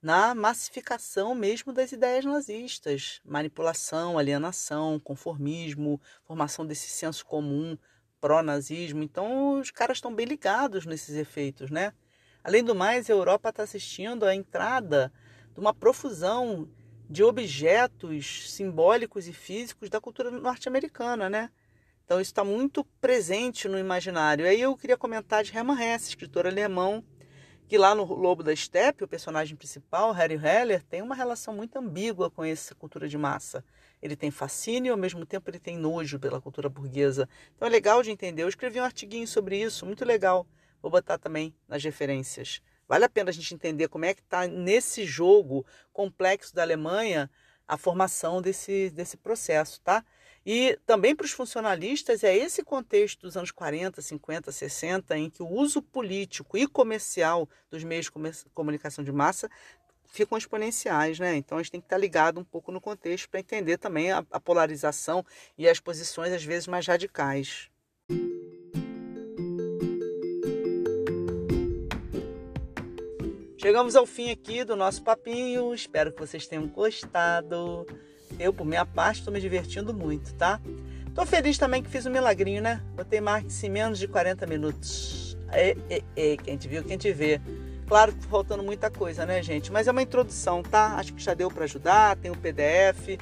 Na 0.00 0.34
massificação 0.34 1.34
mesmo 1.34 1.74
das 1.74 1.92
ideias 1.92 2.24
nazistas, 2.24 3.20
manipulação, 3.22 4.16
alienação, 4.16 4.98
conformismo, 4.98 6.00
formação 6.22 6.64
desse 6.64 6.88
senso 6.88 7.26
comum 7.26 7.76
pró-nazismo. 8.18 9.02
Então, 9.02 9.60
os 9.60 9.70
caras 9.70 9.98
estão 9.98 10.14
bem 10.14 10.24
ligados 10.24 10.86
nesses 10.86 11.16
efeitos, 11.16 11.70
né? 11.70 11.92
Além 12.42 12.64
do 12.64 12.74
mais, 12.74 13.10
a 13.10 13.12
Europa 13.12 13.50
está 13.50 13.62
assistindo 13.62 14.24
à 14.24 14.34
entrada 14.34 15.12
de 15.52 15.60
uma 15.60 15.74
profusão 15.74 16.66
de 17.08 17.22
objetos 17.22 18.52
simbólicos 18.52 19.28
e 19.28 19.32
físicos 19.32 19.90
da 19.90 20.00
cultura 20.00 20.30
norte-americana, 20.30 21.28
né? 21.28 21.50
Então 22.04 22.20
isso 22.20 22.30
está 22.30 22.44
muito 22.44 22.84
presente 23.00 23.66
no 23.68 23.78
imaginário. 23.78 24.46
Aí 24.46 24.60
eu 24.60 24.76
queria 24.76 24.96
comentar 24.96 25.42
de 25.42 25.56
Hermann 25.56 25.80
Hesse, 25.80 26.10
escritor 26.10 26.46
alemão, 26.46 27.02
que 27.66 27.78
lá 27.78 27.94
no 27.94 28.04
Lobo 28.04 28.42
da 28.42 28.54
Steppe, 28.54 29.04
o 29.04 29.08
personagem 29.08 29.56
principal, 29.56 30.12
Harry 30.12 30.34
Heller, 30.34 30.82
tem 30.82 31.00
uma 31.00 31.14
relação 31.14 31.54
muito 31.54 31.78
ambígua 31.78 32.30
com 32.30 32.44
essa 32.44 32.74
cultura 32.74 33.08
de 33.08 33.16
massa. 33.16 33.64
Ele 34.02 34.14
tem 34.14 34.30
fascínio 34.30 34.90
e 34.90 34.92
ao 34.92 34.98
mesmo 34.98 35.24
tempo 35.24 35.48
ele 35.48 35.58
tem 35.58 35.78
nojo 35.78 36.18
pela 36.18 36.40
cultura 36.40 36.68
burguesa. 36.68 37.26
Então 37.56 37.66
é 37.66 37.70
legal 37.70 38.02
de 38.02 38.10
entender. 38.10 38.42
Eu 38.42 38.48
escrevi 38.48 38.78
um 38.78 38.84
artiguinho 38.84 39.26
sobre 39.26 39.60
isso, 39.62 39.86
muito 39.86 40.04
legal. 40.04 40.46
Vou 40.82 40.90
botar 40.90 41.16
também 41.16 41.54
nas 41.66 41.82
referências. 41.82 42.60
Vale 42.88 43.04
a 43.04 43.08
pena 43.08 43.30
a 43.30 43.32
gente 43.32 43.54
entender 43.54 43.88
como 43.88 44.04
é 44.04 44.14
que 44.14 44.20
está 44.20 44.46
nesse 44.46 45.04
jogo 45.04 45.64
complexo 45.92 46.54
da 46.54 46.62
Alemanha 46.62 47.30
a 47.66 47.76
formação 47.76 48.42
desse, 48.42 48.90
desse 48.90 49.16
processo, 49.16 49.80
tá? 49.80 50.04
E 50.46 50.78
também 50.84 51.16
para 51.16 51.24
os 51.24 51.32
funcionalistas 51.32 52.22
é 52.22 52.36
esse 52.36 52.62
contexto 52.62 53.22
dos 53.22 53.36
anos 53.36 53.50
40, 53.50 54.02
50, 54.02 54.52
60 54.52 55.16
em 55.16 55.30
que 55.30 55.42
o 55.42 55.48
uso 55.48 55.80
político 55.80 56.58
e 56.58 56.66
comercial 56.66 57.48
dos 57.70 57.82
meios 57.82 58.06
de 58.06 58.12
comunicação 58.52 59.02
de 59.02 59.10
massa 59.10 59.50
ficam 60.04 60.36
exponenciais, 60.36 61.18
né? 61.18 61.34
Então 61.36 61.56
a 61.56 61.62
gente 61.62 61.72
tem 61.72 61.80
que 61.80 61.86
estar 61.86 61.96
ligado 61.96 62.38
um 62.38 62.44
pouco 62.44 62.70
no 62.70 62.80
contexto 62.80 63.28
para 63.30 63.40
entender 63.40 63.78
também 63.78 64.12
a, 64.12 64.24
a 64.30 64.38
polarização 64.38 65.24
e 65.56 65.66
as 65.66 65.80
posições 65.80 66.32
às 66.32 66.44
vezes 66.44 66.68
mais 66.68 66.86
radicais. 66.86 67.70
Chegamos 73.64 73.96
ao 73.96 74.04
fim 74.04 74.30
aqui 74.30 74.62
do 74.62 74.76
nosso 74.76 75.02
papinho. 75.02 75.72
Espero 75.72 76.12
que 76.12 76.20
vocês 76.20 76.46
tenham 76.46 76.66
gostado. 76.66 77.86
Eu, 78.38 78.52
por 78.52 78.66
minha 78.66 78.84
parte, 78.84 79.20
estou 79.20 79.32
me 79.32 79.40
divertindo 79.40 79.94
muito, 79.94 80.34
tá? 80.34 80.60
Tô 81.14 81.24
feliz 81.24 81.56
também 81.56 81.82
que 81.82 81.88
fiz 81.88 82.04
um 82.04 82.10
milagrinho, 82.10 82.60
né? 82.60 82.82
Botei 82.94 83.22
Marx 83.22 83.64
em 83.64 83.70
menos 83.70 83.98
de 83.98 84.06
40 84.06 84.46
minutos. 84.46 85.38
E, 85.50 85.78
e, 85.88 86.04
e, 86.14 86.36
quem 86.36 86.58
te 86.58 86.68
viu, 86.68 86.84
quem 86.84 86.98
te 86.98 87.10
vê. 87.10 87.40
Claro 87.88 88.12
que 88.12 88.26
faltando 88.26 88.62
muita 88.62 88.90
coisa, 88.90 89.24
né, 89.24 89.42
gente? 89.42 89.72
Mas 89.72 89.88
é 89.88 89.92
uma 89.92 90.02
introdução, 90.02 90.62
tá? 90.62 90.96
Acho 90.98 91.14
que 91.14 91.22
já 91.22 91.32
deu 91.32 91.50
para 91.50 91.64
ajudar, 91.64 92.18
tem 92.18 92.30
o 92.30 92.36
PDF. 92.36 93.18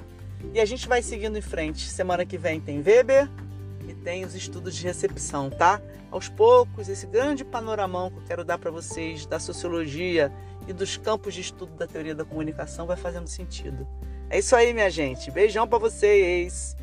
E 0.52 0.58
a 0.58 0.64
gente 0.64 0.88
vai 0.88 1.02
seguindo 1.02 1.38
em 1.38 1.40
frente. 1.40 1.88
Semana 1.88 2.26
que 2.26 2.36
vem 2.36 2.60
tem 2.60 2.82
Weber 2.82 3.28
e 3.88 3.94
tem 3.94 4.24
os 4.24 4.34
estudos 4.34 4.74
de 4.74 4.84
recepção, 4.84 5.50
tá? 5.50 5.80
aos 6.12 6.28
poucos, 6.28 6.88
esse 6.88 7.06
grande 7.06 7.42
panoramão 7.42 8.10
que 8.10 8.18
eu 8.18 8.22
quero 8.22 8.44
dar 8.44 8.58
para 8.58 8.70
vocês 8.70 9.24
da 9.24 9.40
sociologia 9.40 10.30
e 10.68 10.72
dos 10.72 10.96
campos 10.98 11.34
de 11.34 11.40
estudo 11.40 11.74
da 11.74 11.86
teoria 11.86 12.14
da 12.14 12.24
comunicação 12.24 12.86
vai 12.86 12.96
fazendo 12.96 13.26
sentido. 13.26 13.88
É 14.28 14.38
isso 14.38 14.54
aí, 14.54 14.72
minha 14.74 14.90
gente. 14.90 15.30
Beijão 15.30 15.66
para 15.66 15.78
vocês. 15.78 16.76